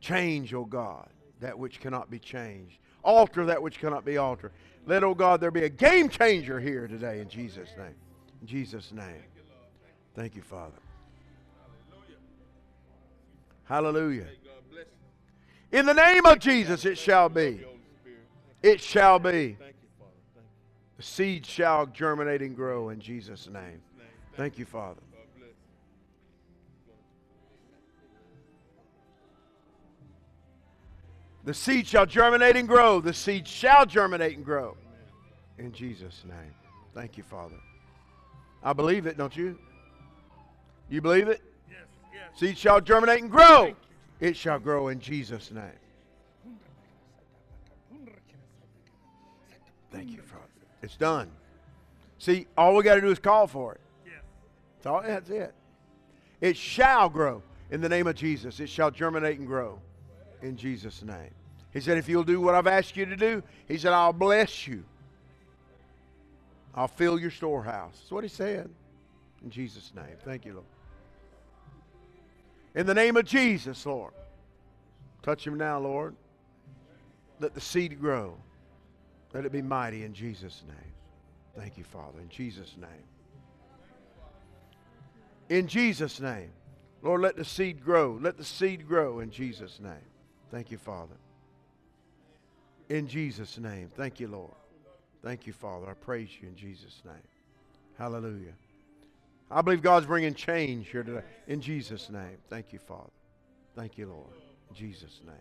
Change, 0.00 0.52
O 0.52 0.60
oh 0.60 0.64
God, 0.66 1.08
that 1.40 1.58
which 1.58 1.80
cannot 1.80 2.10
be 2.10 2.18
changed. 2.18 2.78
Alter 3.02 3.46
that 3.46 3.62
which 3.62 3.78
cannot 3.78 4.04
be 4.04 4.16
altered. 4.16 4.52
Let, 4.86 5.04
oh 5.04 5.14
God, 5.14 5.40
there 5.40 5.50
be 5.50 5.64
a 5.64 5.68
game 5.68 6.08
changer 6.08 6.60
here 6.60 6.86
today 6.86 7.20
in 7.20 7.28
Jesus' 7.28 7.70
name. 7.76 7.94
In 8.40 8.46
Jesus' 8.46 8.92
name. 8.92 9.22
Thank 10.14 10.36
you, 10.36 10.42
Father. 10.42 10.76
Hallelujah. 13.64 14.26
In 15.72 15.86
the 15.86 15.94
name 15.94 16.24
of 16.26 16.38
Jesus, 16.38 16.84
it 16.84 16.98
shall 16.98 17.28
be. 17.28 17.64
It 18.62 18.80
shall 18.80 19.18
be. 19.18 19.56
The 20.96 21.02
seed 21.02 21.44
shall 21.44 21.86
germinate 21.86 22.42
and 22.42 22.54
grow 22.54 22.90
in 22.90 23.00
Jesus' 23.00 23.48
name. 23.48 23.82
Thank 24.36 24.58
you, 24.58 24.64
Father. 24.64 25.00
The 31.44 31.54
seed 31.54 31.86
shall 31.86 32.06
germinate 32.06 32.56
and 32.56 32.66
grow. 32.66 33.00
The 33.00 33.12
seed 33.12 33.46
shall 33.46 33.84
germinate 33.84 34.36
and 34.36 34.44
grow. 34.44 34.76
In 35.58 35.72
Jesus' 35.72 36.22
name. 36.26 36.54
Thank 36.94 37.18
you, 37.18 37.22
Father. 37.22 37.56
I 38.62 38.72
believe 38.72 39.06
it, 39.06 39.18
don't 39.18 39.36
you? 39.36 39.58
You 40.88 41.02
believe 41.02 41.28
it? 41.28 41.42
Yes, 41.68 41.80
yes. 42.12 42.38
Seed 42.38 42.56
shall 42.56 42.80
germinate 42.80 43.20
and 43.20 43.30
grow. 43.30 43.74
It 44.20 44.36
shall 44.36 44.58
grow 44.58 44.88
in 44.88 45.00
Jesus' 45.00 45.50
name. 45.50 45.64
Thank 49.92 50.10
you, 50.10 50.22
Father. 50.22 50.42
It's 50.82 50.96
done. 50.96 51.30
See, 52.18 52.46
all 52.56 52.74
we 52.74 52.82
got 52.82 52.96
to 52.96 53.00
do 53.00 53.10
is 53.10 53.18
call 53.18 53.46
for 53.46 53.74
it. 53.74 53.80
Yes. 54.04 54.14
That's 54.76 54.86
all. 54.86 55.02
That's 55.02 55.30
it. 55.30 55.54
It 56.40 56.56
shall 56.56 57.08
grow 57.08 57.42
in 57.70 57.80
the 57.80 57.88
name 57.88 58.06
of 58.06 58.16
Jesus. 58.16 58.58
It 58.60 58.68
shall 58.68 58.90
germinate 58.90 59.38
and 59.38 59.46
grow 59.46 59.78
in 60.44 60.56
Jesus' 60.56 61.02
name. 61.02 61.30
He 61.72 61.80
said, 61.80 61.98
if 61.98 62.08
you'll 62.08 62.22
do 62.22 62.40
what 62.40 62.54
I've 62.54 62.68
asked 62.68 62.96
you 62.96 63.06
to 63.06 63.16
do, 63.16 63.42
he 63.66 63.78
said, 63.78 63.92
I'll 63.92 64.12
bless 64.12 64.68
you. 64.68 64.84
I'll 66.74 66.88
fill 66.88 67.18
your 67.18 67.30
storehouse. 67.30 67.96
That's 67.98 68.10
what 68.12 68.22
he 68.22 68.28
said. 68.28 68.70
In 69.42 69.50
Jesus' 69.50 69.92
name. 69.94 70.16
Thank 70.24 70.44
you, 70.44 70.54
Lord. 70.54 70.66
In 72.74 72.86
the 72.86 72.94
name 72.94 73.16
of 73.16 73.24
Jesus, 73.24 73.84
Lord. 73.86 74.12
Touch 75.22 75.46
him 75.46 75.56
now, 75.56 75.78
Lord. 75.78 76.14
Let 77.40 77.54
the 77.54 77.60
seed 77.60 78.00
grow. 78.00 78.36
Let 79.32 79.44
it 79.44 79.52
be 79.52 79.62
mighty 79.62 80.04
in 80.04 80.12
Jesus' 80.12 80.62
name. 80.66 80.92
Thank 81.56 81.78
you, 81.78 81.84
Father. 81.84 82.20
In 82.20 82.28
Jesus' 82.28 82.74
name. 82.80 82.90
In 85.48 85.66
Jesus' 85.66 86.20
name. 86.20 86.50
Lord, 87.02 87.20
let 87.20 87.36
the 87.36 87.44
seed 87.44 87.84
grow. 87.84 88.18
Let 88.20 88.36
the 88.36 88.44
seed 88.44 88.86
grow 88.86 89.20
in 89.20 89.30
Jesus' 89.30 89.78
name. 89.80 89.92
Thank 90.54 90.70
you, 90.70 90.78
Father. 90.78 91.16
In 92.88 93.08
Jesus' 93.08 93.58
name. 93.58 93.90
Thank 93.96 94.20
you, 94.20 94.28
Lord. 94.28 94.54
Thank 95.20 95.48
you, 95.48 95.52
Father. 95.52 95.90
I 95.90 95.94
praise 95.94 96.28
you 96.40 96.46
in 96.46 96.54
Jesus' 96.54 97.02
name. 97.04 97.16
Hallelujah. 97.98 98.52
I 99.50 99.62
believe 99.62 99.82
God's 99.82 100.06
bringing 100.06 100.32
change 100.32 100.90
here 100.90 101.02
today. 101.02 101.24
In 101.48 101.60
Jesus' 101.60 102.08
name. 102.08 102.36
Thank 102.48 102.72
you, 102.72 102.78
Father. 102.78 103.10
Thank 103.74 103.98
you, 103.98 104.06
Lord. 104.06 104.28
In 104.70 104.76
Jesus' 104.76 105.20
name. 105.26 105.34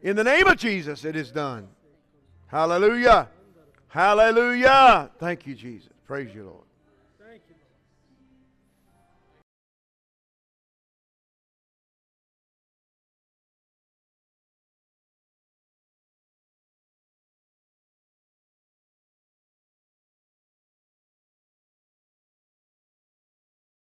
In 0.00 0.16
the 0.16 0.24
name 0.24 0.46
of 0.46 0.56
Jesus, 0.56 1.04
it 1.04 1.14
is 1.14 1.30
done. 1.30 1.68
Hallelujah. 2.46 3.28
Hallelujah. 3.88 5.10
Thank 5.18 5.46
you, 5.46 5.54
Jesus. 5.54 5.90
Praise 6.06 6.34
you, 6.34 6.44
Lord. 6.44 6.64